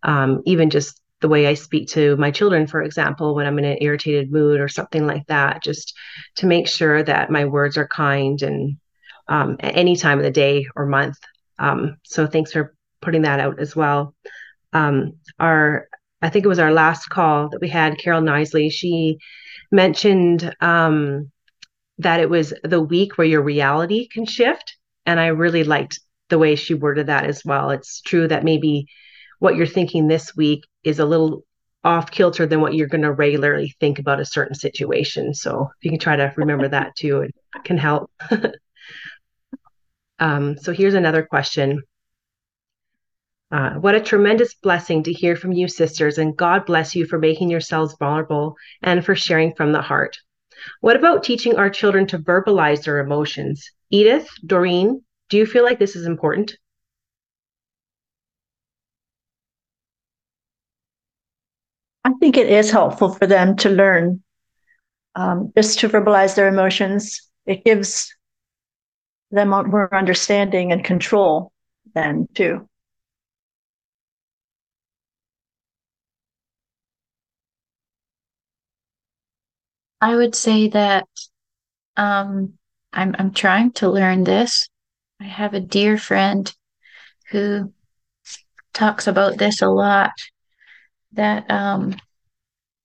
um, 0.05 0.43
even 0.47 0.71
just 0.71 1.02
the 1.23 1.29
way 1.29 1.47
I 1.47 1.55
speak 1.55 1.89
to 1.91 2.17
my 2.17 2.31
children, 2.31 2.67
for 2.67 2.83
example, 2.83 3.35
when 3.35 3.47
I'm 3.47 3.59
in 3.59 3.65
an 3.65 3.79
irritated 3.81 4.31
mood 4.31 4.61
or 4.61 4.69
something 4.69 5.07
like 5.07 5.27
that, 5.29 5.63
just 5.63 5.97
to 6.37 6.47
make 6.47 6.69
sure 6.69 7.03
that 7.03 7.31
my 7.31 7.47
words 7.47 7.79
are 7.79 7.89
kind 7.89 8.43
and 8.43 8.77
um, 9.29 9.57
at 9.61 9.77
any 9.77 9.97
time 9.97 10.19
of 10.19 10.25
the 10.25 10.31
day 10.31 10.67
or 10.77 10.85
month. 10.85 11.17
Um, 11.59 11.97
so 12.03 12.27
thanks 12.27 12.53
for 12.53 12.75
putting 13.01 13.23
that 13.23 13.41
out 13.41 13.61
as 13.61 13.75
well. 13.75 14.15
Um, 14.73 15.15
our, 15.39 15.89
I 16.21 16.29
think 16.29 16.45
it 16.45 16.49
was 16.49 16.59
our 16.59 16.73
last 16.73 17.09
call 17.09 17.49
that 17.49 17.61
we 17.61 17.69
had, 17.69 17.99
Carol 17.99 18.21
Nisley. 18.21 18.71
She 18.71 19.19
mentioned 19.71 20.55
um, 20.61 21.31
that 21.99 22.21
it 22.21 22.29
was 22.29 22.53
the 22.65 22.81
week 22.81 23.17
where 23.17 23.27
your 23.27 23.43
reality 23.43 24.09
can 24.09 24.27
shift. 24.27 24.77
And 25.07 25.21
I 25.21 25.29
really 25.29 25.65
liked 25.65 26.01
the 26.29 26.39
way 26.39 26.57
she 26.57 26.75
worded 26.75 27.07
that 27.07 27.27
as 27.27 27.45
well. 27.45 27.71
It's 27.71 28.01
true 28.01 28.27
that 28.29 28.45
maybe 28.45 28.87
what 29.43 29.57
you're 29.57 29.67
thinking 29.67 30.07
this 30.07 30.37
week 30.37 30.69
is 30.85 31.01
a 31.01 31.05
little 31.05 31.43
off 31.83 32.13
kilter 32.13 32.47
than 32.47 32.61
what 32.61 32.75
you're 32.75 32.87
going 32.87 33.03
to 33.03 33.11
regularly 33.11 33.75
think 33.81 33.99
about 33.99 34.21
a 34.21 34.25
certain 34.25 34.55
situation. 34.55 35.35
So 35.35 35.69
if 35.81 35.85
you 35.85 35.91
can 35.91 35.99
try 35.99 36.15
to 36.15 36.33
remember 36.37 36.69
that 36.69 36.95
too, 36.97 37.23
it 37.23 37.35
can 37.65 37.77
help. 37.77 38.09
um, 40.21 40.57
so 40.59 40.73
here's 40.73 40.95
another 40.95 41.25
question. 41.25 41.83
Uh, 43.51 43.71
what 43.81 43.97
a 43.97 44.01
tremendous 44.01 44.55
blessing 44.55 45.03
to 45.03 45.13
hear 45.13 45.35
from 45.35 45.51
you, 45.51 45.67
sisters, 45.67 46.19
and 46.19 46.37
God 46.37 46.65
bless 46.65 46.95
you 46.95 47.05
for 47.05 47.19
making 47.19 47.51
yourselves 47.51 47.97
vulnerable 47.99 48.55
and 48.81 49.05
for 49.05 49.17
sharing 49.17 49.57
from 49.57 49.73
the 49.73 49.83
heart. 49.83 50.17
What 50.83 50.95
about 50.95 51.25
teaching 51.25 51.57
our 51.57 51.69
children 51.69 52.07
to 52.07 52.19
verbalize 52.21 52.85
their 52.85 53.01
emotions? 53.01 53.69
Edith, 53.91 54.29
Doreen, 54.47 55.03
do 55.31 55.37
you 55.37 55.47
feel 55.47 55.65
like 55.65 55.81
this 55.81 55.97
is 55.97 56.07
important? 56.07 56.57
I 62.05 62.13
think 62.15 62.37
it 62.37 62.49
is 62.49 62.71
helpful 62.71 63.13
for 63.15 63.27
them 63.27 63.57
to 63.59 63.69
learn 63.71 64.23
um, 65.15 65.53
just 65.57 65.81
to 65.81 65.89
verbalize 65.89 66.37
their 66.37 66.49
emotions. 66.49 67.31
It 67.47 67.65
gives 67.65 68.15
them 69.33 69.49
more 69.49 69.93
understanding 69.95 70.71
and 70.73 70.85
control 70.85 71.53
then 71.95 72.29
too. 72.35 72.69
I 80.01 80.17
would 80.17 80.35
say 80.35 80.69
that 80.69 81.07
um, 81.97 82.55
I'm 82.93 83.15
I'm 83.19 83.33
trying 83.33 83.73
to 83.75 83.91
learn 83.91 84.25
this. 84.25 84.69
I 85.21 85.25
have 85.25 85.55
a 85.55 85.61
dear 85.61 85.99
friend 85.99 86.53
who 87.31 87.73
talks 88.75 89.07
about 89.07 89.39
this 89.39 89.63
a 89.63 89.69
lot. 89.69 90.13
That 91.13 91.51
um, 91.51 91.97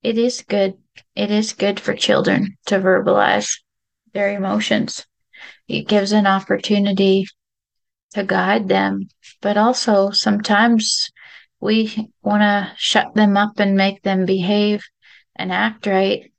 it 0.04 0.18
is 0.18 0.44
good. 0.48 0.78
It 1.16 1.32
is 1.32 1.54
good 1.54 1.80
for 1.80 1.94
children 1.94 2.58
to 2.68 2.80
verbalize 2.80 3.60
their 4.14 4.36
emotions. 4.36 5.06
It 5.68 5.88
gives 5.88 6.12
an 6.12 6.28
opportunity 6.28 7.28
to 8.14 8.24
guide 8.24 8.68
them, 8.68 9.10
but 9.42 9.58
also 9.58 10.12
sometimes 10.12 11.12
we 11.60 12.12
want 12.22 12.42
to 12.42 12.72
shut 12.78 13.14
them 13.16 13.38
up 13.38 13.60
and 13.60 13.76
make 13.76 14.02
them 14.04 14.26
behave 14.26 14.84
and 15.36 15.52
act 15.52 15.86
right 15.86 16.32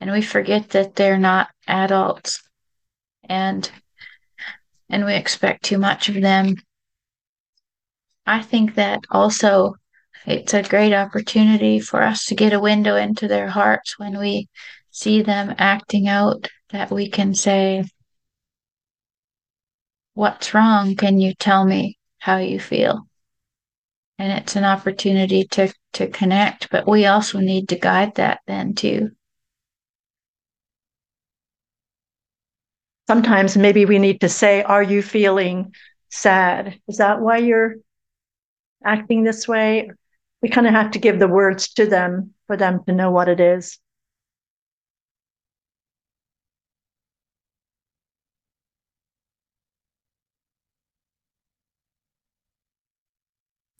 and 0.00 0.10
we 0.10 0.22
forget 0.22 0.70
that 0.70 0.94
they're 0.94 1.18
not 1.18 1.48
adults 1.66 2.42
and 3.28 3.70
and 4.88 5.04
we 5.04 5.14
expect 5.14 5.64
too 5.64 5.78
much 5.78 6.08
of 6.08 6.20
them 6.20 6.54
i 8.26 8.40
think 8.42 8.74
that 8.74 9.00
also 9.10 9.74
it's 10.26 10.54
a 10.54 10.62
great 10.62 10.92
opportunity 10.94 11.80
for 11.80 12.02
us 12.02 12.26
to 12.26 12.34
get 12.34 12.52
a 12.52 12.60
window 12.60 12.96
into 12.96 13.28
their 13.28 13.48
hearts 13.48 13.98
when 13.98 14.18
we 14.18 14.48
see 14.90 15.22
them 15.22 15.54
acting 15.58 16.08
out 16.08 16.48
that 16.70 16.90
we 16.90 17.08
can 17.08 17.34
say 17.34 17.84
what's 20.14 20.54
wrong 20.54 20.94
can 20.96 21.18
you 21.18 21.34
tell 21.34 21.64
me 21.64 21.98
how 22.18 22.36
you 22.36 22.60
feel 22.60 23.06
and 24.18 24.32
it's 24.32 24.56
an 24.56 24.64
opportunity 24.64 25.44
to 25.44 25.72
to 25.92 26.06
connect 26.08 26.70
but 26.70 26.86
we 26.86 27.06
also 27.06 27.38
need 27.38 27.68
to 27.68 27.78
guide 27.78 28.14
that 28.14 28.40
then 28.46 28.74
too 28.74 29.10
sometimes 33.12 33.58
maybe 33.58 33.84
we 33.84 33.98
need 33.98 34.22
to 34.22 34.28
say, 34.28 34.62
Are 34.62 34.82
you 34.82 35.02
feeling 35.02 35.74
sad? 36.08 36.80
Is 36.88 36.96
that 36.96 37.20
why 37.20 37.38
you're 37.38 37.76
acting 38.84 39.22
this 39.22 39.46
way? 39.46 39.90
We 40.42 40.50
kind 40.50 40.66
of 40.66 40.74
have 40.74 40.90
to 40.90 40.98
give 40.98 41.18
the 41.18 41.26
words 41.28 41.72
to 41.74 41.86
them 41.86 42.34
for 42.46 42.56
them 42.58 42.84
to 42.84 42.92
know 42.92 43.10
what 43.10 43.28
it 43.28 43.40
is. 43.40 43.78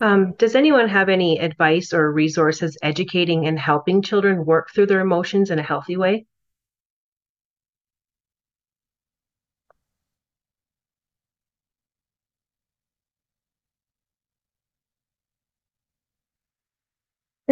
Um, 0.03 0.35
does 0.35 0.55
anyone 0.55 0.91
have 0.91 1.09
any 1.09 1.39
advice 1.39 1.95
or 1.95 2.13
resources 2.13 2.77
educating 2.83 3.47
and 3.47 3.59
helping 3.59 4.03
children 4.03 4.45
work 4.45 4.69
through 4.71 4.85
their 4.89 5.01
emotions 5.01 5.51
in 5.51 5.59
a 5.59 5.63
healthy 5.63 5.97
way? 5.97 6.27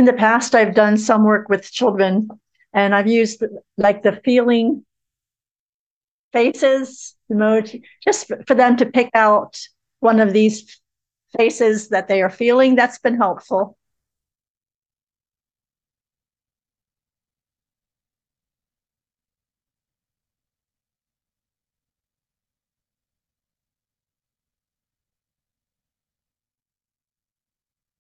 In 0.01 0.07
the 0.07 0.15
past, 0.15 0.55
I've 0.55 0.75
done 0.75 0.97
some 0.97 1.25
work 1.25 1.51
with 1.51 1.71
children 1.71 2.31
and 2.73 2.95
I've 2.95 3.07
used 3.07 3.45
like 3.77 4.03
the 4.03 4.13
feeling 4.13 4.87
faces 6.33 7.17
emoji 7.31 7.83
just 8.03 8.33
for 8.47 8.55
them 8.55 8.77
to 8.79 8.87
pick 8.87 9.11
out 9.13 9.59
one 9.99 10.19
of 10.21 10.33
these 10.33 10.81
faces 11.37 11.91
that 11.91 12.09
they 12.09 12.23
are 12.23 12.31
feeling. 12.31 12.77
That's 12.77 12.99
been 12.99 13.19
helpful. 13.19 13.77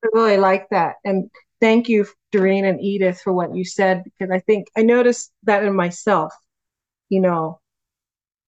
I 0.04 0.08
really 0.12 0.36
like 0.36 0.68
that. 0.70 0.96
And 1.04 1.30
thank 1.60 1.88
you, 1.88 2.06
Doreen 2.32 2.64
and 2.64 2.80
Edith, 2.80 3.20
for 3.20 3.32
what 3.32 3.54
you 3.54 3.64
said, 3.64 4.04
because 4.04 4.30
I 4.30 4.40
think 4.40 4.68
I 4.76 4.82
noticed 4.82 5.32
that 5.44 5.64
in 5.64 5.74
myself. 5.74 6.32
You 7.08 7.20
know, 7.20 7.60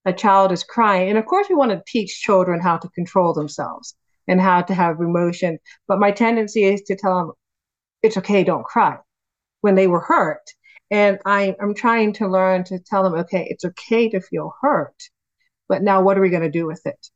a 0.04 0.12
child 0.12 0.52
is 0.52 0.64
crying. 0.64 1.08
And 1.08 1.18
of 1.18 1.26
course, 1.26 1.48
we 1.48 1.54
want 1.54 1.72
to 1.72 1.82
teach 1.86 2.20
children 2.20 2.60
how 2.60 2.78
to 2.78 2.88
control 2.90 3.32
themselves 3.32 3.94
and 4.28 4.40
how 4.40 4.62
to 4.62 4.74
have 4.74 5.00
emotion. 5.00 5.58
But 5.88 6.00
my 6.00 6.10
tendency 6.10 6.64
is 6.64 6.82
to 6.82 6.96
tell 6.96 7.16
them, 7.16 7.32
it's 8.02 8.16
okay, 8.18 8.44
don't 8.44 8.64
cry 8.64 8.98
when 9.60 9.74
they 9.74 9.86
were 9.86 10.00
hurt. 10.00 10.42
And 10.90 11.18
I, 11.24 11.56
I'm 11.60 11.74
trying 11.74 12.12
to 12.14 12.28
learn 12.28 12.64
to 12.64 12.78
tell 12.78 13.02
them, 13.02 13.14
okay, 13.14 13.46
it's 13.48 13.64
okay 13.64 14.10
to 14.10 14.20
feel 14.20 14.52
hurt, 14.60 14.94
but 15.68 15.82
now 15.82 16.02
what 16.02 16.18
are 16.18 16.20
we 16.20 16.28
going 16.28 16.42
to 16.42 16.50
do 16.50 16.66
with 16.66 16.84
it? 16.84 17.08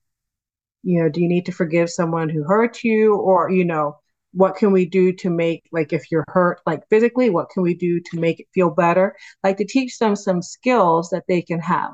You 0.82 1.03
know, 1.03 1.09
do 1.09 1.20
you 1.20 1.28
need 1.28 1.47
to 1.47 1.53
forgive 1.53 1.90
someone 1.90 2.28
who 2.28 2.44
hurt 2.44 2.82
you? 2.84 3.16
Or, 3.16 3.51
you 3.51 3.64
know, 3.64 3.99
what 4.37 4.57
can 4.57 4.70
we 4.70 4.84
do 4.84 5.12
to 5.14 5.30
make, 5.30 5.64
like, 5.72 5.95
if 5.95 6.11
you're 6.11 6.26
hurt, 6.28 6.61
like 6.66 6.87
physically, 6.91 7.30
what 7.30 7.49
can 7.49 7.62
we 7.62 7.74
do 7.74 8.01
to 8.01 8.20
make 8.20 8.39
it 8.39 8.47
feel 8.53 8.70
better? 8.70 9.16
Like 9.43 9.57
to 9.57 9.64
teach 9.64 9.99
them 9.99 10.14
some 10.14 10.43
skills 10.43 11.09
that 11.11 11.24
they 11.26 11.41
can 11.41 11.59
have 11.61 11.93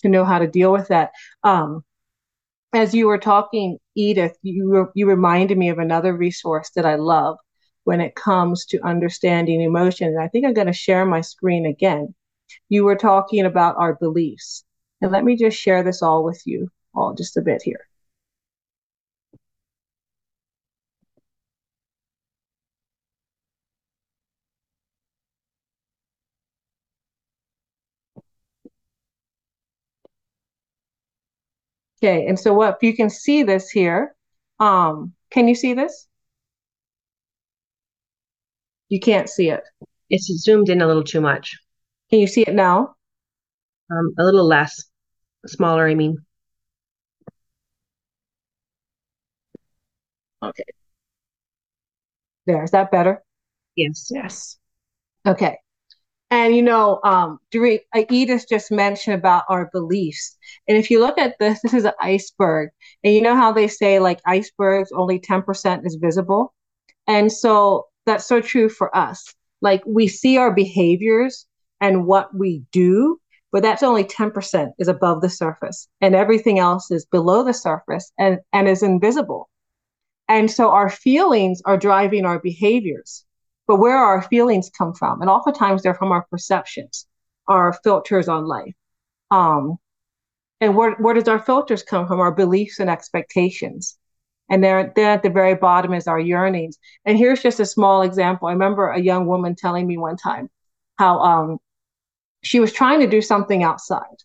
to 0.00 0.08
know 0.08 0.24
how 0.24 0.38
to 0.38 0.46
deal 0.46 0.72
with 0.72 0.88
that. 0.88 1.10
Um, 1.42 1.84
as 2.72 2.94
you 2.94 3.06
were 3.06 3.18
talking, 3.18 3.78
Edith, 3.94 4.36
you 4.42 4.90
you 4.94 5.06
reminded 5.06 5.58
me 5.58 5.68
of 5.68 5.78
another 5.78 6.16
resource 6.16 6.70
that 6.74 6.86
I 6.86 6.96
love 6.96 7.36
when 7.84 8.00
it 8.00 8.14
comes 8.14 8.64
to 8.66 8.80
understanding 8.80 9.60
emotion. 9.60 10.08
And 10.08 10.20
I 10.20 10.28
think 10.28 10.46
I'm 10.46 10.54
going 10.54 10.66
to 10.66 10.72
share 10.72 11.04
my 11.04 11.20
screen 11.20 11.66
again. 11.66 12.14
You 12.70 12.84
were 12.84 12.96
talking 12.96 13.44
about 13.44 13.76
our 13.76 13.94
beliefs. 13.94 14.64
And 15.02 15.12
let 15.12 15.22
me 15.22 15.36
just 15.36 15.58
share 15.58 15.82
this 15.82 16.02
all 16.02 16.24
with 16.24 16.42
you 16.46 16.70
all 16.94 17.14
just 17.14 17.36
a 17.36 17.42
bit 17.42 17.62
here. 17.62 17.86
Okay, 32.04 32.26
and 32.26 32.38
so 32.38 32.52
what 32.52 32.74
if 32.76 32.82
you 32.82 32.94
can 32.94 33.08
see 33.08 33.44
this 33.44 33.70
here? 33.70 34.14
Um, 34.60 35.14
can 35.30 35.48
you 35.48 35.54
see 35.54 35.72
this? 35.72 36.06
You 38.90 39.00
can't 39.00 39.26
see 39.26 39.48
it. 39.48 39.62
It's 40.10 40.26
zoomed 40.26 40.68
in 40.68 40.82
a 40.82 40.86
little 40.86 41.02
too 41.02 41.22
much. 41.22 41.56
Can 42.10 42.18
you 42.18 42.26
see 42.26 42.42
it 42.42 42.54
now? 42.54 42.94
Um, 43.90 44.12
a 44.18 44.24
little 44.24 44.46
less, 44.46 44.84
smaller, 45.46 45.88
I 45.88 45.94
mean. 45.94 46.18
Okay. 50.42 50.64
There, 52.44 52.62
is 52.64 52.72
that 52.72 52.90
better? 52.90 53.22
Yes. 53.76 54.08
Yes. 54.10 54.58
Okay. 55.26 55.56
And 56.30 56.56
you 56.56 56.62
know, 56.62 57.00
um, 57.04 57.38
Edith 57.52 58.46
just 58.48 58.72
mentioned 58.72 59.14
about 59.14 59.44
our 59.48 59.70
beliefs. 59.72 60.36
And 60.66 60.76
if 60.76 60.90
you 60.90 60.98
look 61.00 61.18
at 61.18 61.38
this, 61.38 61.60
this 61.62 61.74
is 61.74 61.84
an 61.84 61.92
iceberg. 62.00 62.70
And 63.02 63.14
you 63.14 63.20
know 63.22 63.36
how 63.36 63.52
they 63.52 63.68
say 63.68 63.98
like 64.00 64.20
icebergs 64.26 64.90
only 64.92 65.20
10% 65.20 65.86
is 65.86 65.96
visible? 65.96 66.54
And 67.06 67.30
so 67.30 67.86
that's 68.06 68.26
so 68.26 68.40
true 68.40 68.68
for 68.68 68.94
us. 68.96 69.34
Like 69.60 69.82
we 69.86 70.08
see 70.08 70.36
our 70.36 70.52
behaviors 70.52 71.46
and 71.80 72.06
what 72.06 72.34
we 72.34 72.64
do, 72.72 73.20
but 73.52 73.62
that's 73.62 73.82
only 73.82 74.04
10% 74.04 74.72
is 74.78 74.88
above 74.88 75.20
the 75.20 75.30
surface. 75.30 75.88
And 76.00 76.14
everything 76.14 76.58
else 76.58 76.90
is 76.90 77.06
below 77.06 77.44
the 77.44 77.54
surface 77.54 78.10
and, 78.18 78.38
and 78.52 78.68
is 78.68 78.82
invisible. 78.82 79.48
And 80.28 80.50
so 80.50 80.70
our 80.70 80.88
feelings 80.88 81.62
are 81.64 81.76
driving 81.76 82.24
our 82.24 82.38
behaviors 82.38 83.24
but 83.66 83.76
where 83.76 83.96
our 83.96 84.22
feelings 84.22 84.70
come 84.76 84.94
from. 84.94 85.20
And 85.20 85.30
oftentimes 85.30 85.82
they're 85.82 85.94
from 85.94 86.12
our 86.12 86.26
perceptions 86.30 87.06
our 87.46 87.74
filters 87.84 88.26
on 88.26 88.46
life. 88.46 88.74
Um, 89.30 89.76
and 90.62 90.74
where, 90.74 90.92
where 90.94 91.12
does 91.12 91.28
our 91.28 91.38
filters 91.38 91.82
come 91.82 92.06
from? 92.06 92.20
Our 92.20 92.32
beliefs 92.32 92.78
and 92.78 92.88
expectations. 92.88 93.98
And 94.48 94.64
then, 94.64 94.92
then 94.96 95.10
at 95.10 95.22
the 95.22 95.28
very 95.28 95.54
bottom 95.54 95.92
is 95.92 96.06
our 96.06 96.18
yearnings. 96.18 96.78
And 97.04 97.18
here's 97.18 97.42
just 97.42 97.60
a 97.60 97.66
small 97.66 98.00
example. 98.00 98.48
I 98.48 98.52
remember 98.52 98.88
a 98.88 98.98
young 98.98 99.26
woman 99.26 99.56
telling 99.56 99.86
me 99.86 99.98
one 99.98 100.16
time 100.16 100.48
how 100.98 101.18
um, 101.18 101.58
she 102.42 102.60
was 102.60 102.72
trying 102.72 103.00
to 103.00 103.06
do 103.06 103.20
something 103.20 103.62
outside 103.62 104.16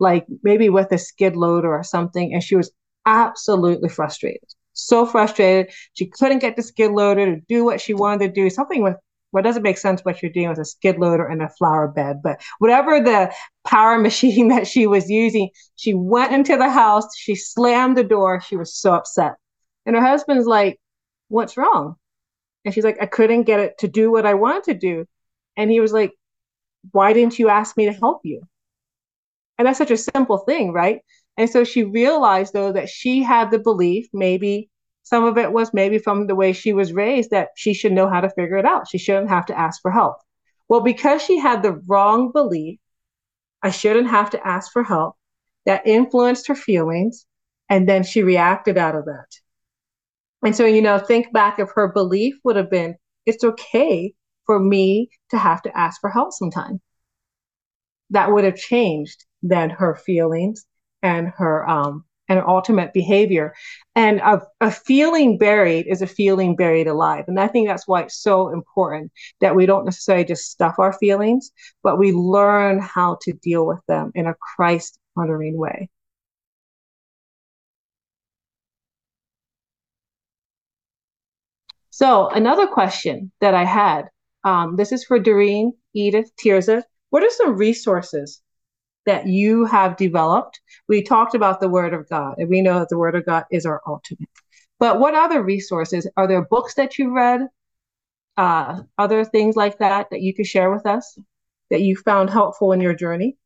like 0.00 0.26
maybe 0.42 0.68
with 0.70 0.90
a 0.92 0.98
skid 0.98 1.36
loader 1.36 1.72
or 1.72 1.84
something 1.84 2.32
and 2.32 2.42
she 2.42 2.56
was 2.56 2.72
absolutely 3.06 3.88
frustrated 3.88 4.48
so 4.86 5.06
frustrated. 5.06 5.72
She 5.94 6.06
couldn't 6.06 6.40
get 6.40 6.56
the 6.56 6.62
skid 6.62 6.92
loader 6.92 7.34
to 7.34 7.40
do 7.48 7.64
what 7.64 7.80
she 7.80 7.94
wanted 7.94 8.26
to 8.26 8.32
do. 8.32 8.50
Something 8.50 8.82
with 8.82 8.96
what 9.30 9.44
doesn't 9.44 9.62
make 9.62 9.78
sense 9.78 10.00
what 10.02 10.22
you're 10.22 10.32
doing 10.32 10.48
with 10.48 10.58
a 10.58 10.64
skid 10.64 10.98
loader 10.98 11.26
and 11.26 11.42
a 11.42 11.48
flower 11.48 11.88
bed, 11.88 12.20
but 12.22 12.40
whatever 12.58 13.00
the 13.00 13.32
power 13.64 13.98
machine 14.00 14.48
that 14.48 14.66
she 14.66 14.86
was 14.86 15.08
using, 15.08 15.50
she 15.76 15.94
went 15.94 16.32
into 16.32 16.56
the 16.56 16.68
house, 16.68 17.16
she 17.16 17.34
slammed 17.34 17.96
the 17.96 18.04
door, 18.04 18.40
she 18.40 18.56
was 18.56 18.74
so 18.74 18.94
upset. 18.94 19.34
And 19.86 19.96
her 19.96 20.02
husband's 20.02 20.46
like, 20.46 20.78
What's 21.28 21.56
wrong? 21.56 21.94
And 22.64 22.74
she's 22.74 22.84
like, 22.84 23.00
I 23.00 23.06
couldn't 23.06 23.44
get 23.44 23.60
it 23.60 23.78
to 23.78 23.88
do 23.88 24.10
what 24.10 24.26
I 24.26 24.34
wanted 24.34 24.64
to 24.64 24.74
do. 24.74 25.06
And 25.56 25.70
he 25.70 25.80
was 25.80 25.92
like, 25.92 26.12
Why 26.92 27.12
didn't 27.12 27.38
you 27.38 27.48
ask 27.48 27.76
me 27.76 27.86
to 27.86 27.92
help 27.92 28.20
you? 28.24 28.42
And 29.58 29.66
that's 29.66 29.78
such 29.78 29.90
a 29.90 29.96
simple 29.96 30.38
thing, 30.38 30.72
right? 30.72 31.00
And 31.36 31.48
so 31.48 31.64
she 31.64 31.84
realized, 31.84 32.52
though, 32.52 32.72
that 32.72 32.88
she 32.88 33.22
had 33.22 33.50
the 33.50 33.58
belief, 33.58 34.08
maybe 34.12 34.69
some 35.10 35.24
of 35.24 35.36
it 35.36 35.52
was 35.52 35.74
maybe 35.74 35.98
from 35.98 36.28
the 36.28 36.36
way 36.36 36.52
she 36.52 36.72
was 36.72 36.92
raised, 36.92 37.30
that 37.30 37.48
she 37.56 37.74
should 37.74 37.90
know 37.90 38.08
how 38.08 38.20
to 38.20 38.30
figure 38.30 38.58
it 38.58 38.64
out. 38.64 38.86
She 38.86 38.96
shouldn't 38.96 39.28
have 39.28 39.44
to 39.46 39.58
ask 39.58 39.82
for 39.82 39.90
help. 39.90 40.18
Well, 40.68 40.82
because 40.82 41.20
she 41.20 41.36
had 41.36 41.64
the 41.64 41.82
wrong 41.88 42.30
belief, 42.30 42.78
I 43.60 43.72
shouldn't 43.72 44.08
have 44.08 44.30
to 44.30 44.46
ask 44.46 44.70
for 44.70 44.84
help, 44.84 45.16
that 45.66 45.84
influenced 45.84 46.46
her 46.46 46.54
feelings. 46.54 47.26
And 47.68 47.88
then 47.88 48.04
she 48.04 48.22
reacted 48.22 48.78
out 48.78 48.94
of 48.94 49.06
that. 49.06 49.26
And 50.44 50.54
so, 50.54 50.64
you 50.64 50.80
know, 50.80 51.00
think 51.00 51.32
back 51.32 51.58
if 51.58 51.70
her 51.74 51.88
belief 51.88 52.36
would 52.44 52.54
have 52.54 52.70
been, 52.70 52.94
it's 53.26 53.42
okay 53.42 54.14
for 54.46 54.60
me 54.60 55.10
to 55.30 55.38
have 55.38 55.60
to 55.62 55.76
ask 55.76 56.00
for 56.00 56.10
help 56.10 56.32
sometime. 56.32 56.80
That 58.10 58.30
would 58.30 58.44
have 58.44 58.54
changed 58.54 59.24
then 59.42 59.70
her 59.70 59.96
feelings 59.96 60.66
and 61.02 61.32
her 61.36 61.68
um 61.68 62.04
and 62.30 62.40
ultimate 62.46 62.94
behavior. 62.94 63.54
And 63.96 64.20
a, 64.20 64.40
a 64.60 64.70
feeling 64.70 65.36
buried 65.36 65.86
is 65.88 66.00
a 66.00 66.06
feeling 66.06 66.56
buried 66.56 66.86
alive. 66.86 67.24
And 67.28 67.38
I 67.40 67.48
think 67.48 67.68
that's 67.68 67.88
why 67.88 68.02
it's 68.02 68.22
so 68.22 68.50
important 68.50 69.12
that 69.40 69.56
we 69.56 69.66
don't 69.66 69.84
necessarily 69.84 70.24
just 70.24 70.50
stuff 70.50 70.78
our 70.78 70.92
feelings, 70.94 71.50
but 71.82 71.98
we 71.98 72.12
learn 72.12 72.78
how 72.80 73.18
to 73.22 73.32
deal 73.34 73.66
with 73.66 73.84
them 73.88 74.12
in 74.14 74.26
a 74.26 74.34
Christ 74.56 74.98
honoring 75.16 75.58
way. 75.58 75.90
So 81.90 82.28
another 82.28 82.68
question 82.68 83.32
that 83.40 83.54
I 83.54 83.64
had, 83.64 84.08
um, 84.44 84.76
this 84.76 84.92
is 84.92 85.04
for 85.04 85.18
Doreen, 85.18 85.74
Edith, 85.94 86.30
Tirza. 86.36 86.84
What 87.10 87.24
are 87.24 87.30
some 87.30 87.56
resources 87.56 88.40
that 89.06 89.26
you 89.26 89.64
have 89.64 89.96
developed? 89.96 90.60
We 90.88 91.02
talked 91.02 91.34
about 91.34 91.60
the 91.60 91.68
Word 91.68 91.94
of 91.94 92.08
God, 92.08 92.34
and 92.38 92.48
we 92.48 92.60
know 92.62 92.78
that 92.78 92.88
the 92.88 92.98
Word 92.98 93.14
of 93.14 93.26
God 93.26 93.44
is 93.50 93.66
our 93.66 93.80
ultimate. 93.86 94.28
But 94.78 94.98
what 94.98 95.14
other 95.14 95.42
resources? 95.42 96.08
Are 96.16 96.26
there 96.26 96.42
books 96.44 96.74
that 96.74 96.98
you 96.98 97.12
read? 97.14 97.48
Uh, 98.36 98.82
other 98.96 99.24
things 99.24 99.56
like 99.56 99.78
that 99.78 100.08
that 100.10 100.22
you 100.22 100.34
could 100.34 100.46
share 100.46 100.70
with 100.70 100.86
us 100.86 101.18
that 101.70 101.82
you 101.82 101.96
found 101.96 102.30
helpful 102.30 102.72
in 102.72 102.80
your 102.80 102.94
journey? 102.94 103.36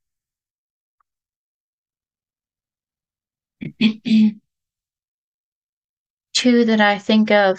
Two 6.34 6.64
that 6.64 6.80
I 6.80 6.98
think 6.98 7.30
of 7.30 7.58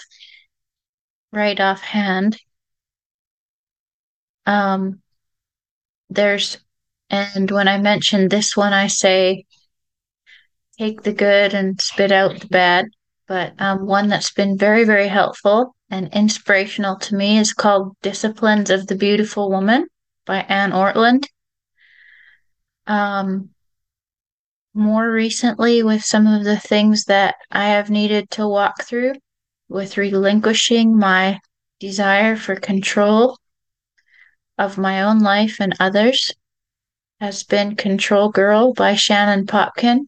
right 1.31 1.59
offhand. 1.59 2.37
Um, 4.45 5.01
there's, 6.09 6.57
and 7.09 7.51
when 7.51 7.67
I 7.67 7.77
mention 7.77 8.27
this 8.27 8.55
one, 8.57 8.73
I 8.73 8.87
say, 8.87 9.45
take 10.77 11.03
the 11.03 11.13
good 11.13 11.53
and 11.53 11.79
spit 11.79 12.11
out 12.11 12.39
the 12.39 12.47
bad. 12.47 12.85
But 13.27 13.53
um, 13.59 13.85
one 13.85 14.07
that's 14.09 14.31
been 14.31 14.57
very, 14.57 14.83
very 14.83 15.07
helpful 15.07 15.75
and 15.89 16.13
inspirational 16.13 16.97
to 16.97 17.15
me 17.15 17.37
is 17.37 17.53
called 17.53 17.95
Disciplines 18.01 18.69
of 18.69 18.87
the 18.87 18.95
Beautiful 18.95 19.49
Woman 19.49 19.87
by 20.25 20.39
Anne 20.39 20.71
Ortlund. 20.71 21.25
Um, 22.87 23.49
more 24.73 25.09
recently, 25.09 25.83
with 25.83 26.03
some 26.03 26.27
of 26.27 26.43
the 26.43 26.59
things 26.59 27.05
that 27.05 27.35
I 27.49 27.69
have 27.69 27.89
needed 27.89 28.29
to 28.31 28.47
walk 28.47 28.83
through 28.83 29.13
with 29.69 29.97
relinquishing 29.97 30.97
my 30.97 31.39
desire 31.79 32.35
for 32.35 32.55
control 32.55 33.37
of 34.57 34.77
my 34.77 35.01
own 35.03 35.19
life 35.19 35.57
and 35.59 35.73
others, 35.79 36.31
has 37.19 37.43
been 37.43 37.75
Control 37.75 38.29
Girl 38.29 38.73
by 38.73 38.95
Shannon 38.95 39.45
Popkin. 39.45 40.07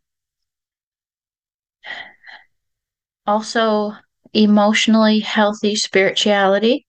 Also, 3.26 3.94
Emotionally 4.34 5.20
Healthy 5.20 5.76
Spirituality 5.76 6.86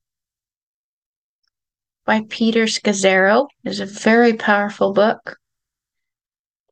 by 2.05 2.23
Peter 2.29 2.65
Scazzero 2.65 3.47
is 3.65 3.81
a 3.81 3.87
very 3.87 4.33
powerful 4.33 4.93
book. 4.93 5.37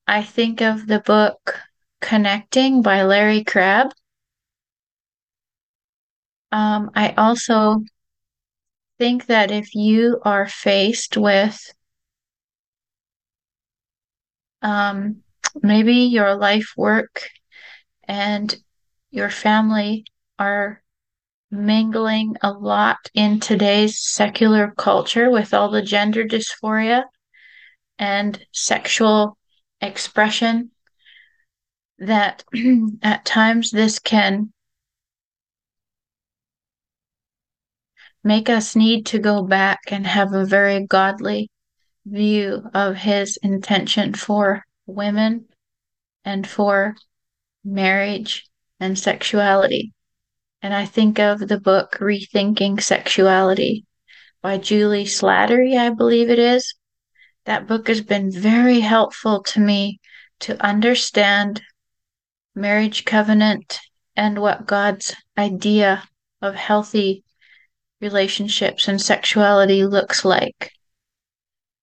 I 0.06 0.22
think 0.22 0.60
of 0.60 0.86
the 0.86 1.00
book 1.00 1.60
Connecting 2.00 2.82
by 2.82 3.02
Larry 3.02 3.44
Crabb. 3.44 3.92
Um, 6.52 6.90
I 6.94 7.12
also 7.18 7.80
think 8.98 9.26
that 9.26 9.50
if 9.50 9.74
you 9.74 10.20
are 10.24 10.48
faced 10.48 11.16
with 11.16 11.60
um, 14.62 15.22
maybe 15.62 15.94
your 15.94 16.36
life 16.36 16.72
work 16.76 17.28
and 18.04 18.54
your 19.10 19.30
family 19.30 20.04
are 20.38 20.82
mingling 21.50 22.36
a 22.42 22.50
lot 22.50 22.98
in 23.14 23.40
today's 23.40 24.00
secular 24.00 24.72
culture 24.76 25.30
with 25.30 25.54
all 25.54 25.70
the 25.70 25.82
gender 25.82 26.24
dysphoria 26.24 27.04
and 27.98 28.44
sexual 28.52 29.38
expression 29.80 30.70
that 31.98 32.44
at 33.02 33.24
times 33.24 33.70
this 33.70 33.98
can 33.98 34.52
make 38.22 38.50
us 38.50 38.74
need 38.74 39.06
to 39.06 39.18
go 39.18 39.42
back 39.42 39.78
and 39.88 40.06
have 40.06 40.32
a 40.32 40.44
very 40.44 40.84
godly 40.84 41.48
view 42.06 42.62
of 42.72 42.96
his 42.96 43.36
intention 43.42 44.14
for 44.14 44.64
women 44.86 45.46
and 46.24 46.46
for 46.46 46.96
marriage 47.64 48.46
and 48.78 48.98
sexuality. 48.98 49.92
And 50.62 50.72
I 50.72 50.86
think 50.86 51.18
of 51.18 51.40
the 51.40 51.60
book 51.60 51.98
Rethinking 52.00 52.80
Sexuality 52.80 53.84
by 54.40 54.58
Juli 54.58 55.04
Slattery, 55.04 55.76
I 55.76 55.90
believe 55.90 56.30
it 56.30 56.38
is. 56.38 56.74
That 57.44 57.66
book 57.66 57.88
has 57.88 58.00
been 58.00 58.30
very 58.30 58.80
helpful 58.80 59.42
to 59.44 59.60
me 59.60 60.00
to 60.40 60.60
understand 60.64 61.62
marriage 62.54 63.04
covenant 63.04 63.78
and 64.16 64.40
what 64.40 64.66
God's 64.66 65.14
idea 65.36 66.02
of 66.40 66.54
healthy 66.54 67.24
relationships 68.00 68.88
and 68.88 69.00
sexuality 69.00 69.84
looks 69.84 70.24
like. 70.24 70.72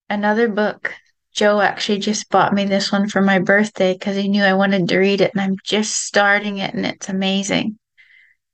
Another 0.08 0.48
book, 0.48 0.94
Joe 1.32 1.60
actually 1.60 1.98
just 1.98 2.30
bought 2.30 2.52
me 2.52 2.64
this 2.64 2.92
one 2.92 3.08
for 3.08 3.20
my 3.20 3.38
birthday 3.38 3.94
because 3.94 4.16
he 4.16 4.28
knew 4.28 4.42
I 4.42 4.54
wanted 4.54 4.88
to 4.88 4.98
read 4.98 5.20
it, 5.20 5.32
and 5.32 5.40
I'm 5.40 5.56
just 5.64 6.04
starting 6.04 6.58
it, 6.58 6.74
and 6.74 6.86
it's 6.86 7.08
amazing. 7.08 7.78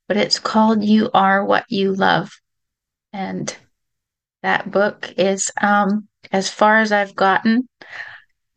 But 0.09 0.17
it's 0.17 0.39
called 0.39 0.83
You 0.83 1.11
Are 1.13 1.45
What 1.45 1.65
You 1.69 1.95
Love. 1.95 2.31
And 3.13 3.55
that 4.43 4.71
book 4.71 5.13
is, 5.17 5.51
um, 5.61 6.09
as 6.33 6.49
far 6.49 6.79
as 6.79 6.93
I've 6.93 7.15
gotten, 7.15 7.69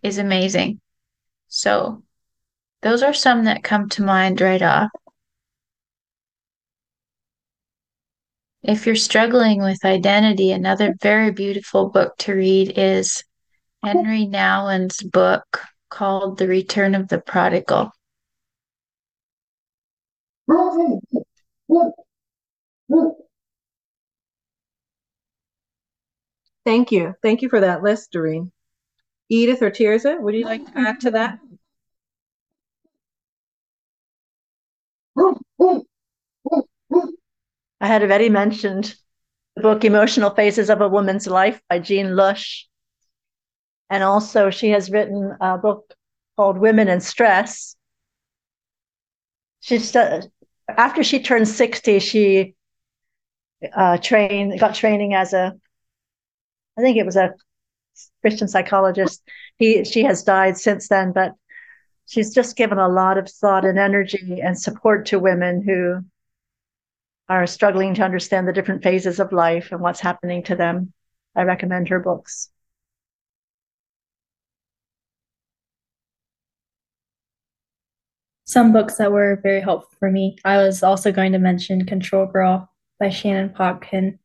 is 0.02 0.18
amazing. 0.18 0.80
So, 1.48 2.04
those 2.82 3.04
are 3.04 3.14
some 3.14 3.46
that 3.46 3.64
come 3.64 3.90
to 3.90 4.04
mind 4.04 4.42
right 4.42 4.62
off. 4.62 4.90
If 8.64 8.86
you're 8.86 8.96
struggling 8.96 9.62
with 9.62 9.84
identity, 9.84 10.52
another 10.52 10.96
very 11.02 11.32
beautiful 11.32 11.90
book 11.90 12.16
to 12.20 12.34
read 12.34 12.78
is 12.78 13.22
Henri 13.84 14.26
Nouwen's 14.26 15.04
book 15.04 15.62
called 15.90 16.38
The 16.38 16.48
Return 16.48 16.96
of 16.96 17.10
the 17.10 17.20
Prodigal. 17.20 17.92
Thank 26.66 26.94
you. 26.94 27.14
Thank 27.22 27.42
you 27.42 27.50
for 27.50 27.60
that 27.60 27.84
list, 27.84 28.14
Doreen. 28.14 28.50
Edith 29.28 29.62
or 29.62 29.72
Tirza, 29.72 30.22
would 30.22 30.36
you 30.36 30.46
like 30.46 30.66
to 30.72 30.80
add 30.80 31.02
to 31.02 31.12
that? 31.12 31.40
I 37.84 37.88
had 37.88 38.02
already 38.02 38.30
mentioned 38.30 38.96
the 39.58 39.62
book 39.62 39.84
Emotional 39.84 40.30
Phases 40.30 40.70
of 40.70 40.80
a 40.80 40.88
Woman's 40.88 41.28
Life 41.28 41.62
by 41.70 41.80
Jean 41.80 42.16
Lush. 42.16 42.66
And 43.90 44.02
also, 44.02 44.50
she 44.50 44.70
has 44.70 44.90
written 44.90 45.36
a 45.42 45.58
book 45.58 45.94
called 46.38 46.58
Women 46.58 46.88
in 46.88 47.02
Stress. 47.02 47.76
She's 49.60 49.94
after 50.70 51.04
she 51.04 51.22
turned 51.22 51.50
60, 51.50 52.00
she 52.00 52.56
uh, 53.76 53.98
trained, 53.98 54.58
got 54.62 54.76
training 54.76 55.14
as 55.14 55.34
a, 55.34 55.54
I 56.78 56.82
think 56.82 56.96
it 56.96 57.06
was 57.06 57.18
a 57.18 57.34
Christian 58.22 58.48
psychologist. 58.48 59.28
He, 59.58 59.84
she 59.84 60.06
has 60.06 60.24
died 60.24 60.56
since 60.56 60.88
then, 60.88 61.12
but 61.12 61.34
she's 62.06 62.34
just 62.34 62.56
given 62.56 62.78
a 62.78 62.88
lot 62.88 63.18
of 63.18 63.30
thought 63.30 63.66
and 63.66 63.78
energy 63.78 64.40
and 64.42 64.58
support 64.58 65.08
to 65.08 65.20
women 65.20 65.62
who 65.62 66.06
are 67.34 67.48
struggling 67.48 67.94
to 67.96 68.04
understand 68.04 68.48
the 68.48 68.54
different 68.54 68.84
phases 68.84 69.20
of 69.20 69.32
life 69.32 69.72
and 69.72 69.82
what's 69.82 70.00
happening 70.00 70.44
to 70.44 70.56
them. 70.56 70.94
I 71.36 71.44
recommend 71.44 71.90
her 71.90 72.00
books. 72.00 72.50
Some 78.46 78.72
books 78.72 78.98
that 78.98 79.12
were 79.12 79.40
very 79.42 79.62
helpful 79.62 79.90
for 80.00 80.12
me. 80.12 80.38
I 80.46 80.58
was 80.58 80.84
also 80.84 81.12
going 81.12 81.32
to 81.32 81.40
mention 81.40 81.86
Control 81.86 82.28
Girl 82.28 82.70
by 83.00 83.10
Shannon 83.10 83.50
Popkin. 83.50 84.20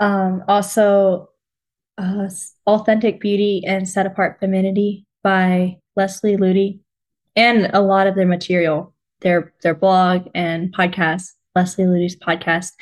Um, 0.00 0.42
also, 0.48 1.28
uh, 1.98 2.28
Authentic 2.66 3.20
Beauty 3.20 3.62
and 3.66 3.88
Set 3.88 4.06
Apart 4.06 4.40
Femininity 4.40 5.04
by 5.22 5.76
Leslie 5.94 6.36
Ludy, 6.36 6.80
and 7.36 7.70
a 7.72 7.80
lot 7.80 8.08
of 8.08 8.16
their 8.16 8.26
material, 8.26 8.92
their 9.20 9.52
their 9.62 9.74
blog 9.74 10.28
and 10.34 10.74
podcast 10.74 11.34
Leslie 11.54 11.86
Ludy's 11.86 12.16
podcast, 12.16 12.72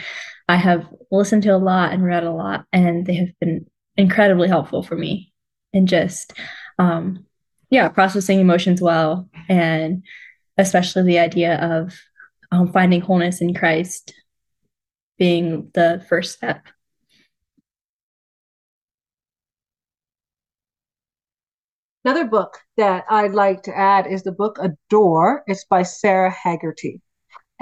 I 0.48 0.56
have 0.56 0.86
listened 1.10 1.42
to 1.44 1.50
a 1.50 1.58
lot 1.58 1.92
and 1.92 2.04
read 2.04 2.24
a 2.24 2.32
lot, 2.32 2.64
and 2.72 3.06
they 3.06 3.14
have 3.14 3.38
been 3.40 3.66
incredibly 3.96 4.48
helpful 4.48 4.82
for 4.82 4.96
me 4.96 5.32
in 5.72 5.86
just, 5.86 6.32
um, 6.78 7.26
yeah, 7.70 7.88
processing 7.88 8.40
emotions 8.40 8.80
well, 8.80 9.28
and 9.48 10.04
especially 10.58 11.02
the 11.04 11.18
idea 11.18 11.56
of 11.56 11.94
um, 12.50 12.72
finding 12.72 13.00
wholeness 13.00 13.40
in 13.40 13.54
Christ 13.54 14.14
being 15.18 15.70
the 15.74 16.04
first 16.08 16.34
step. 16.34 16.64
Another 22.04 22.24
book 22.24 22.58
that 22.76 23.04
I'd 23.08 23.32
like 23.32 23.62
to 23.62 23.78
add 23.78 24.08
is 24.08 24.24
the 24.24 24.32
book 24.32 24.58
Adore. 24.60 25.44
It's 25.46 25.64
by 25.64 25.84
Sarah 25.84 26.34
Hagerty. 26.34 27.00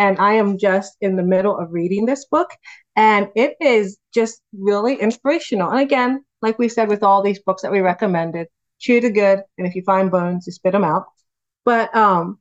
And 0.01 0.19
I 0.19 0.33
am 0.33 0.57
just 0.57 0.97
in 1.03 1.17
the 1.17 1.23
middle 1.23 1.59
of 1.59 1.75
reading 1.75 2.07
this 2.07 2.25
book, 2.25 2.49
and 2.97 3.29
it 3.37 3.55
is 3.61 3.99
just 4.15 4.41
really 4.59 4.95
inspirational. 4.95 5.71
And 5.71 5.81
again, 5.81 6.25
like 6.41 6.59
we 6.59 6.71
said 6.71 6.89
with 6.89 7.03
all 7.03 7.23
these 7.23 7.39
books 7.39 7.61
that 7.61 7.71
we 7.71 7.81
recommended, 7.81 8.47
chew 8.79 9.03
the 9.03 9.11
good, 9.11 9.41
and 9.59 9.67
if 9.67 9.75
you 9.75 9.83
find 9.83 10.11
bones, 10.11 10.47
you 10.47 10.55
spit 10.55 10.73
them 10.73 10.85
out. 10.85 11.05
But 11.67 11.95
um, 11.95 12.39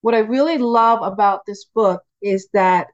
what 0.00 0.16
I 0.16 0.18
really 0.18 0.58
love 0.58 1.00
about 1.02 1.46
this 1.46 1.66
book 1.72 2.02
is 2.20 2.48
that 2.52 2.88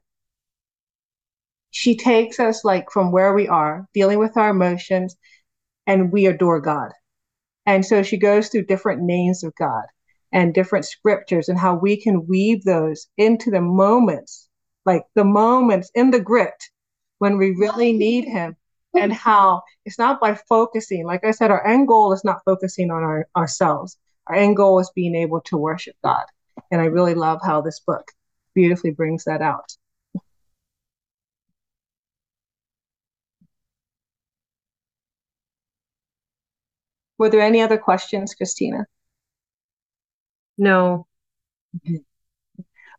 she 1.71 1.97
takes 1.97 2.39
us 2.39 2.63
like 2.63 2.91
from 2.91 3.11
where 3.11 3.33
we 3.33 3.47
are, 3.47 3.87
dealing 3.95 4.19
with 4.19 4.37
our 4.37 4.51
emotions, 4.51 5.15
and 5.87 6.11
we 6.11 6.27
adore 6.27 6.61
God. 6.61 6.91
And 7.65 7.83
so 7.83 8.03
she 8.03 8.17
goes 8.17 8.49
through 8.49 8.65
different 8.65 9.01
names 9.01 9.43
of 9.43 9.55
God 9.55 9.85
and 10.35 10.53
different 10.53 10.83
scriptures 10.83 11.47
and 11.47 11.57
how 11.57 11.73
we 11.73 11.95
can 11.95 12.27
weave 12.27 12.65
those 12.65 13.07
into 13.17 13.49
the 13.49 13.61
moments, 13.61 14.49
like 14.85 15.03
the 15.15 15.23
moments 15.23 15.89
in 15.95 16.11
the 16.11 16.19
grit 16.19 16.61
when 17.19 17.37
we 17.37 17.51
really 17.51 17.93
need 17.93 18.25
Him. 18.25 18.57
And 18.93 19.11
how 19.11 19.61
it's 19.85 19.99
not 19.99 20.21
by 20.21 20.35
focusing, 20.35 21.05
like 21.05 21.25
I 21.25 21.31
said, 21.31 21.51
our 21.51 21.65
end 21.65 21.87
goal 21.87 22.13
is 22.13 22.23
not 22.23 22.41
focusing 22.45 22.91
on 22.91 23.03
our, 23.03 23.27
ourselves. 23.35 23.97
Our 24.27 24.35
end 24.35 24.55
goal 24.55 24.79
is 24.79 24.91
being 24.95 25.15
able 25.15 25.41
to 25.41 25.57
worship 25.57 25.95
God. 26.03 26.25
And 26.71 26.81
I 26.81 26.85
really 26.85 27.13
love 27.13 27.39
how 27.43 27.61
this 27.61 27.81
book 27.81 28.11
beautifully 28.53 28.91
brings 28.91 29.25
that 29.25 29.41
out. 29.41 29.75
Were 37.17 37.29
there 37.29 37.41
any 37.41 37.61
other 37.61 37.77
questions, 37.77 38.33
Christina? 38.33 38.85
No. 40.57 41.07
Mm-hmm. 41.75 41.97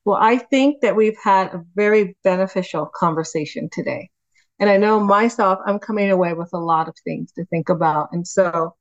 Well, 0.05 0.19
I 0.21 0.39
think 0.39 0.83
that 0.83 0.95
we've 0.95 1.19
had 1.23 1.49
a 1.49 1.65
very 1.75 2.17
beneficial 2.23 2.87
conversation 2.87 3.69
today. 3.73 4.11
And 4.59 4.71
I 4.71 4.77
know 4.77 5.01
myself, 5.01 5.59
I'm 5.67 5.79
coming 5.79 6.11
away 6.11 6.33
with 6.33 6.51
a 6.53 6.59
lot 6.59 6.89
of 6.89 6.95
things 7.05 7.33
to 7.33 7.45
think 7.47 7.69
about. 7.69 8.11
And 8.13 8.27
so 8.27 8.77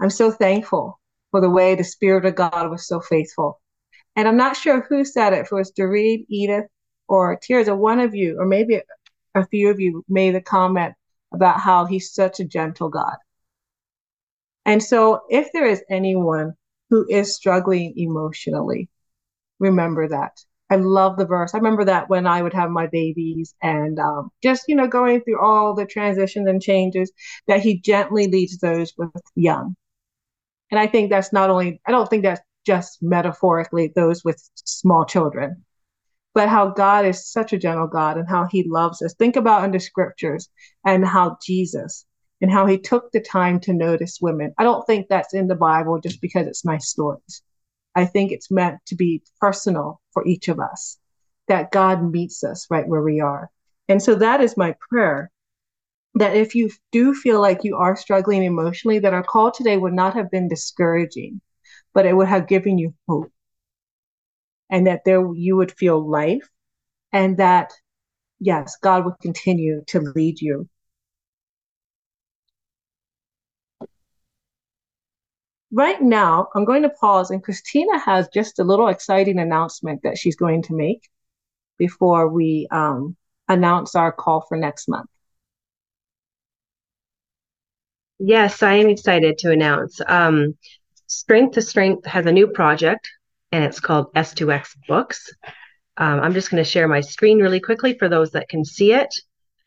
I'm 0.00 0.10
so 0.10 0.30
thankful 0.30 0.98
for 1.30 1.40
the 1.40 1.50
way 1.50 1.74
the 1.74 1.84
Spirit 1.84 2.24
of 2.24 2.34
God 2.34 2.70
was 2.70 2.86
so 2.86 3.00
faithful. 3.00 3.60
And 4.16 4.26
I'm 4.26 4.36
not 4.36 4.56
sure 4.56 4.80
who 4.88 5.04
said 5.04 5.34
it, 5.34 5.40
if 5.40 5.52
it 5.52 5.54
was 5.54 5.70
Doreen, 5.70 6.26
Edith, 6.30 6.66
or 7.06 7.38
Tirza, 7.38 7.68
or 7.68 7.76
one 7.76 8.00
of 8.00 8.14
you, 8.14 8.38
or 8.40 8.46
maybe 8.46 8.80
a 9.34 9.46
few 9.46 9.70
of 9.70 9.78
you 9.78 10.04
made 10.08 10.34
a 10.34 10.40
comment 10.40 10.94
about 11.32 11.60
how 11.60 11.84
he's 11.84 12.14
such 12.14 12.40
a 12.40 12.44
gentle 12.44 12.88
God. 12.88 13.16
And 14.64 14.82
so, 14.82 15.20
if 15.28 15.52
there 15.52 15.66
is 15.66 15.84
anyone 15.90 16.54
who 16.90 17.06
is 17.08 17.34
struggling 17.34 17.94
emotionally, 17.96 18.88
remember 19.58 20.08
that. 20.08 20.32
I 20.68 20.76
love 20.76 21.16
the 21.16 21.26
verse. 21.26 21.54
I 21.54 21.58
remember 21.58 21.84
that 21.84 22.08
when 22.08 22.26
I 22.26 22.42
would 22.42 22.54
have 22.54 22.70
my 22.70 22.88
babies 22.88 23.54
and 23.62 23.98
um, 24.00 24.30
just, 24.42 24.64
you 24.66 24.74
know, 24.74 24.88
going 24.88 25.20
through 25.20 25.40
all 25.40 25.74
the 25.74 25.86
transitions 25.86 26.48
and 26.48 26.60
changes, 26.60 27.12
that 27.46 27.60
he 27.60 27.78
gently 27.78 28.26
leads 28.26 28.58
those 28.58 28.92
with 28.98 29.10
young. 29.36 29.76
And 30.70 30.80
I 30.80 30.88
think 30.88 31.10
that's 31.10 31.32
not 31.32 31.50
only, 31.50 31.80
I 31.86 31.92
don't 31.92 32.10
think 32.10 32.24
that's 32.24 32.40
just 32.66 33.00
metaphorically 33.00 33.92
those 33.94 34.24
with 34.24 34.42
small 34.56 35.04
children, 35.04 35.64
but 36.34 36.48
how 36.48 36.70
God 36.70 37.04
is 37.04 37.30
such 37.30 37.52
a 37.52 37.58
gentle 37.58 37.86
God 37.86 38.16
and 38.16 38.28
how 38.28 38.46
he 38.50 38.64
loves 38.68 39.00
us. 39.02 39.14
Think 39.14 39.36
about 39.36 39.64
in 39.64 39.70
the 39.70 39.78
scriptures 39.78 40.48
and 40.84 41.06
how 41.06 41.38
Jesus 41.46 42.04
and 42.40 42.50
how 42.50 42.66
he 42.66 42.78
took 42.78 43.10
the 43.12 43.20
time 43.20 43.60
to 43.60 43.72
notice 43.72 44.18
women. 44.20 44.54
I 44.58 44.64
don't 44.64 44.86
think 44.86 45.08
that's 45.08 45.34
in 45.34 45.48
the 45.48 45.54
Bible 45.54 46.00
just 46.00 46.20
because 46.20 46.46
it's 46.46 46.64
nice 46.64 46.88
stories. 46.88 47.42
I 47.94 48.04
think 48.04 48.30
it's 48.30 48.50
meant 48.50 48.78
to 48.86 48.94
be 48.94 49.22
personal 49.40 50.00
for 50.12 50.26
each 50.26 50.48
of 50.48 50.60
us, 50.60 50.98
that 51.48 51.70
God 51.70 52.02
meets 52.12 52.44
us 52.44 52.66
right 52.70 52.86
where 52.86 53.02
we 53.02 53.20
are. 53.20 53.50
And 53.88 54.02
so 54.02 54.14
that 54.16 54.40
is 54.40 54.56
my 54.56 54.74
prayer 54.90 55.30
that 56.14 56.36
if 56.36 56.54
you 56.54 56.70
do 56.92 57.14
feel 57.14 57.40
like 57.40 57.64
you 57.64 57.76
are 57.76 57.96
struggling 57.96 58.42
emotionally, 58.42 58.98
that 58.98 59.14
our 59.14 59.22
call 59.22 59.50
today 59.50 59.76
would 59.76 59.92
not 59.92 60.14
have 60.14 60.30
been 60.30 60.48
discouraging, 60.48 61.40
but 61.94 62.06
it 62.06 62.14
would 62.14 62.28
have 62.28 62.48
given 62.48 62.78
you 62.78 62.94
hope. 63.08 63.30
And 64.68 64.86
that 64.86 65.02
there 65.04 65.32
you 65.34 65.56
would 65.56 65.72
feel 65.72 66.06
life 66.06 66.48
and 67.12 67.36
that 67.38 67.72
yes, 68.40 68.76
God 68.82 69.04
would 69.04 69.18
continue 69.22 69.82
to 69.88 70.00
lead 70.00 70.40
you 70.40 70.68
right 75.76 76.00
now, 76.00 76.48
I'm 76.54 76.64
going 76.64 76.82
to 76.82 76.88
pause, 76.88 77.30
and 77.30 77.44
Christina 77.44 77.98
has 77.98 78.28
just 78.32 78.58
a 78.58 78.64
little 78.64 78.88
exciting 78.88 79.38
announcement 79.38 80.02
that 80.02 80.16
she's 80.16 80.34
going 80.34 80.62
to 80.62 80.74
make 80.74 81.02
before 81.76 82.28
we 82.28 82.66
um, 82.70 83.14
announce 83.46 83.94
our 83.94 84.10
call 84.10 84.40
for 84.48 84.56
next 84.56 84.88
month. 84.88 85.10
Yes, 88.18 88.62
I 88.62 88.76
am 88.76 88.88
excited 88.88 89.36
to 89.38 89.52
announce. 89.52 90.00
Um, 90.06 90.56
Strength 91.08 91.54
to 91.54 91.62
Strength 91.62 92.06
has 92.06 92.24
a 92.24 92.32
new 92.32 92.46
project, 92.46 93.10
and 93.52 93.62
it's 93.62 93.78
called 93.78 94.14
S2S 94.14 94.74
Books. 94.88 95.30
Um, 95.98 96.20
I'm 96.20 96.32
just 96.32 96.50
going 96.50 96.64
to 96.64 96.68
share 96.68 96.88
my 96.88 97.02
screen 97.02 97.38
really 97.38 97.60
quickly 97.60 97.98
for 97.98 98.08
those 98.08 98.30
that 98.30 98.48
can 98.48 98.64
see 98.64 98.94
it. 98.94 99.14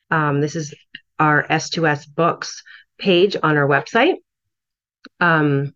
Um, 0.09 0.41
this 0.41 0.55
is 0.55 0.73
our 1.19 1.45
S2S 1.47 2.07
Books 2.15 2.63
page 2.97 3.37
on 3.43 3.57
our 3.57 3.67
website. 3.67 4.15
Um, 5.19 5.75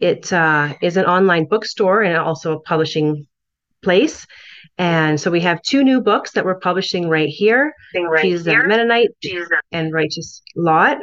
it 0.00 0.32
uh, 0.32 0.74
is 0.82 0.96
an 0.96 1.06
online 1.06 1.46
bookstore 1.46 2.02
and 2.02 2.16
also 2.16 2.52
a 2.52 2.60
publishing 2.60 3.26
place. 3.82 4.26
And 4.76 5.20
so 5.20 5.30
we 5.30 5.40
have 5.40 5.62
two 5.62 5.84
new 5.84 6.00
books 6.00 6.32
that 6.32 6.44
we're 6.44 6.58
publishing 6.58 7.08
right 7.08 7.28
here. 7.28 7.72
Right 7.94 8.22
Jesus 8.22 8.46
here. 8.46 8.66
Mennonite 8.66 9.10
Jesus. 9.22 9.48
and 9.72 9.92
Righteous 9.92 10.42
Lot. 10.56 10.98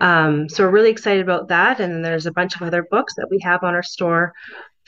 Um, 0.00 0.48
so 0.48 0.64
we're 0.64 0.70
really 0.70 0.90
excited 0.90 1.22
about 1.22 1.48
that. 1.48 1.80
And 1.80 2.04
there's 2.04 2.26
a 2.26 2.32
bunch 2.32 2.56
of 2.56 2.62
other 2.62 2.86
books 2.90 3.14
that 3.16 3.28
we 3.30 3.40
have 3.40 3.62
on 3.62 3.74
our 3.74 3.82
store 3.82 4.32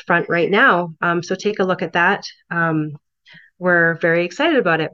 front 0.07 0.29
right 0.29 0.51
now. 0.51 0.95
Um, 1.03 1.23
so 1.23 1.35
take 1.35 1.59
a 1.59 1.65
look 1.65 1.83
at 1.83 1.93
that. 1.93 2.25
Um, 2.51 2.97
we're 3.59 3.95
very 3.95 4.25
excited 4.25 4.59
about 4.59 4.81
it. 4.81 4.93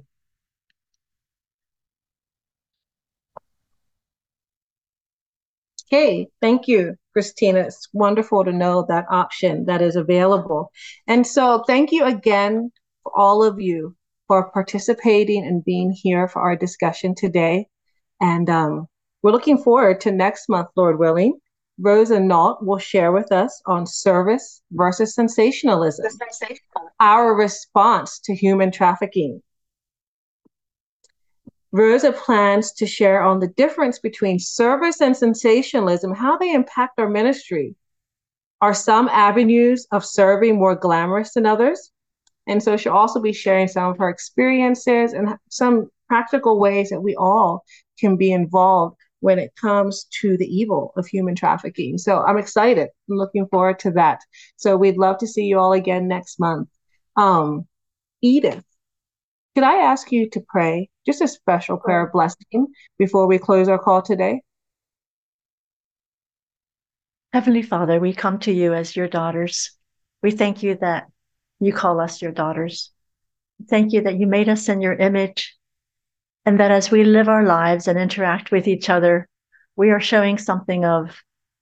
Okay, 5.87 6.29
thank 6.41 6.69
you. 6.69 6.97
Christina. 7.17 7.61
It's 7.61 7.89
wonderful 7.95 8.45
to 8.45 8.53
know 8.53 8.85
that 8.91 9.07
option 9.11 9.65
that 9.65 9.81
is 9.81 9.97
available. 9.97 10.71
And 11.07 11.27
so, 11.27 11.65
thank 11.67 11.91
you 11.91 12.05
again 12.05 12.71
for 13.03 13.19
all 13.19 13.43
of 13.43 13.59
you 13.59 13.97
for 14.29 14.51
participating 14.51 15.43
and 15.47 15.65
being 15.65 15.93
here 15.93 16.29
for 16.29 16.43
our 16.43 16.57
discussion 16.57 17.15
today. 17.15 17.69
And 18.21 18.51
um, 18.51 18.87
we're 19.23 19.33
looking 19.33 19.57
forward 19.57 20.03
to 20.03 20.13
next 20.13 20.51
month, 20.51 20.69
Lord 20.77 20.99
willing. 20.99 21.39
Rosa 21.81 22.21
Nault 22.21 22.63
will 22.63 22.79
share 22.79 23.13
with 23.13 23.33
us 23.33 23.63
on 23.67 23.87
service 23.87 24.61
versus 24.73 25.15
sensationalism, 25.15 26.07
sensational. 26.11 26.91
our 27.01 27.35
response 27.35 28.19
to 28.21 28.35
human 28.35 28.71
trafficking. 28.71 29.43
Rosa 31.77 32.11
plans 32.11 32.73
to 32.73 32.87
share 32.87 33.23
on 33.23 33.39
the 33.39 33.49
difference 33.49 33.99
between 33.99 34.39
service 34.39 35.03
and 35.03 35.15
sensationalism, 35.15 36.15
how 36.15 36.39
they 36.39 36.55
impact 36.55 36.99
our 36.99 37.09
ministry. 37.09 37.75
Are 38.63 38.73
some 38.73 39.09
avenues 39.09 39.87
of 39.93 40.03
serving 40.03 40.57
more 40.57 40.75
glamorous 40.75 41.35
than 41.35 41.45
others? 41.45 41.93
And 42.47 42.63
so 42.63 42.79
she'll 42.79 42.95
also 42.95 43.21
be 43.21 43.35
sharing 43.35 43.69
some 43.69 43.91
of 43.91 43.99
her 43.99 44.09
experiences 44.09 45.13
and 45.13 45.37
some 45.51 45.91
practical 46.09 46.59
ways 46.59 46.89
that 46.89 47.03
we 47.03 47.15
all 47.15 47.63
can 48.01 48.17
be 48.17 48.33
involved 48.33 48.97
when 49.21 49.39
it 49.39 49.55
comes 49.61 50.07
to 50.21 50.39
the 50.39 50.47
evil 50.47 50.95
of 50.97 51.07
human 51.07 51.35
trafficking. 51.35 51.99
So 51.99 52.23
I'm 52.23 52.39
excited. 52.39 52.89
Looking 53.09 53.49
forward 53.49 53.81
to 53.81 53.91
that. 53.93 54.21
So 54.57 54.79
we'd 54.79 54.97
love 54.97 55.19
to 55.19 55.27
see 55.27 55.45
you 55.45 55.59
all 55.59 55.75
again 55.75 56.09
next 56.09 56.41
month. 56.41 56.71
Um, 57.17 57.67
Edith, 58.23 58.65
could 59.57 59.65
I 59.65 59.77
ask 59.77 60.13
you 60.13 60.29
to 60.29 60.45
pray 60.47 60.91
just 61.07 61.23
a 61.23 61.29
special 61.29 61.79
prayer 61.79 62.05
of 62.05 62.13
blessing 62.13 62.67
before 62.99 63.27
we 63.27 63.39
close 63.39 63.69
our 63.69 63.79
call 63.79 64.03
today? 64.03 64.43
Heavenly 67.33 67.63
Father, 67.63 67.99
we 67.99 68.13
come 68.13 68.39
to 68.41 68.53
you 68.53 68.75
as 68.75 68.95
your 68.95 69.09
daughters. 69.09 69.71
We 70.23 70.33
thank 70.33 70.63
you 70.63 70.77
that 70.83 71.07
you 71.59 71.73
call 71.73 72.01
us 72.01 72.21
your 72.21 72.33
daughters. 72.33 72.91
Thank 73.71 73.95
you 73.95 74.03
that 74.03 74.19
you 74.19 74.27
made 74.27 74.51
us 74.51 74.69
in 74.69 74.83
your 74.83 74.93
image 74.93 75.57
and 76.45 76.61
that 76.61 76.71
as 76.71 76.91
we 76.91 77.05
live 77.05 77.31
our 77.31 77.45
lives 77.45 77.89
and 77.89 77.99
interact 77.99 78.51
with 78.51 78.69
each 78.69 78.91
other, 78.91 79.27
we 79.75 79.91
are 79.91 80.01
showing 80.01 80.37
something 80.37 80.85
of, 80.85 81.17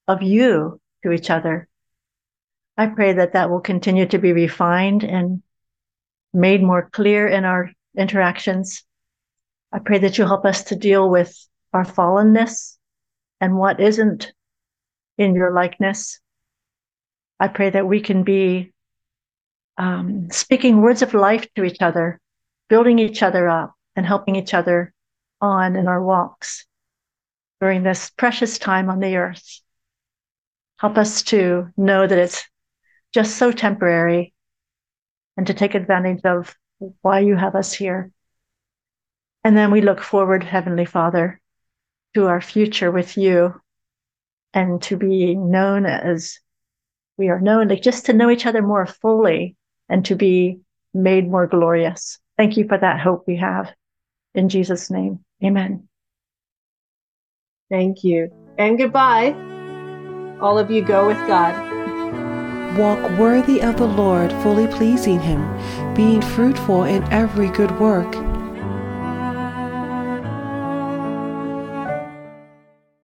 of 0.08 0.20
you 0.20 0.80
to 1.04 1.12
each 1.12 1.30
other. 1.30 1.68
I 2.76 2.88
pray 2.88 3.12
that 3.12 3.34
that 3.34 3.50
will 3.50 3.60
continue 3.60 4.06
to 4.06 4.18
be 4.18 4.32
refined 4.32 5.04
and 5.04 5.44
made 6.32 6.60
more 6.60 6.90
clear 6.90 7.28
in 7.28 7.44
our 7.44 7.70
interactions. 7.96 8.84
I 9.72 9.78
pray 9.78 9.98
that 9.98 10.18
you 10.18 10.24
help 10.24 10.44
us 10.44 10.64
to 10.64 10.76
deal 10.76 11.08
with 11.08 11.36
our 11.72 11.84
fallenness 11.84 12.76
and 13.40 13.56
what 13.56 13.80
isn't 13.80 14.32
in 15.18 15.34
your 15.34 15.52
likeness. 15.52 16.20
I 17.40 17.48
pray 17.48 17.70
that 17.70 17.86
we 17.86 18.00
can 18.00 18.22
be 18.22 18.72
um, 19.76 20.28
speaking 20.30 20.80
words 20.80 21.02
of 21.02 21.14
life 21.14 21.46
to 21.54 21.64
each 21.64 21.82
other, 21.82 22.20
building 22.68 22.98
each 22.98 23.22
other 23.22 23.48
up, 23.48 23.74
and 23.96 24.06
helping 24.06 24.36
each 24.36 24.54
other 24.54 24.92
on 25.40 25.76
in 25.76 25.88
our 25.88 26.02
walks 26.02 26.66
during 27.60 27.82
this 27.82 28.10
precious 28.10 28.58
time 28.58 28.88
on 28.88 29.00
the 29.00 29.16
earth. 29.16 29.60
Help 30.78 30.96
us 30.96 31.22
to 31.22 31.68
know 31.76 32.06
that 32.06 32.18
it's 32.18 32.44
just 33.12 33.36
so 33.36 33.52
temporary 33.52 34.34
and 35.36 35.46
to 35.46 35.54
take 35.54 35.74
advantage 35.74 36.20
of 36.24 36.54
why 37.02 37.20
you 37.20 37.36
have 37.36 37.54
us 37.54 37.72
here. 37.72 38.10
And 39.42 39.56
then 39.56 39.70
we 39.70 39.80
look 39.80 40.00
forward, 40.00 40.42
Heavenly 40.42 40.84
Father, 40.84 41.40
to 42.14 42.26
our 42.26 42.40
future 42.40 42.90
with 42.90 43.16
you 43.16 43.60
and 44.52 44.80
to 44.82 44.96
be 44.96 45.34
known 45.34 45.86
as 45.86 46.38
we 47.18 47.28
are 47.28 47.40
known, 47.40 47.68
like 47.68 47.82
just 47.82 48.06
to 48.06 48.12
know 48.12 48.30
each 48.30 48.46
other 48.46 48.62
more 48.62 48.86
fully 48.86 49.56
and 49.88 50.04
to 50.06 50.14
be 50.16 50.60
made 50.92 51.28
more 51.28 51.46
glorious. 51.46 52.18
Thank 52.36 52.56
you 52.56 52.66
for 52.66 52.78
that 52.78 53.00
hope 53.00 53.24
we 53.26 53.36
have. 53.36 53.70
In 54.34 54.48
Jesus' 54.48 54.90
name, 54.90 55.24
amen. 55.44 55.88
Thank 57.70 58.04
you. 58.04 58.30
And 58.58 58.78
goodbye. 58.78 59.34
All 60.40 60.58
of 60.58 60.70
you 60.70 60.82
go 60.82 61.06
with 61.06 61.16
God. 61.26 61.54
Walk 62.78 63.18
worthy 63.18 63.60
of 63.60 63.76
the 63.76 63.86
Lord, 63.86 64.32
fully 64.42 64.66
pleasing 64.66 65.20
Him, 65.20 65.40
being 65.94 66.20
fruitful 66.20 66.84
in 66.84 67.02
every 67.12 67.48
good 67.48 67.78
work 67.78 68.12